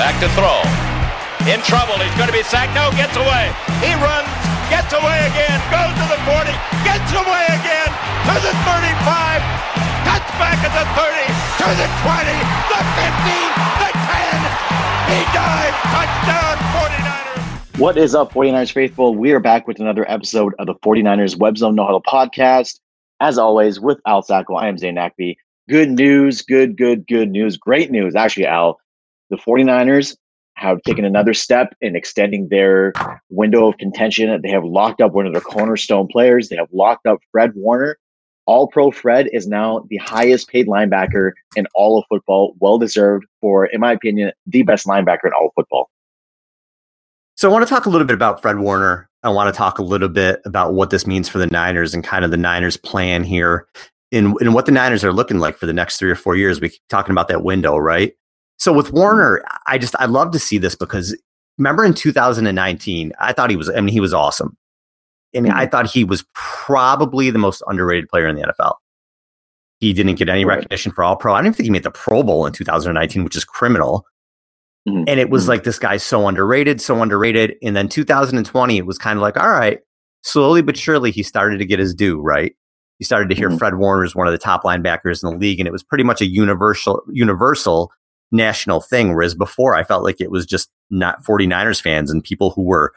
Back 0.00 0.16
to 0.24 0.32
throw. 0.32 0.64
In 1.44 1.60
trouble. 1.60 2.00
He's 2.00 2.16
going 2.16 2.32
to 2.32 2.32
be 2.32 2.40
sacked. 2.40 2.72
No, 2.72 2.88
gets 2.96 3.12
away. 3.20 3.52
He 3.84 3.92
runs, 4.00 4.32
gets 4.72 4.96
away 4.96 5.28
again, 5.28 5.60
goes 5.68 5.92
to 5.92 6.06
the 6.08 6.16
40, 6.24 6.56
gets 6.88 7.12
away 7.12 7.44
again 7.52 7.90
to 8.24 8.34
the 8.40 8.54
35, 8.64 9.44
cuts 10.08 10.30
back 10.40 10.56
at 10.64 10.72
the 10.72 10.88
30, 10.96 11.20
to 11.60 11.68
the 11.76 11.84
20, 11.84 12.32
the 12.72 12.80
15, 12.96 13.44
the 13.76 13.90
10. 13.92 14.80
He 15.12 15.20
dives. 15.36 15.76
Touchdown, 15.92 16.56
49ers. 16.80 17.78
What 17.78 17.98
is 17.98 18.14
up, 18.14 18.32
49ers 18.32 18.72
faithful? 18.72 19.14
We 19.14 19.32
are 19.32 19.40
back 19.40 19.68
with 19.68 19.80
another 19.80 20.10
episode 20.10 20.54
of 20.58 20.66
the 20.66 20.76
49ers 20.76 21.36
Web 21.36 21.58
Zone 21.58 21.74
No 21.74 21.84
Huddle 21.84 22.02
podcast. 22.02 22.80
As 23.20 23.36
always, 23.36 23.78
with 23.78 24.00
Al 24.06 24.22
Sacco, 24.22 24.54
I 24.54 24.68
am 24.68 24.78
Zain 24.78 24.94
Nackby. 24.94 25.36
Good 25.68 25.90
news, 25.90 26.40
good, 26.40 26.78
good, 26.78 27.06
good 27.06 27.30
news, 27.30 27.58
great 27.58 27.90
news. 27.90 28.14
Actually, 28.16 28.46
Al, 28.46 28.80
the 29.30 29.36
49ers 29.36 30.16
have 30.54 30.82
taken 30.82 31.04
another 31.04 31.32
step 31.32 31.74
in 31.80 31.96
extending 31.96 32.48
their 32.48 32.92
window 33.30 33.66
of 33.66 33.78
contention. 33.78 34.40
They 34.42 34.50
have 34.50 34.64
locked 34.64 35.00
up 35.00 35.12
one 35.12 35.26
of 35.26 35.32
their 35.32 35.40
cornerstone 35.40 36.06
players. 36.06 36.48
They 36.48 36.56
have 36.56 36.68
locked 36.72 37.06
up 37.06 37.20
Fred 37.32 37.52
Warner. 37.54 37.96
All 38.46 38.68
pro 38.68 38.90
Fred 38.90 39.28
is 39.32 39.46
now 39.46 39.86
the 39.88 39.96
highest 39.98 40.48
paid 40.48 40.66
linebacker 40.66 41.32
in 41.56 41.66
all 41.74 41.98
of 41.98 42.04
football. 42.08 42.56
Well 42.58 42.78
deserved 42.78 43.24
for, 43.40 43.66
in 43.66 43.80
my 43.80 43.92
opinion, 43.92 44.32
the 44.46 44.62
best 44.62 44.86
linebacker 44.86 45.26
in 45.26 45.32
all 45.32 45.46
of 45.46 45.52
football. 45.54 45.88
So 47.36 47.48
I 47.48 47.52
want 47.52 47.66
to 47.66 47.72
talk 47.72 47.86
a 47.86 47.90
little 47.90 48.06
bit 48.06 48.14
about 48.14 48.42
Fred 48.42 48.58
Warner. 48.58 49.08
I 49.22 49.30
want 49.30 49.52
to 49.52 49.56
talk 49.56 49.78
a 49.78 49.82
little 49.82 50.08
bit 50.08 50.40
about 50.44 50.74
what 50.74 50.90
this 50.90 51.06
means 51.06 51.28
for 51.28 51.38
the 51.38 51.46
Niners 51.46 51.94
and 51.94 52.04
kind 52.04 52.24
of 52.24 52.30
the 52.30 52.36
Niners 52.36 52.76
plan 52.76 53.24
here 53.24 53.66
in, 54.10 54.34
in 54.40 54.52
what 54.52 54.66
the 54.66 54.72
Niners 54.72 55.04
are 55.04 55.12
looking 55.12 55.38
like 55.38 55.56
for 55.56 55.66
the 55.66 55.72
next 55.72 55.98
three 55.98 56.10
or 56.10 56.16
four 56.16 56.36
years. 56.36 56.60
We 56.60 56.70
keep 56.70 56.82
talking 56.90 57.12
about 57.12 57.28
that 57.28 57.42
window, 57.42 57.78
right? 57.78 58.12
So 58.60 58.74
with 58.74 58.92
Warner, 58.92 59.42
I 59.66 59.78
just 59.78 59.96
I 59.98 60.04
love 60.04 60.32
to 60.32 60.38
see 60.38 60.58
this 60.58 60.76
because 60.76 61.16
remember 61.56 61.82
in 61.82 61.94
2019, 61.94 63.12
I 63.18 63.32
thought 63.32 63.48
he 63.48 63.56
was 63.56 63.70
I 63.70 63.80
mean 63.80 63.88
he 63.88 64.00
was 64.00 64.12
awesome. 64.12 64.56
I 65.34 65.40
mean, 65.40 65.52
I 65.52 65.62
mm-hmm. 65.62 65.70
thought 65.70 65.90
he 65.90 66.04
was 66.04 66.24
probably 66.34 67.30
the 67.30 67.38
most 67.38 67.62
underrated 67.66 68.08
player 68.08 68.28
in 68.28 68.36
the 68.36 68.42
NFL. 68.42 68.74
He 69.78 69.94
didn't 69.94 70.16
get 70.16 70.28
any 70.28 70.44
recognition 70.44 70.92
for 70.92 71.04
All 71.04 71.16
Pro. 71.16 71.32
I 71.32 71.38
don't 71.38 71.46
even 71.46 71.54
think 71.54 71.64
he 71.64 71.70
made 71.70 71.84
the 71.84 71.90
Pro 71.90 72.22
Bowl 72.22 72.44
in 72.44 72.52
2019, 72.52 73.24
which 73.24 73.36
is 73.36 73.44
criminal. 73.44 74.04
Mm-hmm. 74.86 75.04
And 75.06 75.20
it 75.20 75.30
was 75.30 75.44
mm-hmm. 75.44 75.50
like 75.50 75.64
this 75.64 75.78
guy's 75.78 76.02
so 76.02 76.28
underrated, 76.28 76.80
so 76.80 77.00
underrated. 77.00 77.54
And 77.62 77.74
then 77.74 77.88
2020, 77.88 78.76
it 78.76 78.84
was 78.84 78.98
kind 78.98 79.16
of 79.16 79.22
like, 79.22 79.38
all 79.38 79.48
right, 79.48 79.78
slowly 80.22 80.60
but 80.60 80.76
surely, 80.76 81.10
he 81.12 81.22
started 81.22 81.58
to 81.58 81.64
get 81.64 81.78
his 81.78 81.94
due. 81.94 82.20
Right? 82.20 82.54
You 82.98 83.06
started 83.06 83.30
to 83.30 83.34
hear 83.34 83.48
mm-hmm. 83.48 83.56
Fred 83.56 83.76
Warner 83.76 84.04
is 84.04 84.14
one 84.14 84.26
of 84.26 84.32
the 84.32 84.38
top 84.38 84.64
linebackers 84.64 85.22
in 85.22 85.30
the 85.30 85.36
league, 85.38 85.60
and 85.60 85.66
it 85.66 85.72
was 85.72 85.82
pretty 85.82 86.04
much 86.04 86.20
a 86.20 86.26
universal 86.26 87.02
universal 87.08 87.90
national 88.32 88.80
thing. 88.80 89.14
Whereas 89.14 89.34
before, 89.34 89.74
I 89.74 89.84
felt 89.84 90.04
like 90.04 90.20
it 90.20 90.30
was 90.30 90.46
just 90.46 90.70
not 90.90 91.24
49ers 91.24 91.80
fans 91.80 92.10
and 92.10 92.22
people 92.22 92.50
who 92.50 92.62
were 92.62 92.92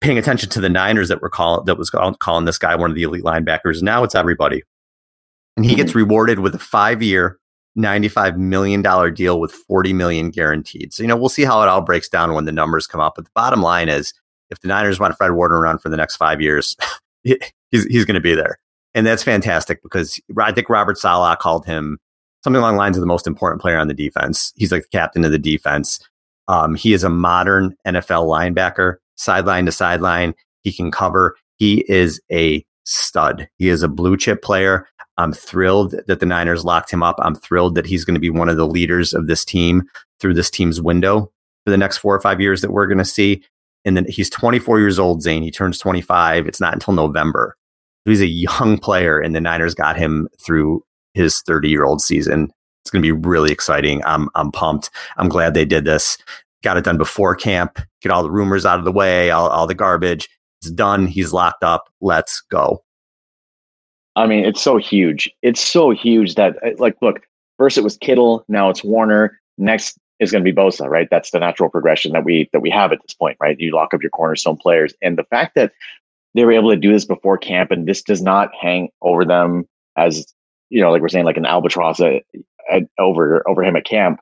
paying 0.00 0.18
attention 0.18 0.48
to 0.50 0.60
the 0.60 0.68
Niners 0.68 1.08
that 1.08 1.22
were 1.22 1.30
calling 1.30 1.64
that 1.66 1.78
was 1.78 1.90
calling 1.90 2.44
this 2.44 2.58
guy 2.58 2.74
one 2.76 2.90
of 2.90 2.96
the 2.96 3.02
elite 3.02 3.24
linebackers. 3.24 3.82
Now 3.82 4.04
it's 4.04 4.14
everybody, 4.14 4.62
and 5.56 5.64
he 5.64 5.74
gets 5.74 5.92
mhm. 5.92 5.96
rewarded 5.96 6.40
with 6.40 6.54
a 6.54 6.60
five 6.60 7.02
year. 7.02 7.38
$95 7.78 8.38
million 8.38 8.80
deal 9.12 9.38
with 9.38 9.52
40 9.52 9.92
million 9.92 10.30
guaranteed. 10.30 10.94
So, 10.94 11.02
you 11.02 11.06
know, 11.06 11.14
we'll 11.14 11.28
see 11.28 11.44
how 11.44 11.60
it 11.62 11.68
all 11.68 11.82
breaks 11.82 12.08
down 12.08 12.32
when 12.32 12.46
the 12.46 12.52
numbers 12.52 12.86
come 12.86 13.02
up. 13.02 13.16
But 13.16 13.26
the 13.26 13.30
bottom 13.34 13.60
line 13.60 13.90
is 13.90 14.14
if 14.48 14.60
the 14.60 14.68
Niners 14.68 14.98
want 14.98 15.14
Fred 15.14 15.32
Warner 15.32 15.60
around 15.60 15.82
for 15.82 15.90
the 15.90 15.96
next 15.98 16.16
five 16.16 16.40
years, 16.40 16.74
he's, 17.22 17.36
he's 17.70 18.06
going 18.06 18.14
to 18.14 18.20
be 18.22 18.34
there. 18.34 18.58
And 18.94 19.06
that's 19.06 19.22
fantastic 19.22 19.82
because 19.82 20.18
I 20.38 20.52
think 20.52 20.70
Robert 20.70 20.96
Saleh 20.96 21.38
called 21.38 21.66
him 21.66 21.98
something 22.46 22.60
along 22.60 22.74
the 22.74 22.78
lines 22.78 22.96
of 22.96 23.00
the 23.00 23.08
most 23.08 23.26
important 23.26 23.60
player 23.60 23.76
on 23.76 23.88
the 23.88 23.94
defense. 23.94 24.52
He's 24.54 24.70
like 24.70 24.82
the 24.82 24.88
captain 24.96 25.24
of 25.24 25.32
the 25.32 25.38
defense. 25.38 25.98
Um, 26.46 26.76
he 26.76 26.92
is 26.92 27.02
a 27.02 27.10
modern 27.10 27.74
NFL 27.84 28.28
linebacker, 28.28 28.98
sideline 29.16 29.66
to 29.66 29.72
sideline. 29.72 30.32
He 30.62 30.72
can 30.72 30.92
cover. 30.92 31.34
He 31.56 31.84
is 31.88 32.20
a 32.30 32.64
stud. 32.84 33.48
He 33.58 33.68
is 33.68 33.82
a 33.82 33.88
blue 33.88 34.16
chip 34.16 34.42
player. 34.42 34.86
I'm 35.18 35.32
thrilled 35.32 35.96
that 36.06 36.20
the 36.20 36.26
Niners 36.26 36.64
locked 36.64 36.92
him 36.92 37.02
up. 37.02 37.16
I'm 37.18 37.34
thrilled 37.34 37.74
that 37.74 37.86
he's 37.86 38.04
going 38.04 38.14
to 38.14 38.20
be 38.20 38.30
one 38.30 38.48
of 38.48 38.56
the 38.56 38.66
leaders 38.66 39.12
of 39.12 39.26
this 39.26 39.44
team 39.44 39.82
through 40.20 40.34
this 40.34 40.48
team's 40.48 40.80
window 40.80 41.32
for 41.64 41.72
the 41.72 41.76
next 41.76 41.98
four 41.98 42.14
or 42.14 42.20
five 42.20 42.40
years 42.40 42.60
that 42.60 42.70
we're 42.70 42.86
going 42.86 42.98
to 42.98 43.04
see. 43.04 43.42
And 43.84 43.96
then 43.96 44.06
he's 44.08 44.30
24 44.30 44.78
years 44.78 45.00
old, 45.00 45.20
Zain. 45.20 45.42
He 45.42 45.50
turns 45.50 45.80
25. 45.80 46.46
It's 46.46 46.60
not 46.60 46.74
until 46.74 46.94
November. 46.94 47.56
He's 48.04 48.20
a 48.20 48.26
young 48.26 48.78
player, 48.78 49.18
and 49.18 49.34
the 49.34 49.40
Niners 49.40 49.74
got 49.74 49.96
him 49.96 50.28
through 50.40 50.84
his 51.16 51.40
30 51.40 51.68
year 51.68 51.84
old 51.84 52.00
season. 52.00 52.52
It's 52.82 52.90
going 52.90 53.02
to 53.02 53.06
be 53.06 53.28
really 53.28 53.50
exciting. 53.50 54.02
I'm 54.04 54.28
I'm 54.36 54.52
pumped. 54.52 54.90
I'm 55.16 55.28
glad 55.28 55.54
they 55.54 55.64
did 55.64 55.84
this. 55.84 56.18
Got 56.62 56.76
it 56.76 56.84
done 56.84 56.98
before 56.98 57.34
camp. 57.34 57.80
Get 58.00 58.12
all 58.12 58.22
the 58.22 58.30
rumors 58.30 58.64
out 58.64 58.78
of 58.78 58.84
the 58.84 58.92
way. 58.92 59.30
All, 59.30 59.48
all 59.48 59.66
the 59.66 59.74
garbage. 59.74 60.28
It's 60.60 60.70
done. 60.70 61.06
He's 61.06 61.32
locked 61.32 61.64
up. 61.64 61.88
Let's 62.00 62.40
go. 62.42 62.84
I 64.14 64.26
mean, 64.26 64.44
it's 64.44 64.62
so 64.62 64.76
huge. 64.76 65.30
It's 65.42 65.60
so 65.60 65.90
huge 65.90 66.36
that 66.36 66.56
uh, 66.64 66.70
like, 66.78 66.96
look. 67.02 67.20
First 67.58 67.78
it 67.78 67.84
was 67.84 67.96
Kittle. 67.96 68.44
Now 68.48 68.68
it's 68.68 68.84
Warner. 68.84 69.40
Next 69.56 69.98
is 70.20 70.30
going 70.30 70.44
to 70.44 70.52
be 70.52 70.54
Bosa. 70.54 70.88
Right. 70.88 71.08
That's 71.10 71.30
the 71.30 71.40
natural 71.40 71.70
progression 71.70 72.12
that 72.12 72.24
we 72.24 72.48
that 72.52 72.60
we 72.60 72.70
have 72.70 72.92
at 72.92 72.98
this 73.02 73.14
point. 73.14 73.38
Right. 73.40 73.58
You 73.58 73.74
lock 73.74 73.94
up 73.94 74.02
your 74.02 74.10
cornerstone 74.10 74.58
players, 74.58 74.94
and 75.02 75.16
the 75.18 75.24
fact 75.24 75.54
that 75.54 75.72
they 76.34 76.44
were 76.44 76.52
able 76.52 76.70
to 76.70 76.76
do 76.76 76.92
this 76.92 77.06
before 77.06 77.38
camp, 77.38 77.70
and 77.70 77.88
this 77.88 78.02
does 78.02 78.22
not 78.22 78.50
hang 78.54 78.90
over 79.00 79.24
them 79.24 79.64
as 79.96 80.26
you 80.70 80.80
know, 80.80 80.90
like 80.90 81.02
we're 81.02 81.08
saying, 81.08 81.24
like 81.24 81.36
an 81.36 81.46
albatross 81.46 82.00
at, 82.00 82.22
at, 82.70 82.82
over 82.98 83.48
over 83.48 83.62
him 83.62 83.76
at 83.76 83.84
camp. 83.84 84.20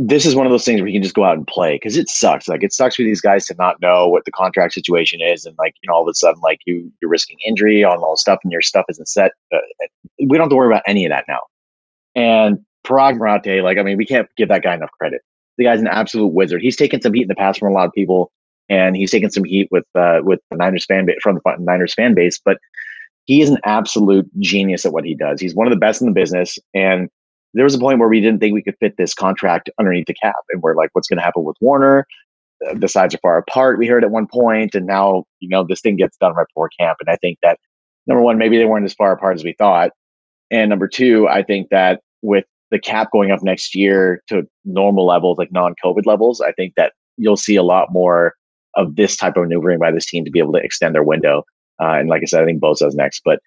This 0.00 0.24
is 0.24 0.36
one 0.36 0.46
of 0.46 0.52
those 0.52 0.64
things 0.64 0.80
where 0.80 0.86
you 0.86 0.94
can 0.94 1.02
just 1.02 1.16
go 1.16 1.24
out 1.24 1.36
and 1.36 1.46
play 1.46 1.74
because 1.74 1.96
it 1.96 2.08
sucks. 2.08 2.46
Like 2.46 2.62
it 2.62 2.72
sucks 2.72 2.94
for 2.94 3.02
these 3.02 3.20
guys 3.20 3.46
to 3.46 3.54
not 3.58 3.80
know 3.80 4.06
what 4.06 4.24
the 4.24 4.30
contract 4.30 4.72
situation 4.74 5.20
is, 5.20 5.44
and 5.44 5.56
like 5.58 5.74
you 5.82 5.88
know, 5.88 5.94
all 5.94 6.02
of 6.02 6.08
a 6.08 6.14
sudden, 6.14 6.40
like 6.40 6.60
you 6.66 6.92
you're 7.00 7.10
risking 7.10 7.38
injury 7.46 7.82
on 7.82 7.98
all 7.98 8.16
stuff, 8.16 8.38
and 8.44 8.52
your 8.52 8.62
stuff 8.62 8.84
isn't 8.88 9.08
set. 9.08 9.32
Uh, 9.52 9.58
we 10.20 10.36
don't 10.36 10.44
have 10.44 10.50
to 10.50 10.56
worry 10.56 10.68
about 10.68 10.82
any 10.86 11.04
of 11.04 11.10
that 11.10 11.24
now. 11.26 11.40
And 12.14 12.64
Paraag 12.86 13.18
Marathe, 13.18 13.62
like 13.62 13.78
I 13.78 13.82
mean, 13.82 13.96
we 13.96 14.06
can't 14.06 14.28
give 14.36 14.48
that 14.48 14.62
guy 14.62 14.74
enough 14.74 14.90
credit. 14.92 15.22
The 15.56 15.64
guy's 15.64 15.80
an 15.80 15.88
absolute 15.88 16.28
wizard. 16.28 16.62
He's 16.62 16.76
taken 16.76 17.02
some 17.02 17.12
heat 17.12 17.22
in 17.22 17.28
the 17.28 17.34
past 17.34 17.58
from 17.58 17.72
a 17.72 17.74
lot 17.74 17.86
of 17.86 17.92
people, 17.92 18.30
and 18.68 18.96
he's 18.96 19.10
taken 19.10 19.30
some 19.30 19.44
heat 19.44 19.68
with 19.70 19.84
uh, 19.94 20.20
with 20.22 20.40
the 20.50 20.56
Niners 20.56 20.84
fan 20.84 21.06
base 21.06 21.18
from 21.22 21.40
the 21.44 21.56
Niners 21.58 21.94
fan 21.94 22.14
base. 22.14 22.40
But 22.42 22.58
he 23.28 23.42
is 23.42 23.50
an 23.50 23.58
absolute 23.64 24.26
genius 24.40 24.86
at 24.86 24.92
what 24.92 25.04
he 25.04 25.14
does. 25.14 25.38
He's 25.38 25.54
one 25.54 25.66
of 25.66 25.70
the 25.70 25.78
best 25.78 26.00
in 26.00 26.06
the 26.06 26.14
business. 26.14 26.58
And 26.74 27.10
there 27.52 27.64
was 27.64 27.74
a 27.74 27.78
point 27.78 27.98
where 27.98 28.08
we 28.08 28.22
didn't 28.22 28.40
think 28.40 28.54
we 28.54 28.62
could 28.62 28.76
fit 28.80 28.96
this 28.96 29.12
contract 29.12 29.68
underneath 29.78 30.06
the 30.06 30.14
cap. 30.14 30.34
And 30.48 30.62
we're 30.62 30.74
like, 30.74 30.88
what's 30.94 31.08
going 31.08 31.18
to 31.18 31.22
happen 31.22 31.44
with 31.44 31.56
Warner? 31.60 32.06
Uh, 32.66 32.74
the 32.74 32.88
sides 32.88 33.14
are 33.14 33.18
far 33.18 33.36
apart. 33.36 33.78
We 33.78 33.86
heard 33.86 34.02
at 34.02 34.10
one 34.10 34.26
point, 34.26 34.74
and 34.74 34.86
now, 34.86 35.24
you 35.40 35.48
know, 35.50 35.62
this 35.62 35.82
thing 35.82 35.96
gets 35.96 36.16
done 36.16 36.34
right 36.34 36.46
before 36.48 36.70
camp. 36.80 36.96
And 37.00 37.10
I 37.10 37.16
think 37.16 37.38
that 37.42 37.58
number 38.06 38.22
one, 38.22 38.38
maybe 38.38 38.56
they 38.56 38.64
weren't 38.64 38.86
as 38.86 38.94
far 38.94 39.12
apart 39.12 39.36
as 39.36 39.44
we 39.44 39.54
thought. 39.58 39.90
And 40.50 40.70
number 40.70 40.88
two, 40.88 41.28
I 41.28 41.42
think 41.42 41.68
that 41.68 42.00
with 42.22 42.46
the 42.70 42.78
cap 42.78 43.10
going 43.12 43.30
up 43.30 43.42
next 43.42 43.74
year 43.74 44.22
to 44.28 44.48
normal 44.64 45.06
levels, 45.06 45.36
like 45.36 45.52
non 45.52 45.74
COVID 45.84 46.06
levels, 46.06 46.40
I 46.40 46.52
think 46.52 46.72
that 46.76 46.94
you'll 47.18 47.36
see 47.36 47.56
a 47.56 47.62
lot 47.62 47.92
more 47.92 48.34
of 48.74 48.96
this 48.96 49.16
type 49.16 49.36
of 49.36 49.42
maneuvering 49.42 49.78
by 49.78 49.92
this 49.92 50.06
team 50.06 50.24
to 50.24 50.30
be 50.30 50.38
able 50.38 50.54
to 50.54 50.60
extend 50.64 50.94
their 50.94 51.02
window. 51.02 51.44
Uh, 51.80 51.92
and 51.92 52.08
like 52.08 52.22
I 52.22 52.26
said, 52.26 52.42
I 52.42 52.46
think 52.46 52.60
Bosa's 52.60 52.94
next. 52.94 53.22
But 53.24 53.40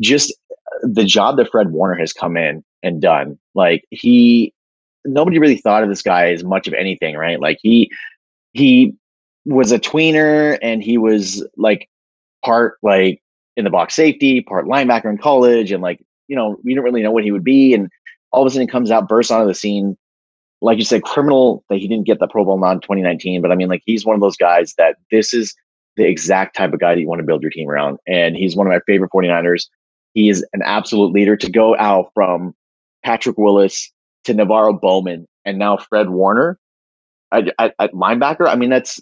just 0.00 0.34
the 0.82 1.04
job 1.04 1.36
that 1.36 1.50
Fred 1.50 1.70
Warner 1.70 1.96
has 1.96 2.12
come 2.12 2.36
in 2.36 2.64
and 2.82 3.02
done, 3.02 3.38
like 3.54 3.84
he, 3.90 4.52
nobody 5.04 5.38
really 5.38 5.56
thought 5.56 5.82
of 5.82 5.88
this 5.88 6.02
guy 6.02 6.32
as 6.32 6.44
much 6.44 6.66
of 6.66 6.74
anything, 6.74 7.16
right? 7.16 7.40
Like 7.40 7.58
he, 7.62 7.90
he 8.52 8.94
was 9.44 9.72
a 9.72 9.78
tweener 9.78 10.58
and 10.62 10.82
he 10.82 10.98
was 10.98 11.46
like 11.56 11.88
part 12.44 12.78
like 12.82 13.22
in 13.56 13.64
the 13.64 13.70
box 13.70 13.94
safety, 13.94 14.40
part 14.40 14.66
linebacker 14.66 15.10
in 15.10 15.18
college. 15.18 15.72
And 15.72 15.82
like, 15.82 16.00
you 16.28 16.36
know, 16.36 16.56
we 16.62 16.72
didn't 16.72 16.84
really 16.84 17.02
know 17.02 17.10
what 17.10 17.24
he 17.24 17.32
would 17.32 17.44
be. 17.44 17.74
And 17.74 17.88
all 18.30 18.42
of 18.42 18.46
a 18.46 18.50
sudden 18.50 18.68
comes 18.68 18.90
out, 18.90 19.08
bursts 19.08 19.32
onto 19.32 19.46
the 19.46 19.54
scene. 19.54 19.96
Like 20.60 20.78
you 20.78 20.84
said, 20.84 21.02
criminal 21.02 21.64
that 21.68 21.78
he 21.78 21.88
didn't 21.88 22.06
get 22.06 22.18
the 22.18 22.28
Pro 22.28 22.44
Bowl 22.44 22.58
nod 22.58 22.72
in 22.72 22.80
2019. 22.80 23.42
But 23.42 23.52
I 23.52 23.54
mean, 23.54 23.68
like, 23.68 23.82
he's 23.86 24.04
one 24.04 24.14
of 24.14 24.20
those 24.20 24.36
guys 24.36 24.74
that 24.76 24.96
this 25.10 25.32
is 25.32 25.54
the 25.98 26.08
exact 26.08 26.56
type 26.56 26.72
of 26.72 26.80
guy 26.80 26.94
that 26.94 27.00
you 27.00 27.08
want 27.08 27.18
to 27.18 27.26
build 27.26 27.42
your 27.42 27.50
team 27.50 27.68
around. 27.68 27.98
And 28.06 28.36
he's 28.36 28.56
one 28.56 28.66
of 28.66 28.72
my 28.72 28.80
favorite 28.86 29.10
49ers. 29.12 29.66
He 30.14 30.30
is 30.30 30.46
an 30.54 30.62
absolute 30.64 31.12
leader 31.12 31.36
to 31.36 31.50
go 31.50 31.76
out 31.76 32.10
from 32.14 32.54
Patrick 33.04 33.36
Willis 33.36 33.92
to 34.24 34.32
NaVorro 34.32 34.80
Bowman 34.80 35.26
and 35.44 35.58
now 35.58 35.76
Fred 35.76 36.10
Warner 36.10 36.58
at, 37.32 37.52
at, 37.58 37.74
at 37.78 37.92
linebacker. 37.92 38.48
I 38.48 38.54
mean, 38.54 38.70
that's 38.70 39.00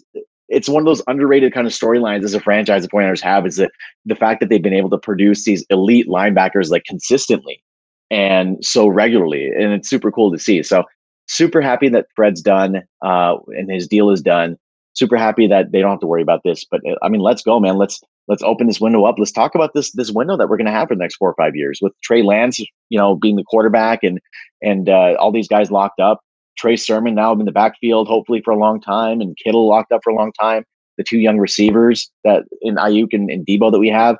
it's 0.49 0.69
one 0.69 0.81
of 0.81 0.85
those 0.85 1.03
underrated 1.07 1.53
kind 1.53 1.67
of 1.67 1.73
storylines 1.73 2.23
as 2.23 2.33
a 2.33 2.39
franchise 2.39 2.83
the 2.83 2.89
49ers 2.89 3.21
have 3.21 3.45
is 3.45 3.57
that 3.57 3.71
the 4.05 4.15
fact 4.15 4.39
that 4.39 4.49
they've 4.49 4.61
been 4.61 4.73
able 4.73 4.89
to 4.89 4.97
produce 4.97 5.43
these 5.43 5.65
elite 5.69 6.07
linebackers 6.07 6.71
like 6.71 6.85
consistently 6.85 7.61
and 8.09 8.63
so 8.65 8.87
regularly. 8.87 9.47
And 9.47 9.73
it's 9.73 9.89
super 9.89 10.09
cool 10.11 10.31
to 10.31 10.39
see. 10.39 10.63
So 10.63 10.85
super 11.27 11.61
happy 11.61 11.89
that 11.89 12.07
Fred's 12.15 12.41
done 12.41 12.81
uh, 13.01 13.35
and 13.47 13.69
his 13.69 13.87
deal 13.87 14.09
is 14.09 14.21
done 14.21 14.57
super 14.97 15.17
happy 15.17 15.47
that 15.47 15.71
they 15.71 15.81
don't 15.81 15.91
have 15.91 15.99
to 15.99 16.07
worry 16.07 16.21
about 16.21 16.41
this. 16.43 16.65
But 16.69 16.81
uh, 16.87 16.95
I 17.01 17.09
mean, 17.09 17.21
let's 17.21 17.43
go, 17.43 17.59
man. 17.59 17.77
Let's 17.77 18.01
let's 18.27 18.43
open 18.43 18.67
this 18.67 18.81
window 18.81 19.05
up. 19.05 19.15
Let's 19.17 19.31
talk 19.31 19.55
about 19.55 19.73
this 19.73 19.91
this 19.91 20.11
window 20.11 20.37
that 20.37 20.49
we're 20.49 20.57
going 20.57 20.65
to 20.65 20.71
have 20.71 20.87
for 20.87 20.95
the 20.95 20.99
next 20.99 21.15
four 21.15 21.29
or 21.29 21.35
five 21.35 21.55
years 21.55 21.79
with 21.81 21.93
Trey 22.03 22.23
Lance, 22.23 22.59
you 22.59 22.97
know, 22.97 23.15
being 23.15 23.35
the 23.35 23.43
quarterback 23.43 24.03
and 24.03 24.19
and 24.61 24.89
uh, 24.89 25.15
all 25.19 25.31
these 25.31 25.47
guys 25.47 25.71
locked 25.71 25.99
up. 25.99 26.21
Trey 26.57 26.75
Sermon 26.75 27.13
now 27.13 27.31
in 27.33 27.45
the 27.45 27.51
backfield, 27.51 28.07
hopefully 28.07 28.41
for 28.43 28.51
a 28.51 28.57
long 28.57 28.81
time, 28.81 29.21
and 29.21 29.37
Kittle 29.37 29.67
locked 29.67 29.91
up 29.91 30.01
for 30.03 30.09
a 30.09 30.15
long 30.15 30.31
time. 30.39 30.63
The 30.97 31.03
two 31.03 31.19
young 31.19 31.37
receivers 31.37 32.09
that 32.23 32.45
in 32.61 32.75
Aiyuk 32.75 33.13
and, 33.13 33.29
and 33.29 33.45
Deebo 33.45 33.71
that 33.71 33.79
we 33.79 33.89
have, 33.89 34.17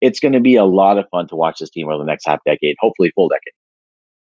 it's 0.00 0.18
going 0.18 0.32
to 0.32 0.40
be 0.40 0.56
a 0.56 0.64
lot 0.64 0.98
of 0.98 1.06
fun 1.10 1.28
to 1.28 1.36
watch 1.36 1.60
this 1.60 1.70
team 1.70 1.88
over 1.88 1.98
the 1.98 2.04
next 2.04 2.26
half 2.26 2.40
decade, 2.44 2.74
hopefully 2.80 3.12
full 3.14 3.28
decade. 3.28 3.52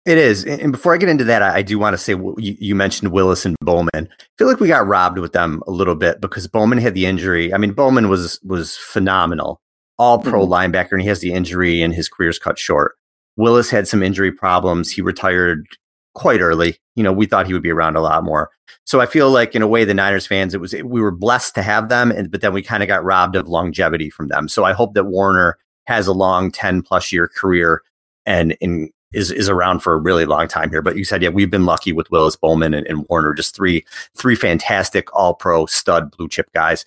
It 0.07 0.19
is. 0.19 0.45
And 0.45 0.71
before 0.71 0.93
I 0.93 0.99
get 0.99 1.09
into 1.09 1.25
that, 1.25 1.41
I 1.41 1.63
do 1.63 1.79
want 1.79 1.95
to 1.95 1.99
say 1.99 2.15
you, 2.37 2.75
mentioned 2.75 3.11
Willis 3.11 3.47
and 3.47 3.57
Bowman. 3.63 3.89
I 3.97 4.25
feel 4.37 4.47
like 4.47 4.61
we 4.61 4.69
got 4.69 4.87
robbed 4.87 5.19
with 5.19 5.33
them 5.33 5.63
a 5.67 5.71
little 5.71 5.95
bit 5.95 6.21
because 6.21 6.47
Bowman 6.47 6.79
had 6.79 6.93
the 6.93 7.07
injury. 7.07 7.55
I 7.55 7.57
mean, 7.57 7.73
Bowman 7.73 8.11
was 8.11 8.39
was 8.45 8.77
phenomenal, 8.77 9.63
all 9.99 10.19
pro 10.19 10.47
mm-hmm. 10.47 10.53
linebacker, 10.53 10.93
and 10.93 11.01
he 11.01 11.09
has 11.09 11.21
the 11.21 11.33
injury 11.33 11.81
and 11.81 11.95
his 11.95 12.11
career's 12.11 12.39
cut 12.39 12.59
short. 12.59 12.97
Willis 13.37 13.71
had 13.71 13.89
some 13.89 14.03
injury 14.03 14.31
problems. 14.31 14.91
He 14.91 15.01
retired 15.01 15.67
quite 16.15 16.41
early. 16.41 16.77
You 16.97 17.03
know, 17.03 17.13
we 17.13 17.25
thought 17.25 17.47
he 17.47 17.55
would 17.55 17.63
be 17.63 17.73
around 17.73 17.97
a 17.97 18.03
lot 18.03 18.25
more. 18.25 18.51
So 18.85 19.01
I 19.01 19.07
feel 19.07 19.31
like 19.31 19.55
in 19.55 19.63
a 19.63 19.67
way, 19.67 19.87
the 19.87 19.95
Niners 19.95 20.27
fans, 20.27 20.53
it 20.53 20.61
was 20.61 20.75
we 20.85 21.01
were 21.01 21.11
blessed 21.13 21.55
to 21.55 21.63
have 21.63 21.89
them, 21.89 22.11
and 22.11 22.31
but 22.31 22.43
then 22.43 22.53
we 22.53 22.61
kind 22.61 22.83
of 22.83 22.89
got 22.89 23.05
robbed 23.05 23.37
of 23.37 23.49
longevity 23.49 24.11
from 24.11 24.29
them. 24.29 24.49
So 24.49 24.65
I 24.65 24.75
hope 24.75 24.93
that 24.95 25.05
Warner 25.05 25.57
has 25.87 26.07
a 26.07 26.13
long 26.13 26.51
ten 26.51 26.83
plus 26.83 27.11
year 27.11 27.27
career 27.27 27.83
and 28.27 28.55
in 28.61 28.91
is 29.15 29.31
is 29.31 29.49
around 29.49 29.81
for 29.81 29.95
a 29.95 29.99
really 29.99 30.27
long 30.27 30.49
time 30.49 30.71
here. 30.71 30.83
But 30.83 30.97
you 30.97 31.05
said, 31.05 31.23
yeah, 31.23 31.29
we've 31.29 31.51
been 31.51 31.67
lucky 31.67 31.93
with 31.93 32.11
Willis 32.11 32.37
Bowman 32.37 32.75
and, 32.75 32.87
and 32.87 33.07
Warner, 33.09 33.35
just 33.35 33.55
three 33.55 33.85
three 34.17 34.35
fantastic 34.35 35.15
All 35.15 35.35
Pro 35.35 35.67
stud 35.67 36.11
blue 36.17 36.29
chip 36.29 36.53
guys. 36.53 36.85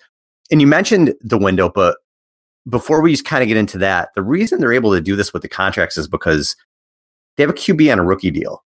And 0.50 0.60
you 0.60 0.66
mentioned 0.66 1.14
the 1.20 1.38
window, 1.38 1.68
but 1.68 1.98
before 2.68 3.00
we 3.00 3.12
just 3.12 3.24
kind 3.24 3.42
of 3.42 3.48
get 3.48 3.56
into 3.56 3.78
that, 3.78 4.10
the 4.14 4.22
reason 4.22 4.60
they're 4.60 4.72
able 4.72 4.92
to 4.92 5.00
do 5.00 5.16
this 5.16 5.32
with 5.32 5.42
the 5.42 5.48
contracts 5.48 5.96
is 5.96 6.08
because 6.08 6.56
they 7.36 7.42
have 7.42 7.50
a 7.50 7.54
QB 7.54 7.90
on 7.92 7.98
a 7.98 8.04
rookie 8.04 8.30
deal. 8.30 8.64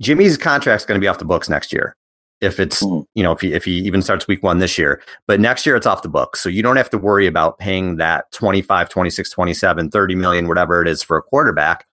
Jimmy's 0.00 0.36
contract's 0.36 0.84
going 0.84 0.98
to 0.98 1.04
be 1.04 1.08
off 1.08 1.18
the 1.18 1.24
books 1.24 1.48
next 1.48 1.72
year. 1.72 1.96
If 2.40 2.58
it's, 2.58 2.82
mm-hmm. 2.82 3.02
you 3.14 3.22
know, 3.22 3.32
if 3.32 3.42
he, 3.42 3.52
if 3.52 3.64
he 3.64 3.72
even 3.80 4.00
starts 4.00 4.26
week 4.26 4.42
one 4.42 4.58
this 4.58 4.78
year, 4.78 5.02
but 5.26 5.40
next 5.40 5.66
year 5.66 5.76
it's 5.76 5.86
off 5.86 6.02
the 6.02 6.08
books. 6.08 6.40
So 6.40 6.48
you 6.48 6.62
don't 6.62 6.76
have 6.76 6.88
to 6.90 6.98
worry 6.98 7.26
about 7.26 7.58
paying 7.58 7.96
that 7.96 8.32
25, 8.32 8.88
26, 8.88 9.30
27, 9.30 9.90
30 9.90 10.14
million, 10.14 10.48
whatever 10.48 10.80
it 10.80 10.88
is 10.88 11.02
for 11.02 11.18
a 11.18 11.22
quarterback 11.22 11.86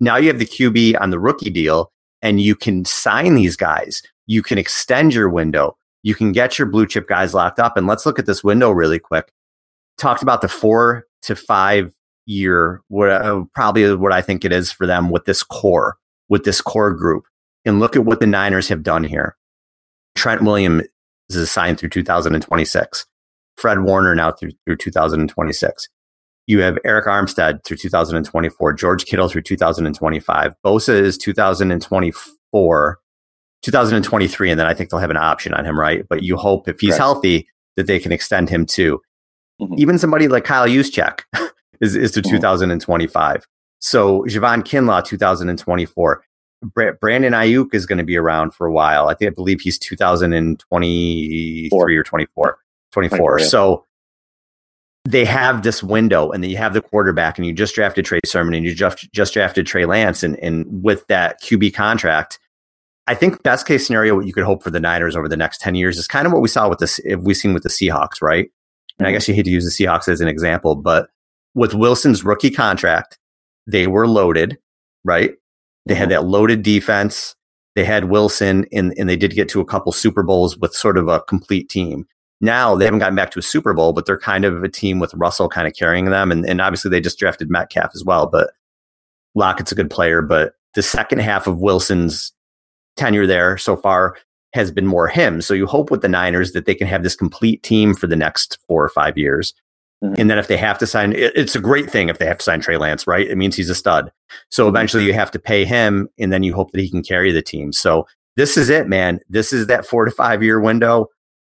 now 0.00 0.16
you 0.16 0.28
have 0.28 0.38
the 0.38 0.46
QB 0.46 1.00
on 1.00 1.10
the 1.10 1.18
rookie 1.18 1.50
deal 1.50 1.92
and 2.22 2.40
you 2.40 2.54
can 2.54 2.84
sign 2.84 3.34
these 3.34 3.56
guys. 3.56 4.02
You 4.26 4.42
can 4.42 4.58
extend 4.58 5.14
your 5.14 5.28
window. 5.28 5.76
You 6.02 6.14
can 6.14 6.32
get 6.32 6.58
your 6.58 6.66
blue 6.66 6.86
chip 6.86 7.08
guys 7.08 7.34
locked 7.34 7.58
up. 7.58 7.76
And 7.76 7.86
let's 7.86 8.06
look 8.06 8.18
at 8.18 8.26
this 8.26 8.44
window 8.44 8.70
really 8.70 8.98
quick. 8.98 9.32
Talked 9.96 10.22
about 10.22 10.40
the 10.40 10.48
four 10.48 11.06
to 11.22 11.34
five 11.34 11.92
year, 12.26 12.82
what, 12.88 13.10
uh, 13.10 13.44
probably 13.54 13.94
what 13.96 14.12
I 14.12 14.22
think 14.22 14.44
it 14.44 14.52
is 14.52 14.70
for 14.70 14.86
them 14.86 15.10
with 15.10 15.24
this 15.24 15.42
core, 15.42 15.96
with 16.28 16.44
this 16.44 16.60
core 16.60 16.92
group. 16.92 17.24
And 17.64 17.80
look 17.80 17.96
at 17.96 18.04
what 18.04 18.20
the 18.20 18.26
Niners 18.26 18.68
have 18.68 18.82
done 18.82 19.04
here. 19.04 19.36
Trent 20.14 20.42
Williams 20.42 20.84
is 21.30 21.50
signed 21.50 21.78
through 21.78 21.90
2026. 21.90 23.06
Fred 23.56 23.80
Warner 23.82 24.14
now 24.14 24.32
through, 24.32 24.52
through 24.64 24.76
2026. 24.76 25.88
You 26.48 26.60
have 26.62 26.78
Arik 26.86 27.04
Armstead 27.04 27.62
through 27.64 27.76
2024, 27.76 28.72
George 28.72 29.04
Kittle 29.04 29.28
through 29.28 29.42
2025. 29.42 30.54
Bosa 30.64 30.98
is 30.98 31.18
2024, 31.18 32.98
2023, 33.62 34.50
and 34.50 34.58
then 34.58 34.66
I 34.66 34.72
think 34.72 34.88
they'll 34.88 34.98
have 34.98 35.10
an 35.10 35.18
option 35.18 35.52
on 35.52 35.66
him, 35.66 35.78
right? 35.78 36.08
But 36.08 36.22
you 36.22 36.38
hope 36.38 36.66
if 36.66 36.80
he's 36.80 36.96
healthy 36.96 37.46
that 37.76 37.86
they 37.86 37.98
can 37.98 38.12
extend 38.12 38.48
him 38.48 38.64
too. 38.64 38.98
Mm-hmm. 39.60 39.74
Even 39.76 39.98
somebody 39.98 40.26
like 40.26 40.44
Kyle 40.44 40.66
Juszczyk 40.66 41.20
is, 41.82 41.94
is 41.94 42.12
to 42.12 42.22
mm-hmm. 42.22 42.36
2025. 42.36 43.46
So 43.80 44.22
Javon 44.22 44.62
Kinlaw, 44.62 45.04
2024. 45.04 46.24
Brandon 46.74 47.34
Aiyuk 47.34 47.74
is 47.74 47.84
going 47.84 47.98
to 47.98 48.04
be 48.04 48.16
around 48.16 48.54
for 48.54 48.66
a 48.66 48.72
while. 48.72 49.08
I 49.08 49.14
think 49.14 49.30
I 49.30 49.34
believe 49.34 49.60
he's 49.60 49.78
2023 49.78 51.68
Four. 51.68 51.90
or 51.90 52.02
24. 52.02 52.58
24. 52.90 53.18
24 53.18 53.38
yeah. 53.38 53.46
So 53.46 53.84
they 55.08 55.24
have 55.24 55.62
this 55.62 55.82
window 55.82 56.30
and 56.30 56.44
then 56.44 56.50
you 56.50 56.58
have 56.58 56.74
the 56.74 56.82
quarterback 56.82 57.38
and 57.38 57.46
you 57.46 57.52
just 57.54 57.74
drafted 57.74 58.04
Trey 58.04 58.20
Sermon 58.26 58.52
and 58.52 58.66
you 58.66 58.74
just 58.74 59.10
just 59.10 59.32
drafted 59.32 59.66
Trey 59.66 59.86
Lance 59.86 60.22
and, 60.22 60.38
and 60.40 60.66
with 60.84 61.06
that 61.06 61.40
QB 61.40 61.72
contract, 61.72 62.38
I 63.06 63.14
think 63.14 63.42
best 63.42 63.66
case 63.66 63.86
scenario 63.86 64.16
what 64.16 64.26
you 64.26 64.34
could 64.34 64.44
hope 64.44 64.62
for 64.62 64.70
the 64.70 64.80
Niners 64.80 65.16
over 65.16 65.26
the 65.26 65.36
next 65.36 65.62
10 65.62 65.74
years 65.76 65.96
is 65.96 66.06
kind 66.06 66.26
of 66.26 66.32
what 66.32 66.42
we 66.42 66.48
saw 66.48 66.68
with 66.68 66.78
this 66.78 66.98
If 67.04 67.20
we've 67.20 67.38
seen 67.38 67.54
with 67.54 67.62
the 67.62 67.70
Seahawks, 67.70 68.20
right? 68.20 68.50
And 68.98 69.06
I 69.06 69.10
mm-hmm. 69.10 69.16
guess 69.16 69.28
you 69.28 69.34
hate 69.34 69.44
to 69.44 69.50
use 69.50 69.64
the 69.64 69.84
Seahawks 69.84 70.08
as 70.08 70.20
an 70.20 70.28
example, 70.28 70.74
but 70.74 71.08
with 71.54 71.72
Wilson's 71.72 72.22
rookie 72.22 72.50
contract, 72.50 73.18
they 73.66 73.86
were 73.86 74.06
loaded, 74.06 74.58
right? 75.04 75.32
They 75.86 75.94
had 75.94 76.10
mm-hmm. 76.10 76.22
that 76.22 76.28
loaded 76.28 76.62
defense. 76.62 77.34
They 77.76 77.84
had 77.84 78.10
Wilson 78.10 78.66
and, 78.72 78.92
and 78.98 79.08
they 79.08 79.16
did 79.16 79.34
get 79.34 79.48
to 79.50 79.60
a 79.60 79.64
couple 79.64 79.90
Super 79.92 80.22
Bowls 80.22 80.58
with 80.58 80.74
sort 80.74 80.98
of 80.98 81.08
a 81.08 81.20
complete 81.20 81.70
team. 81.70 82.06
Now 82.40 82.76
they 82.76 82.84
haven't 82.84 83.00
gotten 83.00 83.16
back 83.16 83.30
to 83.32 83.38
a 83.38 83.42
Super 83.42 83.74
Bowl, 83.74 83.92
but 83.92 84.06
they're 84.06 84.18
kind 84.18 84.44
of 84.44 84.62
a 84.62 84.68
team 84.68 84.98
with 84.98 85.14
Russell 85.14 85.48
kind 85.48 85.66
of 85.66 85.74
carrying 85.74 86.06
them. 86.06 86.30
And, 86.30 86.48
and 86.48 86.60
obviously 86.60 86.90
they 86.90 87.00
just 87.00 87.18
drafted 87.18 87.50
Metcalf 87.50 87.90
as 87.94 88.04
well, 88.04 88.26
but 88.26 88.50
Lockett's 89.34 89.72
a 89.72 89.74
good 89.74 89.90
player. 89.90 90.22
But 90.22 90.54
the 90.74 90.82
second 90.82 91.20
half 91.20 91.46
of 91.46 91.58
Wilson's 91.58 92.32
tenure 92.96 93.26
there 93.26 93.58
so 93.58 93.76
far 93.76 94.16
has 94.54 94.70
been 94.70 94.86
more 94.86 95.08
him. 95.08 95.42
So 95.42 95.54
you 95.54 95.66
hope 95.66 95.90
with 95.90 96.02
the 96.02 96.08
Niners 96.08 96.52
that 96.52 96.64
they 96.64 96.74
can 96.74 96.86
have 96.86 97.02
this 97.02 97.16
complete 97.16 97.62
team 97.62 97.94
for 97.94 98.06
the 98.06 98.16
next 98.16 98.58
four 98.66 98.82
or 98.82 98.88
five 98.88 99.18
years. 99.18 99.52
Mm-hmm. 100.02 100.14
And 100.20 100.30
then 100.30 100.38
if 100.38 100.46
they 100.46 100.56
have 100.56 100.78
to 100.78 100.86
sign, 100.86 101.12
it's 101.12 101.56
a 101.56 101.60
great 101.60 101.90
thing 101.90 102.08
if 102.08 102.18
they 102.18 102.26
have 102.26 102.38
to 102.38 102.44
sign 102.44 102.60
Trey 102.60 102.76
Lance, 102.76 103.06
right? 103.06 103.26
It 103.28 103.36
means 103.36 103.56
he's 103.56 103.68
a 103.68 103.74
stud. 103.74 104.12
So 104.50 104.68
eventually 104.68 105.04
you 105.04 105.12
have 105.12 105.30
to 105.32 105.38
pay 105.38 105.64
him 105.64 106.08
and 106.18 106.32
then 106.32 106.44
you 106.44 106.54
hope 106.54 106.70
that 106.70 106.80
he 106.80 106.88
can 106.88 107.02
carry 107.02 107.32
the 107.32 107.42
team. 107.42 107.72
So 107.72 108.06
this 108.36 108.56
is 108.56 108.68
it, 108.68 108.88
man. 108.88 109.18
This 109.28 109.52
is 109.52 109.66
that 109.66 109.84
four 109.84 110.04
to 110.04 110.10
five 110.12 110.42
year 110.42 110.60
window 110.60 111.08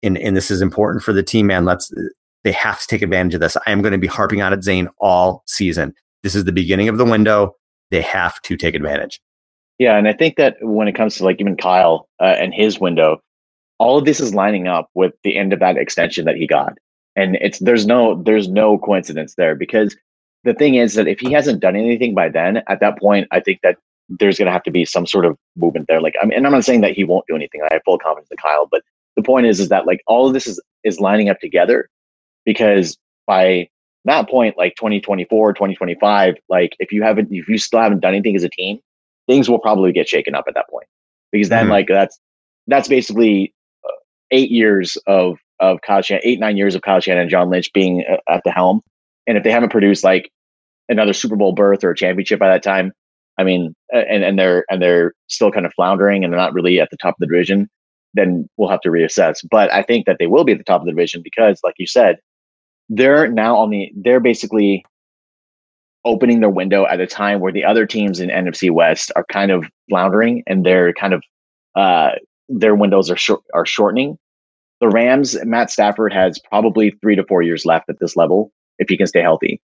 and, 0.04 0.18
and 0.18 0.36
this 0.36 0.52
is 0.52 0.62
important 0.62 1.04
for 1.04 1.14
the 1.14 1.24
team, 1.24 1.48
man. 1.48 1.66
Let's, 1.66 1.92
they 2.44 2.52
have 2.52 2.80
to 2.82 2.88
take 2.88 3.02
advantage 3.02 3.34
of 3.34 3.40
this. 3.40 3.58
I 3.66 3.72
am 3.72 3.82
going 3.82 3.94
to 3.94 3.98
be 3.98 4.08
harping 4.08 4.42
on 4.42 4.54
it, 4.54 4.64
Zain, 4.64 4.90
all 5.00 5.44
season. 5.48 5.94
This 6.22 6.36
is 6.36 6.44
the 6.44 6.52
beginning 6.52 6.90
of 6.90 6.98
the 6.98 7.06
window. 7.06 7.56
They 7.90 8.02
have 8.02 8.42
to 8.42 8.58
take 8.58 8.76
advantage. 8.76 9.20
Yeah. 9.80 9.98
And 9.98 10.08
I 10.08 10.14
think 10.14 10.36
that 10.36 10.58
when 10.62 10.88
it 10.88 10.96
comes 10.96 11.16
to 11.16 11.24
like 11.24 11.40
even 11.40 11.58
Kyle 11.58 12.08
uh, 12.20 12.36
and 12.38 12.54
his 12.54 12.80
window, 12.80 13.20
all 13.80 13.98
of 13.98 14.06
this 14.06 14.20
is 14.20 14.36
lining 14.36 14.68
up 14.68 14.90
with 14.94 15.14
the 15.24 15.38
end 15.38 15.54
of 15.54 15.60
that 15.60 15.78
extension 15.78 16.26
that 16.26 16.36
he 16.36 16.48
got. 16.48 16.78
And 17.16 17.38
it's, 17.42 17.60
there's 17.60 17.86
no, 17.86 18.22
there's 18.24 18.48
no 18.48 18.78
coincidence 18.78 19.36
there 19.36 19.56
because 19.56 19.96
the 20.44 20.54
thing 20.54 20.76
is 20.76 20.96
that 20.96 21.08
if 21.08 21.20
he 21.20 21.32
hasn't 21.32 21.60
done 21.60 21.76
anything 21.76 22.14
by 22.14 22.30
then, 22.30 22.62
at 22.68 22.80
that 22.80 23.00
point, 23.00 23.28
I 23.32 23.40
think 23.40 23.60
that 23.64 23.78
there's 24.10 24.38
going 24.38 24.48
to 24.48 24.52
have 24.52 24.64
to 24.64 24.72
be 24.72 24.86
some 24.86 25.06
sort 25.06 25.26
of 25.26 25.38
movement 25.56 25.88
there. 25.88 26.02
Like, 26.02 26.16
I 26.22 26.26
mean, 26.26 26.38
and 26.38 26.46
I'm 26.46 26.52
not 26.52 26.66
saying 26.66 26.82
that 26.82 26.94
he 26.94 27.04
won't 27.04 27.26
do 27.28 27.36
anything. 27.36 27.62
I 27.62 27.74
have 27.74 27.82
full 27.86 27.98
confidence 27.98 28.30
in 28.30 28.38
Kyle, 28.38 28.68
but 28.70 28.84
the 29.16 29.24
point 29.24 29.46
is 29.46 29.60
is 29.60 29.70
that 29.70 29.86
like 29.86 30.02
all 30.08 30.28
of 30.28 30.34
this 30.34 30.48
is 30.48 30.62
is 30.84 31.00
lining 31.00 31.30
up 31.30 31.40
together 31.40 31.90
because 32.46 32.98
by 33.26 33.68
that 34.06 34.30
point 34.30 34.58
like 34.58 34.76
2024 34.76 35.54
2025 35.54 36.36
like 36.50 36.76
if 36.80 36.92
you 36.92 37.04
haven't 37.04 37.30
if 37.32 37.48
you 37.48 37.58
still 37.58 37.80
haven't 37.80 38.02
done 38.02 38.14
anything 38.14 38.36
as 38.36 38.44
a 38.44 38.50
team 38.50 38.80
things 39.28 39.50
will 39.50 39.60
probably 39.60 39.92
get 39.92 40.08
shaken 40.08 40.36
up 40.36 40.46
at 40.48 40.54
that 40.56 40.70
point 40.70 40.88
because 41.32 41.50
then 41.50 41.64
mm-hmm. 41.64 41.72
like 41.72 41.88
that's 41.88 42.20
that's 42.68 42.88
basically 42.88 43.54
uh, 43.86 43.92
eight 44.32 44.52
years 44.52 44.98
of 45.08 45.38
of 45.60 45.82
Kyle 45.82 46.02
Shanahan, 46.02 46.28
eight 46.28 46.40
nine 46.40 46.58
years 46.58 46.76
of 46.76 46.82
Kyle 46.82 47.00
Shanahan 47.00 47.24
and 47.24 47.32
John 47.32 47.50
Lynch 47.50 47.72
being 47.74 48.06
uh, 48.10 48.18
at 48.32 48.44
the 48.44 48.52
helm, 48.52 48.82
and 49.28 49.38
if 49.38 49.44
they 49.44 49.52
haven't 49.52 49.72
produced 49.72 50.04
like 50.04 50.32
another 50.90 51.14
Super 51.14 51.36
Bowl 51.36 51.54
berth 51.54 51.84
or 51.84 51.92
a 51.92 51.96
championship 51.96 52.40
by 52.40 52.50
that 52.50 52.64
time, 52.64 52.92
I 53.38 53.44
mean, 53.44 53.74
and 53.92 54.24
and 54.24 54.40
they're 54.40 54.66
and 54.70 54.82
they're 54.82 55.14
still 55.28 55.52
kind 55.52 55.66
of 55.66 55.74
floundering 55.74 56.24
and 56.24 56.32
they're 56.32 56.40
not 56.40 56.54
really 56.54 56.80
at 56.80 56.90
the 56.90 56.98
top 56.98 57.16
of 57.16 57.20
the 57.20 57.28
division 57.28 57.70
then 58.14 58.48
we'll 58.58 58.70
have 58.70 58.82
to 58.82 58.90
reassess. 58.90 59.46
But 59.50 59.72
I 59.72 59.84
think 59.84 60.06
that 60.06 60.18
they 60.20 60.28
will 60.28 60.44
be 60.44 60.52
at 60.52 60.58
the 60.58 60.64
top 60.64 60.82
of 60.82 60.86
the 60.86 60.92
division 60.92 61.22
because, 61.24 61.60
like 61.64 61.76
you 61.78 61.88
said, 61.88 62.18
they're 62.90 63.28
now 63.28 63.58
on 63.58 63.70
the 63.70 63.92
they're 63.96 64.20
basically 64.20 64.86
opening 66.06 66.42
their 66.42 66.50
window 66.50 66.86
at 66.86 67.00
a 67.00 67.08
time 67.08 67.40
where 67.40 67.52
the 67.52 67.64
other 67.64 67.86
teams 67.86 68.20
in 68.20 68.30
NFC 68.30 68.70
West 68.70 69.12
are 69.16 69.26
kind 69.32 69.52
of 69.52 69.66
floundering 69.90 70.44
and 70.48 70.66
they're 70.66 70.94
kind 70.94 71.14
of 71.14 71.24
uh, 71.76 72.12
their 72.50 72.76
windows 72.76 73.10
are 73.10 73.18
short, 73.18 73.42
are 73.54 73.66
shortening. 73.66 74.18
The 74.82 74.90
Rams, 74.90 75.38
Matt 75.46 75.72
Stafford 75.72 76.12
has 76.12 76.40
probably 76.50 76.92
three 77.02 77.16
to 77.16 77.24
four 77.26 77.42
years 77.42 77.66
left 77.66 77.90
at 77.90 78.00
this 78.00 78.18
level 78.18 78.52
if 78.80 78.90
he 78.90 78.98
can 78.98 79.08
stay 79.08 79.22
healthy. 79.22 79.62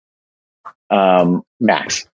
Um, 0.90 1.42
max 1.62 2.06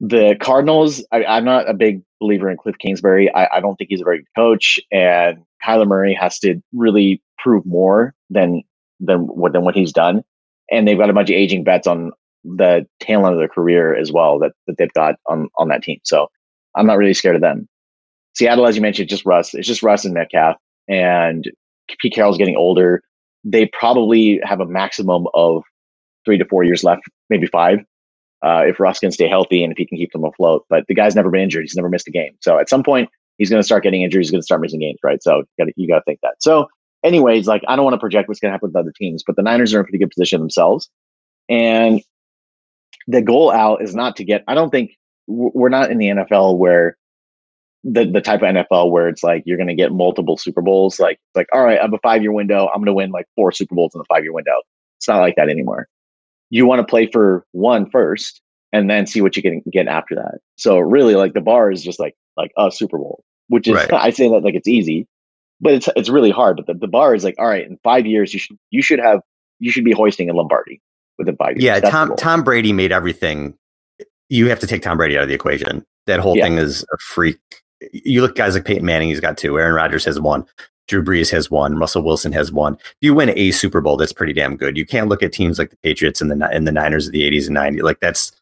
the 0.00 0.36
Cardinals, 0.40 1.04
I, 1.12 1.24
am 1.24 1.44
not 1.44 1.68
a 1.68 1.74
big 1.74 2.02
believer 2.20 2.50
in 2.50 2.56
Cliff 2.56 2.76
Kingsbury. 2.78 3.32
I, 3.34 3.56
I, 3.56 3.60
don't 3.60 3.76
think 3.76 3.90
he's 3.90 4.00
a 4.00 4.04
very 4.04 4.18
good 4.18 4.34
coach, 4.34 4.80
and 4.90 5.38
Kyler 5.64 5.86
Murray 5.86 6.14
has 6.14 6.38
to 6.40 6.60
really 6.72 7.22
prove 7.38 7.64
more 7.66 8.14
than 8.30 8.62
than 8.98 9.20
what 9.20 9.52
than 9.52 9.64
what 9.64 9.74
he's 9.74 9.92
done. 9.92 10.22
And 10.70 10.88
they've 10.88 10.98
got 10.98 11.10
a 11.10 11.12
bunch 11.12 11.30
of 11.30 11.34
aging 11.34 11.64
bets 11.64 11.86
on 11.86 12.12
the 12.44 12.86
tail 13.00 13.26
end 13.26 13.34
of 13.34 13.38
their 13.38 13.48
career 13.48 13.94
as 13.94 14.10
well 14.10 14.38
that, 14.38 14.52
that 14.66 14.78
they've 14.78 14.92
got 14.94 15.16
on 15.26 15.48
on 15.58 15.68
that 15.68 15.82
team. 15.82 16.00
So 16.04 16.28
I'm 16.74 16.86
not 16.86 16.96
really 16.96 17.14
scared 17.14 17.36
of 17.36 17.42
them. 17.42 17.68
Seattle, 18.34 18.66
as 18.66 18.76
you 18.76 18.82
mentioned, 18.82 19.10
just 19.10 19.26
Russ. 19.26 19.52
It's 19.52 19.68
just 19.68 19.82
Russ 19.82 20.04
and 20.06 20.14
Metcalf, 20.14 20.56
and 20.88 21.44
Pete 22.00 22.14
Carroll's 22.14 22.38
getting 22.38 22.56
older. 22.56 23.02
They 23.44 23.70
probably 23.78 24.40
have 24.44 24.60
a 24.60 24.66
maximum 24.66 25.26
of 25.34 25.62
three 26.24 26.38
to 26.38 26.44
four 26.46 26.64
years 26.64 26.84
left, 26.84 27.02
maybe 27.28 27.46
five 27.46 27.80
uh, 28.42 28.64
if 28.66 28.80
Russ 28.80 28.98
can 28.98 29.10
stay 29.10 29.28
healthy 29.28 29.62
and 29.62 29.72
if 29.72 29.78
he 29.78 29.86
can 29.86 29.98
keep 29.98 30.12
them 30.12 30.24
afloat. 30.24 30.64
But 30.68 30.86
the 30.88 30.94
guy's 30.94 31.14
never 31.14 31.30
been 31.30 31.42
injured; 31.42 31.62
he's 31.62 31.76
never 31.76 31.88
missed 31.88 32.08
a 32.08 32.10
game. 32.10 32.36
So 32.40 32.58
at 32.58 32.68
some 32.68 32.82
point, 32.82 33.10
he's 33.38 33.50
going 33.50 33.60
to 33.60 33.64
start 33.64 33.82
getting 33.82 34.02
injuries. 34.02 34.26
He's 34.26 34.30
going 34.30 34.40
to 34.40 34.44
start 34.44 34.60
missing 34.60 34.80
games, 34.80 34.98
right? 35.02 35.22
So 35.22 35.38
you 35.38 35.64
got 35.64 35.72
you 35.76 35.88
got 35.88 35.98
to 35.98 36.04
think 36.04 36.20
that. 36.22 36.34
So, 36.40 36.68
anyways, 37.04 37.46
like 37.46 37.62
I 37.68 37.76
don't 37.76 37.84
want 37.84 37.94
to 37.94 38.00
project 38.00 38.28
what's 38.28 38.40
going 38.40 38.50
to 38.50 38.52
happen 38.52 38.68
with 38.68 38.76
other 38.76 38.92
teams, 38.96 39.22
but 39.26 39.36
the 39.36 39.42
Niners 39.42 39.74
are 39.74 39.78
in 39.78 39.80
a 39.82 39.84
pretty 39.84 39.98
good 39.98 40.10
position 40.10 40.40
themselves, 40.40 40.88
and 41.48 42.00
the 43.06 43.22
goal 43.22 43.50
out 43.50 43.82
is 43.82 43.94
not 43.94 44.16
to 44.16 44.24
get. 44.24 44.44
I 44.46 44.54
don't 44.54 44.70
think 44.70 44.92
we're 45.26 45.68
not 45.68 45.90
in 45.90 45.98
the 45.98 46.08
NFL 46.08 46.58
where 46.58 46.96
the 47.84 48.04
the 48.04 48.20
type 48.20 48.42
of 48.42 48.48
NFL 48.48 48.90
where 48.90 49.08
it's 49.08 49.22
like 49.22 49.42
you're 49.46 49.56
going 49.56 49.68
to 49.68 49.74
get 49.74 49.92
multiple 49.92 50.36
Super 50.36 50.62
Bowls. 50.62 51.00
Like 51.00 51.18
like 51.34 51.48
all 51.52 51.64
right, 51.64 51.78
I 51.78 51.82
have 51.82 51.94
a 51.94 51.98
five 51.98 52.22
year 52.22 52.32
window. 52.32 52.68
I'm 52.68 52.80
going 52.80 52.86
to 52.86 52.92
win 52.92 53.10
like 53.10 53.26
four 53.36 53.52
Super 53.52 53.74
Bowls 53.74 53.94
in 53.94 53.98
the 53.98 54.06
five 54.12 54.22
year 54.22 54.32
window. 54.32 54.62
It's 54.98 55.08
not 55.08 55.20
like 55.20 55.36
that 55.36 55.48
anymore. 55.48 55.88
You 56.50 56.66
want 56.66 56.80
to 56.80 56.90
play 56.90 57.08
for 57.10 57.44
one 57.52 57.88
first, 57.90 58.40
and 58.72 58.90
then 58.90 59.06
see 59.06 59.20
what 59.20 59.36
you 59.36 59.42
can 59.42 59.62
get 59.72 59.86
after 59.86 60.14
that. 60.14 60.38
So 60.56 60.78
really, 60.78 61.14
like 61.14 61.34
the 61.34 61.40
bar 61.40 61.70
is 61.70 61.82
just 61.82 61.98
like 61.98 62.16
like 62.36 62.52
a 62.56 62.70
Super 62.70 62.98
Bowl, 62.98 63.22
which 63.48 63.68
is 63.68 63.74
right. 63.74 63.92
I 63.92 64.10
say 64.10 64.28
that 64.28 64.42
like 64.42 64.54
it's 64.54 64.68
easy, 64.68 65.06
but 65.60 65.72
it's 65.72 65.88
it's 65.96 66.08
really 66.08 66.30
hard. 66.30 66.56
But 66.56 66.66
the, 66.66 66.74
the 66.74 66.88
bar 66.88 67.14
is 67.14 67.24
like 67.24 67.36
all 67.38 67.48
right, 67.48 67.66
in 67.66 67.78
five 67.82 68.06
years 68.06 68.32
you 68.32 68.40
should 68.40 68.56
you 68.70 68.82
should 68.82 68.98
have 68.98 69.20
you 69.58 69.70
should 69.70 69.84
be 69.84 69.92
hoisting 69.92 70.28
a 70.30 70.32
Lombardi 70.32 70.80
within 71.18 71.36
five 71.36 71.52
years. 71.52 71.64
Yeah, 71.64 71.80
That's 71.80 71.92
Tom 71.92 72.14
Tom 72.16 72.42
Brady 72.42 72.72
made 72.72 72.92
everything. 72.92 73.54
You 74.28 74.48
have 74.48 74.60
to 74.60 74.66
take 74.66 74.82
Tom 74.82 74.96
Brady 74.96 75.16
out 75.16 75.24
of 75.24 75.28
the 75.28 75.34
equation. 75.34 75.84
That 76.06 76.20
whole 76.20 76.36
yeah. 76.36 76.44
thing 76.44 76.58
is 76.58 76.84
a 76.92 76.98
freak 76.98 77.38
you 77.92 78.20
look 78.20 78.36
guys 78.36 78.54
like 78.54 78.64
Peyton 78.64 78.84
Manning, 78.84 79.08
he's 79.08 79.20
got 79.20 79.38
two. 79.38 79.58
Aaron 79.58 79.74
Rodgers 79.74 80.04
has 80.04 80.20
one. 80.20 80.46
Drew 80.90 81.04
Brees 81.04 81.30
has 81.30 81.52
one. 81.52 81.76
Russell 81.76 82.02
Wilson 82.02 82.32
has 82.32 82.50
one. 82.50 82.74
If 82.74 82.96
you 83.00 83.14
win 83.14 83.32
a 83.36 83.52
Super 83.52 83.80
Bowl, 83.80 83.96
that's 83.96 84.12
pretty 84.12 84.32
damn 84.32 84.56
good. 84.56 84.76
You 84.76 84.84
can't 84.84 85.08
look 85.08 85.22
at 85.22 85.32
teams 85.32 85.56
like 85.56 85.70
the 85.70 85.76
Patriots 85.76 86.20
and 86.20 86.30
the 86.30 86.48
and 86.48 86.66
the 86.66 86.72
Niners 86.72 87.06
of 87.06 87.12
the 87.12 87.22
80s 87.22 87.46
and 87.46 87.56
90s. 87.56 87.82
Like 87.82 88.00
that's 88.00 88.32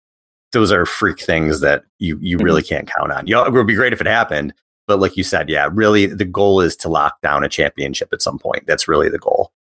those 0.53 0.73
are 0.73 0.87
freak 0.87 1.21
things 1.21 1.61
that 1.61 1.85
you 1.99 2.19
you 2.23 2.39
mm-hmm. 2.39 2.45
really 2.45 2.63
can't 2.63 2.91
count 2.91 3.13
on. 3.13 3.27
You 3.27 3.35
know, 3.35 3.45
it 3.45 3.53
would 3.53 3.67
be 3.67 3.75
great 3.75 3.93
if 3.93 4.01
it 4.01 4.07
happened, 4.07 4.55
but 4.87 4.99
like 4.99 5.15
you 5.15 5.25
said, 5.25 5.51
yeah, 5.51 5.69
really 5.71 6.07
the 6.07 6.25
goal 6.25 6.63
is 6.63 6.75
to 6.77 6.89
lock 6.89 7.21
down 7.21 7.45
a 7.45 7.51
championship 7.51 8.09
at 8.15 8.23
some 8.23 8.39
point. 8.39 8.67
That's 8.67 8.89
really 8.89 9.11
the 9.11 9.19
goal. 9.19 9.53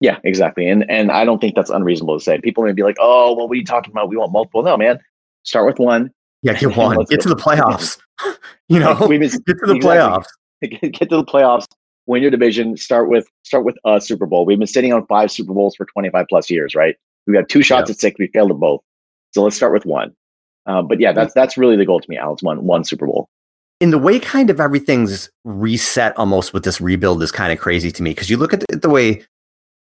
Yeah, 0.00 0.18
exactly. 0.24 0.68
And 0.68 0.84
and 0.90 1.12
I 1.12 1.24
don't 1.24 1.40
think 1.40 1.54
that's 1.54 1.70
unreasonable 1.70 2.18
to 2.18 2.24
say. 2.24 2.40
People 2.40 2.64
may 2.64 2.72
be 2.72 2.82
like, 2.82 2.96
"Oh, 2.98 3.36
well, 3.36 3.46
what 3.46 3.54
are 3.54 3.58
you 3.58 3.64
talking 3.64 3.92
about? 3.92 4.08
We 4.08 4.16
want 4.16 4.32
multiple." 4.32 4.64
No, 4.64 4.76
man. 4.76 4.98
Start 5.44 5.64
with 5.64 5.78
one. 5.78 6.10
Yeah, 6.42 6.54
get 6.54 6.76
one. 6.76 7.04
Get 7.08 7.20
to 7.20 7.28
the 7.28 7.36
playoffs. 7.36 8.00
you 8.68 8.80
know, 8.80 9.06
we 9.08 9.18
get 9.18 9.30
to 9.30 9.66
the 9.66 9.78
playoffs. 9.80 10.26
Get 10.60 11.08
to 11.10 11.16
the 11.16 11.24
playoffs. 11.24 11.66
Win 12.06 12.22
your 12.22 12.30
division. 12.30 12.76
Start 12.76 13.08
with 13.08 13.26
start 13.42 13.64
with 13.64 13.76
a 13.84 14.00
Super 14.00 14.26
Bowl. 14.26 14.44
We've 14.44 14.58
been 14.58 14.66
sitting 14.66 14.92
on 14.92 15.06
five 15.06 15.30
Super 15.30 15.52
Bowls 15.52 15.76
for 15.76 15.86
25 15.86 16.26
plus 16.28 16.50
years, 16.50 16.74
right? 16.74 16.96
We've 17.26 17.34
got 17.34 17.48
two 17.48 17.62
shots 17.62 17.90
at 17.90 17.98
six. 17.98 18.18
We 18.18 18.26
failed 18.28 18.50
at 18.50 18.56
both. 18.58 18.80
So 19.32 19.42
let's 19.42 19.56
start 19.56 19.72
with 19.72 19.86
one. 19.86 20.14
Uh, 20.66 20.82
but 20.82 21.00
yeah, 21.00 21.12
that's 21.12 21.34
that's 21.34 21.56
really 21.56 21.76
the 21.76 21.86
goal 21.86 22.00
to 22.00 22.10
me, 22.10 22.16
Alex. 22.16 22.42
One 22.42 22.64
one 22.64 22.84
Super 22.84 23.06
Bowl. 23.06 23.28
In 23.80 23.90
the 23.90 23.98
way 23.98 24.20
kind 24.20 24.48
of 24.50 24.60
everything's 24.60 25.28
reset 25.44 26.16
almost 26.16 26.52
with 26.52 26.64
this 26.64 26.80
rebuild 26.80 27.22
is 27.22 27.32
kind 27.32 27.52
of 27.52 27.58
crazy 27.58 27.90
to 27.90 28.02
me 28.02 28.10
because 28.10 28.30
you 28.30 28.36
look 28.36 28.52
at 28.52 28.60
the, 28.60 28.76
the 28.76 28.90
way 28.90 29.24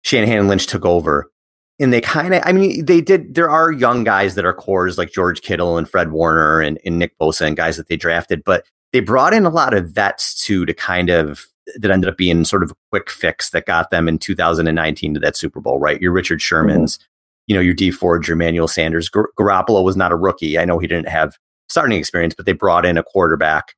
Shanahan 0.03 0.39
and 0.39 0.47
Lynch 0.47 0.67
took 0.67 0.85
over 0.85 1.31
and 1.79 1.91
they 1.91 2.01
kind 2.01 2.33
of, 2.33 2.41
I 2.45 2.51
mean, 2.51 2.85
they 2.85 3.01
did. 3.01 3.35
There 3.35 3.49
are 3.49 3.71
young 3.71 4.03
guys 4.03 4.35
that 4.35 4.45
are 4.45 4.53
cores 4.53 4.97
like 4.97 5.11
George 5.11 5.41
Kittle 5.41 5.77
and 5.77 5.89
Fred 5.89 6.11
Warner 6.11 6.59
and, 6.59 6.79
and 6.85 6.99
Nick 6.99 7.17
Bosa 7.19 7.47
and 7.47 7.57
guys 7.57 7.77
that 7.77 7.87
they 7.87 7.95
drafted, 7.95 8.43
but 8.43 8.65
they 8.93 8.99
brought 8.99 9.33
in 9.33 9.45
a 9.45 9.49
lot 9.49 9.73
of 9.73 9.89
vets 9.89 10.33
too 10.35 10.65
to 10.65 10.73
kind 10.73 11.09
of 11.09 11.47
that 11.75 11.91
ended 11.91 12.09
up 12.09 12.17
being 12.17 12.45
sort 12.45 12.63
of 12.63 12.71
a 12.71 12.75
quick 12.91 13.09
fix 13.09 13.49
that 13.51 13.65
got 13.65 13.89
them 13.89 14.07
in 14.07 14.17
2019 14.17 15.13
to 15.13 15.19
that 15.19 15.35
Super 15.35 15.59
Bowl, 15.59 15.79
right? 15.79 16.01
Your 16.01 16.11
Richard 16.11 16.41
Sherman's, 16.41 16.97
mm-hmm. 16.97 17.03
you 17.47 17.55
know, 17.55 17.61
your 17.61 17.73
Dee 17.73 17.91
Ford, 17.91 18.27
your 18.27 18.35
Emmanuel 18.35 18.67
Sanders. 18.67 19.09
Gar- 19.09 19.29
Garoppolo 19.39 19.83
was 19.83 19.95
not 19.95 20.11
a 20.11 20.15
rookie. 20.15 20.57
I 20.57 20.65
know 20.65 20.79
he 20.79 20.87
didn't 20.87 21.09
have 21.09 21.37
starting 21.69 21.97
experience, 21.97 22.33
but 22.35 22.45
they 22.45 22.53
brought 22.53 22.85
in 22.85 22.97
a 22.97 23.03
quarterback. 23.03 23.75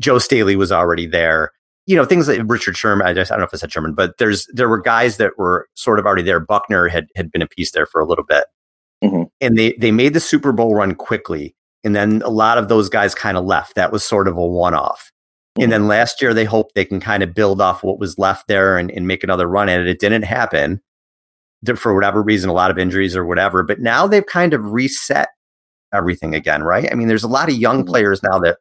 Joe 0.00 0.18
Staley 0.18 0.56
was 0.56 0.72
already 0.72 1.06
there 1.06 1.50
you 1.86 1.96
know, 1.96 2.04
things 2.04 2.28
like 2.28 2.40
Richard 2.44 2.76
Sherman, 2.76 3.06
I, 3.06 3.12
just, 3.12 3.30
I 3.30 3.34
don't 3.34 3.40
know 3.40 3.46
if 3.46 3.54
I 3.54 3.58
said 3.58 3.72
Sherman, 3.72 3.94
but 3.94 4.16
there's, 4.18 4.46
there 4.52 4.68
were 4.68 4.80
guys 4.80 5.18
that 5.18 5.36
were 5.36 5.68
sort 5.74 5.98
of 5.98 6.06
already 6.06 6.22
there. 6.22 6.40
Buckner 6.40 6.88
had, 6.88 7.08
had 7.14 7.30
been 7.30 7.42
a 7.42 7.46
piece 7.46 7.72
there 7.72 7.86
for 7.86 8.00
a 8.00 8.06
little 8.06 8.24
bit. 8.24 8.44
Mm-hmm. 9.02 9.24
And 9.40 9.58
they, 9.58 9.74
they 9.74 9.90
made 9.90 10.14
the 10.14 10.20
Super 10.20 10.52
Bowl 10.52 10.74
run 10.74 10.94
quickly. 10.94 11.54
And 11.82 11.94
then 11.94 12.22
a 12.22 12.30
lot 12.30 12.56
of 12.56 12.68
those 12.68 12.88
guys 12.88 13.14
kind 13.14 13.36
of 13.36 13.44
left. 13.44 13.74
That 13.74 13.92
was 13.92 14.02
sort 14.02 14.28
of 14.28 14.36
a 14.38 14.46
one 14.46 14.74
off. 14.74 15.12
Mm-hmm. 15.56 15.62
And 15.62 15.72
then 15.72 15.88
last 15.88 16.20
year, 16.20 16.34
they 16.34 16.44
hoped 16.44 16.74
they 16.74 16.84
can 16.84 17.00
kind 17.00 17.22
of 17.22 17.34
build 17.34 17.60
off 17.60 17.84
what 17.84 17.98
was 17.98 18.18
left 18.18 18.48
there 18.48 18.76
and, 18.76 18.90
and 18.90 19.06
make 19.06 19.22
another 19.22 19.46
run 19.46 19.68
at 19.68 19.80
it. 19.80 19.86
It 19.86 20.00
didn't 20.00 20.22
happen 20.22 20.80
for 21.76 21.94
whatever 21.94 22.22
reason, 22.22 22.50
a 22.50 22.54
lot 22.54 22.70
of 22.70 22.78
injuries 22.78 23.16
or 23.16 23.24
whatever. 23.24 23.62
But 23.62 23.80
now 23.80 24.06
they've 24.06 24.26
kind 24.26 24.52
of 24.52 24.72
reset 24.72 25.28
everything 25.92 26.34
again, 26.34 26.62
right? 26.62 26.90
I 26.90 26.94
mean, 26.94 27.08
there's 27.08 27.22
a 27.22 27.28
lot 27.28 27.48
of 27.48 27.54
young 27.54 27.80
mm-hmm. 27.80 27.90
players 27.90 28.22
now 28.22 28.38
that 28.40 28.58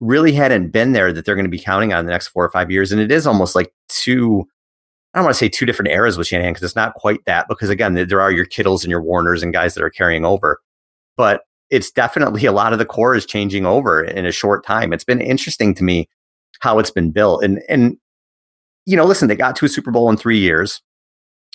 really 0.00 0.32
hadn't 0.32 0.70
been 0.70 0.92
there 0.92 1.12
that 1.12 1.26
they're 1.26 1.34
going 1.34 1.44
to 1.44 1.50
be 1.50 1.58
counting 1.58 1.92
on 1.92 2.00
in 2.00 2.06
the 2.06 2.12
next 2.12 2.28
four 2.28 2.44
or 2.44 2.50
five 2.50 2.70
years. 2.70 2.92
And 2.92 3.00
it 3.00 3.10
is 3.10 3.26
almost 3.26 3.54
like 3.54 3.72
two, 3.88 4.44
I 5.12 5.18
don't 5.18 5.24
want 5.24 5.34
to 5.34 5.38
say 5.38 5.48
two 5.48 5.66
different 5.66 5.90
eras 5.90 6.16
with 6.16 6.28
Shanahan 6.28 6.52
because 6.52 6.64
it's 6.64 6.76
not 6.76 6.94
quite 6.94 7.20
that. 7.26 7.48
Because 7.48 7.68
again, 7.68 7.94
there 7.94 8.20
are 8.20 8.32
your 8.32 8.46
Kittles 8.46 8.84
and 8.84 8.90
your 8.90 9.02
Warners 9.02 9.42
and 9.42 9.52
guys 9.52 9.74
that 9.74 9.82
are 9.82 9.90
carrying 9.90 10.24
over. 10.24 10.60
But 11.16 11.42
it's 11.68 11.90
definitely 11.90 12.46
a 12.46 12.52
lot 12.52 12.72
of 12.72 12.78
the 12.78 12.86
core 12.86 13.14
is 13.14 13.26
changing 13.26 13.66
over 13.66 14.02
in 14.02 14.24
a 14.24 14.32
short 14.32 14.64
time. 14.64 14.92
It's 14.92 15.04
been 15.04 15.20
interesting 15.20 15.74
to 15.74 15.84
me 15.84 16.08
how 16.60 16.78
it's 16.78 16.90
been 16.90 17.10
built. 17.10 17.42
And 17.42 17.60
and 17.68 17.96
you 18.86 18.96
know, 18.96 19.04
listen, 19.04 19.28
they 19.28 19.36
got 19.36 19.56
to 19.56 19.66
a 19.66 19.68
Super 19.68 19.90
Bowl 19.90 20.08
in 20.10 20.16
three 20.16 20.38
years. 20.38 20.80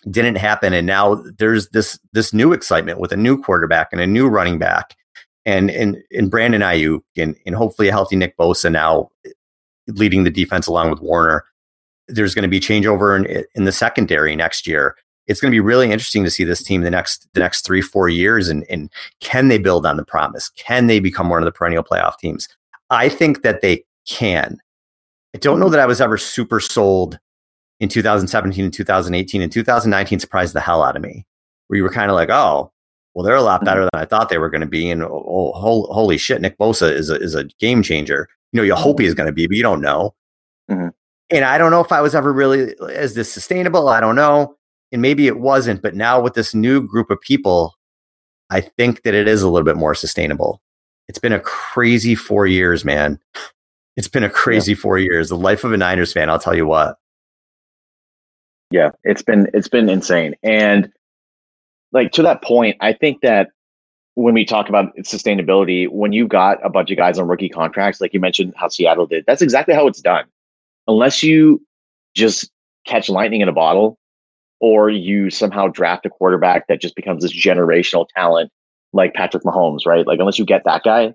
Didn't 0.10 0.36
happen. 0.36 0.74
And 0.74 0.86
now 0.86 1.24
there's 1.40 1.70
this 1.70 2.00
this 2.14 2.34
new 2.34 2.54
excitement 2.54 3.00
with 3.00 3.12
a 3.12 3.18
new 3.18 3.42
quarterback 3.42 3.90
and 3.92 4.02
a 4.02 4.08
new 4.08 4.28
running 4.28 4.60
back 4.60 4.96
and 5.46 5.72
and 5.72 5.98
and 6.12 6.30
Brandon 6.30 6.62
Aiyuk 6.62 7.02
and 7.18 7.36
and 7.46 7.56
hopefully 7.56 7.88
a 7.88 7.92
healthy 7.92 8.16
Nick 8.16 8.38
Bosa 8.38 8.72
now 8.72 9.10
leading 9.88 10.24
the 10.24 10.32
defense 10.32 10.68
along 10.68 10.90
with 10.90 11.02
Warner. 11.02 11.46
There's 12.08 12.36
going 12.36 12.44
to 12.44 12.50
be 12.50 12.60
changeover 12.60 13.18
in, 13.18 13.46
in 13.56 13.66
the 13.66 13.72
secondary 13.72 14.36
next 14.36 14.68
year. 14.68 14.96
It's 15.28 15.42
going 15.42 15.52
to 15.52 15.56
be 15.56 15.60
really 15.60 15.92
interesting 15.92 16.24
to 16.24 16.30
see 16.30 16.44
this 16.44 16.62
team 16.62 16.82
the 16.82 16.92
next 16.92 17.28
the 17.34 17.40
next 17.40 17.66
three 17.66 17.82
four 17.82 18.10
years 18.10 18.48
and 18.48 18.66
and 18.70 18.92
can 19.22 19.48
they 19.48 19.58
build 19.58 19.86
on 19.86 19.98
the 19.98 20.06
promise? 20.06 20.50
Can 20.50 20.88
they 20.88 21.00
become 21.00 21.30
one 21.30 21.42
of 21.42 21.46
the 21.46 21.52
perennial 21.52 21.84
playoff 21.84 22.18
teams? 22.18 22.48
I 22.90 23.10
think 23.10 23.42
that 23.42 23.62
they 23.62 23.84
can. 24.08 24.60
I 25.36 25.38
don't 25.38 25.60
know 25.60 25.68
that 25.68 25.82
I 25.82 25.86
was 25.86 26.00
ever 26.00 26.18
super 26.18 26.62
sold 26.62 27.20
in 27.82 27.90
2017 27.90 28.64
and 28.64 28.74
2018 28.74 29.42
and 29.42 29.52
2019 29.52 30.20
surprised 30.20 30.54
the 30.54 30.62
hell 30.62 30.82
out 30.82 30.96
of 30.96 31.02
me. 31.02 31.26
Where 31.68 31.76
you 31.76 31.84
were 31.84 31.90
kind 31.90 32.10
of 32.10 32.16
like, 32.16 32.30
oh, 32.30 32.72
well, 33.14 33.26
they're 33.26 33.36
a 33.36 33.42
lot 33.42 33.66
better 33.66 33.82
mm-hmm. 33.82 33.90
than 33.92 34.02
I 34.02 34.06
thought 34.06 34.30
they 34.30 34.38
were 34.38 34.50
going 34.50 34.62
to 34.62 34.68
be. 34.68 34.90
And 34.90 35.04
oh, 35.04 35.52
oh, 35.54 35.94
holy 35.94 36.18
shit, 36.18 36.40
Nick 36.40 36.58
Bosa 36.58 36.90
is 36.90 37.10
a, 37.10 37.16
is 37.16 37.36
a 37.36 37.44
game 37.60 37.84
changer. 37.84 38.30
You 38.54 38.58
know, 38.58 38.64
you 38.64 38.76
hope 38.76 39.02
he's 39.02 39.14
going 39.14 39.28
to 39.28 39.34
be, 39.34 39.46
but 39.46 39.58
you 39.58 39.64
don't 39.64 39.82
know. 39.82 40.16
Mm-hmm. 40.72 40.88
And 41.32 41.44
I 41.44 41.58
don't 41.58 41.72
know 41.72 41.82
if 41.82 41.92
I 41.92 42.00
was 42.00 42.16
ever 42.16 42.32
really, 42.32 42.74
is 42.94 43.16
this 43.16 43.30
sustainable? 43.30 43.90
I 43.90 44.00
don't 44.00 44.16
know. 44.16 44.56
And 44.94 45.02
maybe 45.02 45.28
it 45.28 45.40
wasn't. 45.40 45.82
But 45.82 45.96
now 45.96 46.22
with 46.22 46.36
this 46.36 46.56
new 46.56 46.88
group 46.88 47.10
of 47.10 47.20
people, 47.20 47.74
I 48.50 48.62
think 48.62 49.02
that 49.02 49.14
it 49.14 49.28
is 49.28 49.42
a 49.42 49.50
little 49.50 49.66
bit 49.66 49.76
more 49.76 49.96
sustainable. 49.96 50.62
It's 51.10 51.20
been 51.20 51.34
a 51.34 51.42
crazy 51.42 52.16
four 52.16 52.48
years, 52.48 52.86
man. 52.86 53.20
It's 53.96 54.08
been 54.08 54.24
a 54.24 54.30
crazy 54.30 54.74
yeah. 54.74 54.78
four 54.78 54.98
years. 54.98 55.30
The 55.30 55.38
life 55.38 55.64
of 55.64 55.72
a 55.72 55.78
Niners 55.78 56.14
fan, 56.14 56.30
I'll 56.30 56.40
tell 56.40 56.56
you 56.56 56.66
what. 56.66 56.98
Yeah, 58.72 58.92
it's 59.04 59.22
been 59.22 59.48
it's 59.54 59.68
been 59.68 59.90
insane. 59.90 60.36
And 60.44 60.92
like 61.92 62.12
to 62.14 62.24
that 62.24 62.44
point, 62.44 62.78
I 62.82 62.94
think 62.94 63.22
that 63.22 63.50
when 64.16 64.34
we 64.34 64.46
talk 64.46 64.70
about 64.70 64.96
sustainability, 64.98 65.90
when 65.90 66.14
you 66.14 66.28
got 66.28 66.66
a 66.66 66.70
bunch 66.70 66.90
of 66.90 66.98
guys 66.98 67.20
on 67.20 67.28
rookie 67.28 67.50
contracts, 67.50 68.02
like 68.02 68.14
you 68.14 68.20
mentioned 68.20 68.54
how 68.56 68.68
Seattle 68.68 69.06
did, 69.06 69.26
that's 69.28 69.42
exactly 69.42 69.74
how 69.74 69.88
it's 69.88 70.02
done. 70.02 70.26
Unless 70.88 71.24
you 71.24 71.62
just 72.16 72.50
catch 72.86 73.10
lightning 73.10 73.42
in 73.42 73.50
a 73.50 73.54
bottle 73.54 73.98
or 74.60 74.90
you 74.90 75.30
somehow 75.30 75.68
draft 75.68 76.06
a 76.06 76.10
quarterback 76.10 76.68
that 76.68 76.82
just 76.82 76.96
becomes 76.96 77.24
this 77.24 77.34
generational 77.34 78.08
talent 78.16 78.52
like 78.94 79.14
Patrick 79.14 79.44
Mahomes, 79.44 79.86
right? 79.86 80.08
Like, 80.08 80.20
unless 80.20 80.40
you 80.40 80.46
get 80.46 80.64
that 80.64 80.84
guy, 80.84 81.14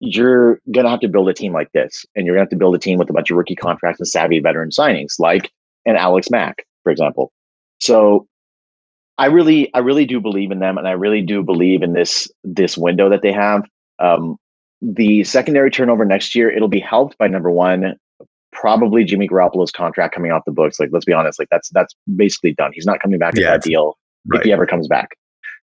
you're 0.00 0.60
going 0.72 0.84
to 0.84 0.90
have 0.90 1.00
to 1.00 1.08
build 1.08 1.28
a 1.28 1.34
team 1.34 1.52
like 1.52 1.72
this. 1.72 2.04
And 2.14 2.26
you're 2.26 2.34
going 2.34 2.46
to 2.46 2.48
have 2.48 2.50
to 2.50 2.56
build 2.56 2.74
a 2.74 2.78
team 2.78 2.98
with 2.98 3.10
a 3.10 3.12
bunch 3.12 3.30
of 3.30 3.36
rookie 3.36 3.56
contracts 3.56 4.00
and 4.00 4.08
savvy 4.08 4.40
veteran 4.40 4.70
signings, 4.70 5.18
like 5.18 5.50
an 5.86 5.96
Alex 5.96 6.30
Mack, 6.30 6.66
for 6.82 6.92
example. 6.92 7.32
So 7.78 8.26
I 9.18 9.26
really, 9.26 9.72
I 9.74 9.78
really 9.78 10.04
do 10.04 10.20
believe 10.20 10.50
in 10.50 10.58
them, 10.58 10.76
and 10.76 10.86
I 10.86 10.92
really 10.92 11.22
do 11.22 11.42
believe 11.42 11.82
in 11.82 11.94
this 11.94 12.30
this 12.44 12.76
window 12.76 13.08
that 13.08 13.22
they 13.22 13.32
have. 13.32 13.64
Um, 13.98 14.36
the 14.82 15.24
secondary 15.24 15.70
turnover 15.70 16.04
next 16.04 16.34
year, 16.34 16.50
it'll 16.50 16.68
be 16.68 16.80
helped 16.80 17.16
by 17.16 17.28
number 17.28 17.50
one, 17.50 17.96
probably 18.52 19.04
Jimmy 19.04 19.28
Garoppolo's 19.28 19.72
contract 19.72 20.14
coming 20.14 20.32
off 20.32 20.44
the 20.44 20.52
books. 20.52 20.78
Like, 20.78 20.90
let's 20.92 21.06
be 21.06 21.14
honest, 21.14 21.38
like 21.38 21.48
that's 21.50 21.70
that's 21.70 21.94
basically 22.14 22.52
done. 22.52 22.72
He's 22.74 22.86
not 22.86 23.00
coming 23.00 23.18
back 23.18 23.34
yeah, 23.36 23.52
that 23.52 23.62
deal 23.62 23.96
right. 24.26 24.40
if 24.40 24.44
he 24.44 24.52
ever 24.52 24.66
comes 24.66 24.86
back. 24.86 25.16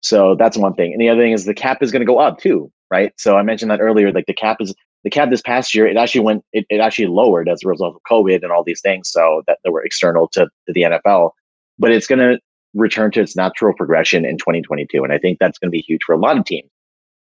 So 0.00 0.34
that's 0.34 0.56
one 0.56 0.74
thing. 0.74 0.92
And 0.92 1.00
the 1.00 1.08
other 1.08 1.20
thing 1.20 1.32
is 1.32 1.44
the 1.44 1.54
cap 1.54 1.82
is 1.82 1.90
going 1.90 2.00
to 2.00 2.06
go 2.06 2.18
up 2.18 2.38
too, 2.38 2.70
right? 2.92 3.12
So 3.16 3.38
I 3.38 3.42
mentioned 3.42 3.70
that 3.70 3.80
earlier. 3.80 4.12
Like 4.12 4.26
the 4.26 4.34
cap 4.34 4.58
is 4.60 4.74
the 5.02 5.10
cap 5.10 5.30
this 5.30 5.40
past 5.40 5.74
year, 5.74 5.86
it 5.86 5.96
actually 5.96 6.20
went, 6.20 6.44
it, 6.52 6.66
it 6.68 6.78
actually 6.78 7.06
lowered 7.06 7.48
as 7.48 7.64
a 7.64 7.68
result 7.68 7.96
of 7.96 8.02
COVID 8.08 8.42
and 8.42 8.52
all 8.52 8.62
these 8.62 8.82
things. 8.82 9.10
So 9.10 9.42
that, 9.46 9.58
that 9.64 9.72
were 9.72 9.82
external 9.82 10.28
to, 10.34 10.44
to 10.66 10.72
the 10.72 10.82
NFL, 10.82 11.30
but 11.78 11.90
it's 11.90 12.06
going 12.06 12.18
to 12.18 12.38
return 12.74 13.10
to 13.12 13.20
its 13.20 13.34
natural 13.34 13.74
progression 13.74 14.26
in 14.26 14.36
2022. 14.36 15.02
And 15.02 15.12
I 15.12 15.18
think 15.18 15.38
that's 15.38 15.58
going 15.58 15.70
to 15.70 15.72
be 15.72 15.80
huge 15.80 16.02
for 16.04 16.12
a 16.12 16.18
lot 16.18 16.38
of 16.38 16.44
teams. 16.44 16.68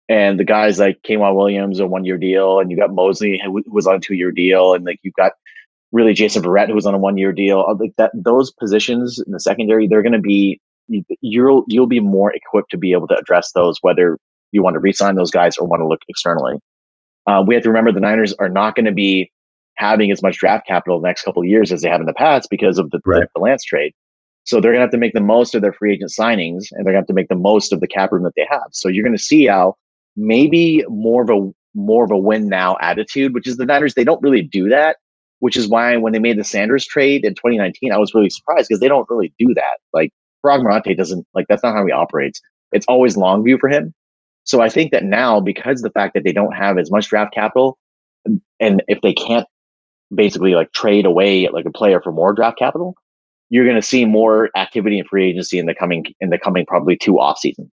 And 0.09 0.39
the 0.39 0.45
guys 0.45 0.79
like 0.79 1.01
K'Waun 1.03 1.35
Williams, 1.35 1.81
a 1.81 1.87
one 1.87 2.05
year 2.05 2.19
deal, 2.19 2.61
and 2.61 2.71
you 2.71 2.77
got 2.77 2.93
Moseley, 2.93 3.41
who 3.43 3.63
was 3.67 3.87
on 3.87 3.97
a 3.97 4.01
two 4.01 4.15
year 4.15 4.31
deal, 4.31 4.75
and 4.75 4.85
like 4.85 5.01
you've 5.03 5.15
got 5.15 5.33
really 5.93 6.13
Jason 6.13 6.43
Verrett, 6.43 6.69
who 6.69 6.75
was 6.75 6.85
on 6.85 6.93
a 6.93 6.99
one 6.99 7.17
year 7.17 7.33
deal. 7.33 7.65
Like 7.81 7.95
that, 7.97 8.11
those 8.15 8.53
positions 8.53 9.19
in 9.25 9.33
the 9.33 9.41
secondary, 9.41 9.89
they're 9.89 10.03
going 10.03 10.13
to 10.13 10.19
be 10.19 10.61
you'll 11.23 11.65
you'll 11.69 11.87
be 11.87 12.01
more 12.01 12.35
equipped 12.35 12.71
to 12.73 12.77
be 12.77 12.93
able 12.93 13.09
to 13.09 13.17
address 13.17 13.53
those, 13.53 13.79
whether 13.81 14.19
you 14.55 14.63
want 14.63 14.75
to 14.75 14.81
re-sign 14.81 15.17
those 15.17 15.31
guys 15.31 15.57
or 15.59 15.67
want 15.67 15.81
to 15.81 15.87
look 15.87 16.01
externally. 16.09 16.59
Uh, 17.27 17.43
we 17.47 17.55
have 17.55 17.65
to 17.65 17.71
remember 17.71 17.93
the 17.93 18.01
Niners 18.01 18.33
are 18.35 18.49
not 18.49 18.75
going 18.75 18.87
to 18.87 18.93
be 18.93 19.31
having 19.77 20.11
as 20.13 20.23
much 20.23 20.39
draft 20.39 20.67
capital 20.67 21.01
the 21.01 21.09
next 21.09 21.23
couple 21.23 21.43
of 21.43 21.49
years 21.49 21.73
as 21.73 21.83
they 21.83 21.89
have 21.89 22.01
in 22.01 22.07
the 22.07 22.15
past 22.15 22.49
because 22.51 22.79
of 22.79 22.91
the, 22.91 23.01
right. 23.05 23.23
the, 23.23 23.29
the 23.35 23.41
Lance 23.41 23.65
trade. 23.65 23.93
So 24.45 24.61
they're 24.61 24.73
going 24.73 24.81
to 24.81 24.85
have 24.85 24.91
to 24.93 24.99
make 24.99 25.15
the 25.15 25.21
most 25.21 25.55
of 25.55 25.63
their 25.63 25.73
free 25.73 25.95
agent 25.95 26.13
signings 26.17 26.67
and 26.71 26.85
they're 26.85 26.93
going 26.93 26.95
to 26.95 27.01
have 27.01 27.07
to 27.07 27.15
make 27.15 27.29
the 27.29 27.35
most 27.35 27.73
of 27.73 27.81
the 27.81 27.89
cap 27.89 28.13
room 28.13 28.25
that 28.25 28.35
they 28.37 28.47
have. 28.49 28.69
So 28.73 28.89
you're 28.89 29.03
going 29.03 29.17
to 29.17 29.23
see 29.23 29.47
how 29.47 29.75
maybe 30.17 30.85
more 30.89 31.23
of 31.23 31.31
a 31.31 31.51
more 31.75 32.05
of 32.05 32.13
a 32.13 32.19
win 32.19 32.49
now 32.49 32.77
attitude, 32.81 33.35
which 33.35 33.49
is 33.49 33.57
the 33.57 33.67
Niners. 33.67 33.95
They 33.95 34.05
don't 34.05 34.23
really 34.23 34.43
do 34.43 34.69
that, 34.69 34.99
which 35.41 35.57
is 35.57 35.67
why 35.67 35.97
when 35.97 36.13
they 36.13 36.21
made 36.21 36.39
the 36.39 36.45
Sanders 36.45 36.87
trade 36.87 37.25
in 37.25 37.35
2019, 37.35 37.91
I 37.91 37.99
was 37.99 38.15
really 38.15 38.31
surprised 38.31 38.69
because 38.69 38.81
they 38.81 38.87
don't 38.87 39.09
really 39.11 39.33
do 39.39 39.53
that. 39.55 39.79
Like 39.93 40.13
Paraag 40.45 40.63
Marathe 40.63 40.97
doesn't 40.97 41.27
like 41.35 41.47
that's 41.49 41.63
not 41.65 41.75
how 41.75 41.85
he 41.85 41.93
operates. 41.93 42.41
It's 42.73 42.87
always 42.87 43.17
long 43.17 43.43
view 43.43 43.59
for 43.59 43.69
him. 43.69 43.95
So 44.45 44.61
I 44.61 44.69
think 44.69 44.93
that 44.93 45.05
now, 45.05 45.41
because 45.41 45.81
the 45.81 45.91
fact 45.91 46.15
that 46.15 46.23
they 46.25 46.33
don't 46.33 46.55
have 46.55 46.79
as 46.79 46.91
much 46.91 47.09
draft 47.09 47.35
capital, 47.35 47.79
and 48.61 48.83
if 48.89 49.01
they 49.03 49.13
can't 49.13 49.47
basically 50.15 50.55
like 50.55 50.73
trade 50.73 51.07
away 51.07 51.49
like 51.49 51.65
a 51.65 51.73
player 51.73 52.01
for 52.01 52.13
more 52.13 52.33
draft 52.33 52.59
capital, 52.59 52.95
you're 53.51 53.65
going 53.65 53.77
to 53.77 53.83
see 53.83 54.05
more 54.05 54.51
activity 54.57 54.99
in 54.99 55.05
free 55.07 55.29
agency 55.31 55.59
in 55.59 55.67
the 55.67 55.75
coming 55.75 56.05
in 56.21 56.31
the 56.31 56.39
coming 56.39 56.67
probably 56.67 56.97
two 56.97 57.19
off 57.19 57.39
seasons, 57.39 57.71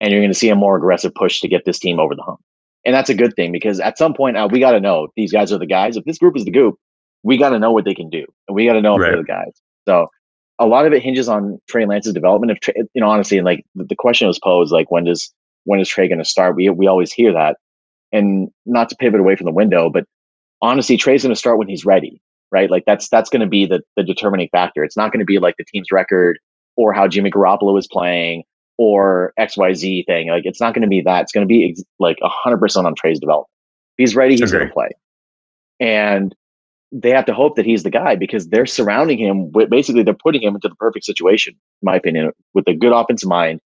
and 0.00 0.10
you're 0.10 0.20
going 0.20 0.32
to 0.32 0.38
see 0.38 0.48
a 0.48 0.54
more 0.56 0.76
aggressive 0.76 1.14
push 1.14 1.40
to 1.40 1.48
get 1.48 1.64
this 1.64 1.78
team 1.78 1.98
over 1.98 2.14
the 2.14 2.22
hump. 2.22 2.40
And 2.84 2.94
that's 2.94 3.10
a 3.10 3.14
good 3.14 3.34
thing 3.34 3.52
because 3.52 3.78
at 3.78 3.98
some 3.98 4.14
point 4.14 4.36
uh, 4.36 4.48
we 4.50 4.58
got 4.58 4.72
to 4.72 4.80
know 4.80 5.08
these 5.16 5.32
guys 5.32 5.52
are 5.52 5.58
the 5.58 5.66
guys. 5.66 5.96
If 5.96 6.04
this 6.04 6.18
group 6.18 6.36
is 6.36 6.44
the 6.44 6.50
goop, 6.50 6.76
we 7.22 7.36
got 7.36 7.50
to 7.50 7.58
know 7.58 7.70
what 7.72 7.84
they 7.84 7.94
can 7.94 8.10
do, 8.10 8.24
and 8.48 8.54
we 8.54 8.66
got 8.66 8.74
to 8.74 8.82
know 8.82 8.96
if 8.96 9.02
they're 9.02 9.16
the 9.16 9.24
guys. 9.24 9.60
So 9.88 10.06
a 10.58 10.66
lot 10.66 10.86
of 10.86 10.92
it 10.92 11.02
hinges 11.02 11.28
on 11.28 11.58
Trey 11.68 11.86
Lance's 11.86 12.12
development. 12.12 12.58
If 12.62 12.74
you 12.94 13.00
know, 13.00 13.08
honestly, 13.08 13.38
and 13.38 13.44
like 13.44 13.64
the 13.74 13.96
question 13.96 14.28
was 14.28 14.38
posed, 14.38 14.72
like 14.72 14.90
when 14.90 15.04
does 15.04 15.32
when 15.64 15.80
is 15.80 15.88
Trey 15.88 16.08
going 16.08 16.18
to 16.18 16.24
start? 16.24 16.56
We 16.56 16.68
we 16.70 16.86
always 16.86 17.12
hear 17.12 17.32
that, 17.32 17.56
and 18.12 18.48
not 18.66 18.88
to 18.90 18.96
pivot 18.96 19.20
away 19.20 19.36
from 19.36 19.46
the 19.46 19.52
window, 19.52 19.90
but 19.90 20.04
honestly, 20.60 20.96
Trey's 20.96 21.22
going 21.22 21.34
to 21.34 21.38
start 21.38 21.58
when 21.58 21.68
he's 21.68 21.84
ready, 21.84 22.20
right? 22.50 22.70
Like 22.70 22.84
that's 22.86 23.08
that's 23.08 23.30
going 23.30 23.40
to 23.40 23.46
be 23.46 23.66
the 23.66 23.82
the 23.96 24.04
determining 24.04 24.48
factor. 24.52 24.84
It's 24.84 24.96
not 24.96 25.12
going 25.12 25.20
to 25.20 25.26
be 25.26 25.38
like 25.38 25.56
the 25.58 25.64
team's 25.64 25.92
record 25.92 26.38
or 26.76 26.92
how 26.92 27.08
Jimmy 27.08 27.30
Garoppolo 27.30 27.78
is 27.78 27.86
playing 27.86 28.44
or 28.78 29.32
X 29.38 29.56
Y 29.56 29.72
Z 29.74 30.04
thing. 30.06 30.28
Like 30.28 30.44
it's 30.46 30.60
not 30.60 30.74
going 30.74 30.82
to 30.82 30.88
be 30.88 31.02
that. 31.02 31.22
It's 31.22 31.32
going 31.32 31.46
to 31.46 31.52
be 31.52 31.70
ex- 31.70 31.82
like 31.98 32.18
hundred 32.22 32.58
percent 32.58 32.86
on 32.86 32.94
Trey's 32.94 33.20
development. 33.20 33.48
If 33.98 34.08
he's 34.08 34.16
ready, 34.16 34.36
he's 34.36 34.50
going 34.50 34.66
to 34.66 34.72
play, 34.72 34.88
and 35.80 36.34
they 36.92 37.10
have 37.10 37.24
to 37.24 37.34
hope 37.34 37.56
that 37.56 37.64
he's 37.64 37.82
the 37.82 37.90
guy 37.90 38.16
because 38.16 38.48
they're 38.48 38.66
surrounding 38.66 39.18
him 39.18 39.50
with 39.52 39.70
basically 39.70 40.02
they're 40.02 40.14
putting 40.14 40.42
him 40.42 40.54
into 40.54 40.68
the 40.68 40.74
perfect 40.76 41.04
situation, 41.04 41.54
in 41.54 41.86
my 41.86 41.96
opinion, 41.96 42.30
with 42.54 42.68
a 42.68 42.74
good 42.74 42.92
offensive 42.92 43.28
mind, 43.28 43.60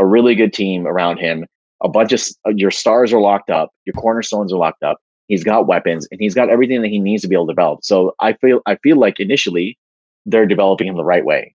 a 0.00 0.06
really 0.06 0.34
good 0.34 0.52
team 0.52 0.86
around 0.86 1.18
him. 1.18 1.46
A 1.82 1.88
bunch 1.88 2.12
of 2.12 2.20
uh, 2.46 2.50
your 2.56 2.70
stars 2.70 3.12
are 3.12 3.20
locked 3.20 3.50
up, 3.50 3.70
your 3.84 3.94
cornerstones 3.94 4.52
are 4.52 4.58
locked 4.58 4.82
up. 4.82 4.98
He's 5.28 5.44
got 5.44 5.68
weapons 5.68 6.08
and 6.10 6.20
he's 6.20 6.34
got 6.34 6.50
everything 6.50 6.82
that 6.82 6.88
he 6.88 6.98
needs 6.98 7.22
to 7.22 7.28
be 7.28 7.36
able 7.36 7.46
to 7.46 7.52
develop. 7.52 7.84
So 7.84 8.14
I 8.20 8.32
feel 8.34 8.60
I 8.66 8.76
feel 8.76 8.98
like 8.98 9.20
initially 9.20 9.78
they're 10.26 10.46
developing 10.46 10.88
him 10.88 10.96
the 10.96 11.04
right 11.04 11.24
way. 11.24 11.54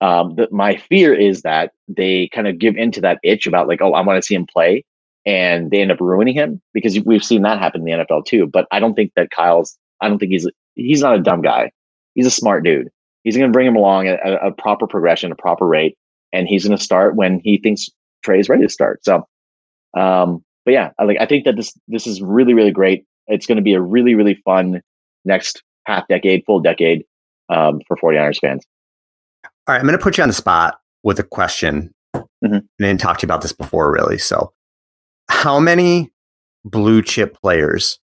Um, 0.00 0.34
the, 0.36 0.48
my 0.50 0.76
fear 0.76 1.14
is 1.14 1.42
that 1.42 1.72
they 1.86 2.28
kind 2.28 2.48
of 2.48 2.58
give 2.58 2.76
into 2.76 3.00
that 3.02 3.18
itch 3.22 3.46
about 3.46 3.68
like, 3.68 3.82
oh, 3.82 3.92
I 3.92 4.00
want 4.00 4.16
to 4.16 4.26
see 4.26 4.34
him 4.34 4.46
play, 4.46 4.84
and 5.26 5.70
they 5.70 5.82
end 5.82 5.92
up 5.92 6.00
ruining 6.00 6.34
him 6.34 6.62
because 6.72 6.98
we've 7.00 7.24
seen 7.24 7.42
that 7.42 7.58
happen 7.58 7.86
in 7.86 7.98
the 7.98 8.04
NFL 8.04 8.24
too. 8.24 8.46
But 8.46 8.66
I 8.70 8.80
don't 8.80 8.94
think 8.94 9.12
that 9.16 9.30
Kyle's. 9.30 9.76
I 10.00 10.08
don't 10.08 10.18
think 10.18 10.32
he's 10.32 10.48
he's 10.74 11.02
not 11.02 11.16
a 11.16 11.22
dumb 11.22 11.42
guy. 11.42 11.70
He's 12.14 12.26
a 12.26 12.30
smart 12.30 12.64
dude. 12.64 12.88
He's 13.24 13.36
going 13.36 13.50
to 13.50 13.52
bring 13.52 13.66
him 13.66 13.76
along 13.76 14.08
at 14.08 14.18
a, 14.26 14.46
a, 14.46 14.52
proper 14.52 14.86
progression, 14.86 15.30
a 15.30 15.36
proper 15.36 15.66
rate, 15.66 15.96
and 16.32 16.48
he's 16.48 16.66
going 16.66 16.76
to 16.76 16.82
start 16.82 17.16
when 17.16 17.40
he 17.44 17.58
thinks 17.58 17.88
Trey 18.22 18.40
is 18.40 18.48
ready 18.48 18.62
to 18.62 18.68
start. 18.68 19.04
So, 19.04 19.26
um, 19.96 20.44
but 20.64 20.72
yeah, 20.72 20.90
I 20.98 21.04
like 21.04 21.18
I 21.20 21.26
think 21.26 21.44
that 21.44 21.56
this 21.56 21.72
this 21.88 22.06
is 22.06 22.20
really 22.22 22.54
really 22.54 22.70
great. 22.70 23.04
It's 23.26 23.46
going 23.46 23.56
to 23.56 23.62
be 23.62 23.74
a 23.74 23.80
really 23.80 24.14
really 24.14 24.34
fun 24.44 24.80
next 25.24 25.62
half 25.86 26.06
decade, 26.08 26.44
full 26.46 26.60
decade 26.60 27.04
um, 27.48 27.80
for 27.86 27.96
49ers 27.96 28.38
fans. 28.40 28.64
All 29.44 29.74
right, 29.74 29.80
I'm 29.80 29.86
going 29.86 29.98
to 29.98 30.02
put 30.02 30.16
you 30.16 30.22
on 30.22 30.28
the 30.28 30.34
spot 30.34 30.80
with 31.02 31.18
a 31.18 31.24
question. 31.24 31.92
Mm-hmm. 32.16 32.56
I 32.56 32.60
didn't 32.78 33.00
talk 33.00 33.18
to 33.18 33.24
you 33.24 33.26
about 33.26 33.42
this 33.42 33.52
before, 33.52 33.92
really. 33.92 34.18
So, 34.18 34.52
how 35.28 35.60
many 35.60 36.10
blue 36.64 37.02
chip 37.02 37.36
players 37.40 37.98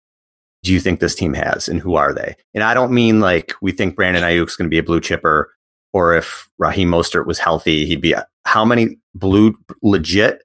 do 0.63 0.73
you 0.73 0.81
think 0.81 1.01
this 1.01 1.15
team 1.15 1.35
has 1.35 1.69
and 1.69 1.81
who 1.81 1.95
are 1.95 2.13
they? 2.13 2.35
And 2.55 2.65
I 2.65 2.75
don't 2.75 2.93
mean 2.93 3.21
like 3.21 3.55
we 3.61 3.73
think 3.73 3.97
Brandon 3.97 4.23
Aiyuk's 4.23 4.57
going 4.57 4.67
to 4.69 4.75
be 4.75 4.79
a 4.79 4.83
blue 4.83 5.01
chipper 5.01 5.54
or 5.95 6.13
if 6.13 6.51
Raheem 6.59 6.91
Mostert 6.91 7.25
was 7.25 7.39
healthy, 7.39 7.87
he'd 7.87 8.01
be 8.01 8.15
how 8.45 8.65
many 8.65 8.99
blue 9.15 9.57
legit 9.81 10.43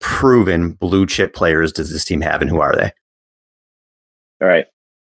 proven 0.00 0.72
blue 0.72 1.06
chip 1.06 1.34
players 1.34 1.70
does 1.70 1.92
this 1.92 2.04
team 2.04 2.22
have 2.22 2.40
and 2.40 2.50
who 2.50 2.60
are 2.60 2.74
they? 2.74 2.90
All 4.40 4.48
right. 4.48 4.66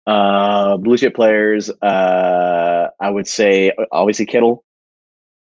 Uh, 0.05 0.77
blue 0.77 0.97
chip 0.97 1.15
players, 1.15 1.69
uh, 1.81 2.89
I 2.99 3.09
would 3.09 3.27
say 3.27 3.71
obviously 3.91 4.25
Kittle. 4.25 4.63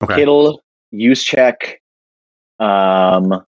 Okay. 0.02 0.16
Kittle, 0.16 0.62
Juszczyk, 0.94 1.76
um, 2.60 3.46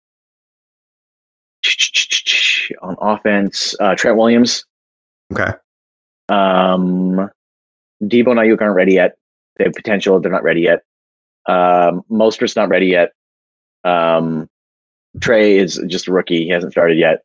on 2.81 2.95
offense, 2.99 3.75
uh, 3.79 3.95
Trent 3.95 4.17
Williams. 4.17 4.65
Okay. 5.31 5.51
Um, 6.29 7.29
Deebo 8.01 8.31
and 8.31 8.39
Aiyuk 8.39 8.61
aren't 8.61 8.75
ready 8.75 8.93
yet. 8.93 9.17
They 9.57 9.65
have 9.65 9.73
potential. 9.73 10.19
They're 10.19 10.31
not 10.31 10.43
ready 10.43 10.61
yet. 10.61 10.83
Um, 11.47 12.03
Mostert's 12.09 12.55
not 12.55 12.69
ready 12.69 12.87
yet. 12.87 13.11
Um, 13.83 14.49
Trey 15.19 15.57
is 15.57 15.81
just 15.87 16.07
a 16.07 16.11
rookie. 16.11 16.43
He 16.43 16.49
hasn't 16.49 16.71
started 16.71 16.97
yet. 16.97 17.19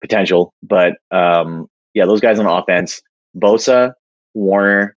Potential, 0.00 0.52
but 0.62 0.96
um, 1.12 1.68
yeah, 1.94 2.06
those 2.06 2.20
guys 2.20 2.40
on 2.40 2.46
offense: 2.46 3.00
Bosa, 3.36 3.92
Warner, 4.34 4.96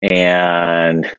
and 0.00 1.14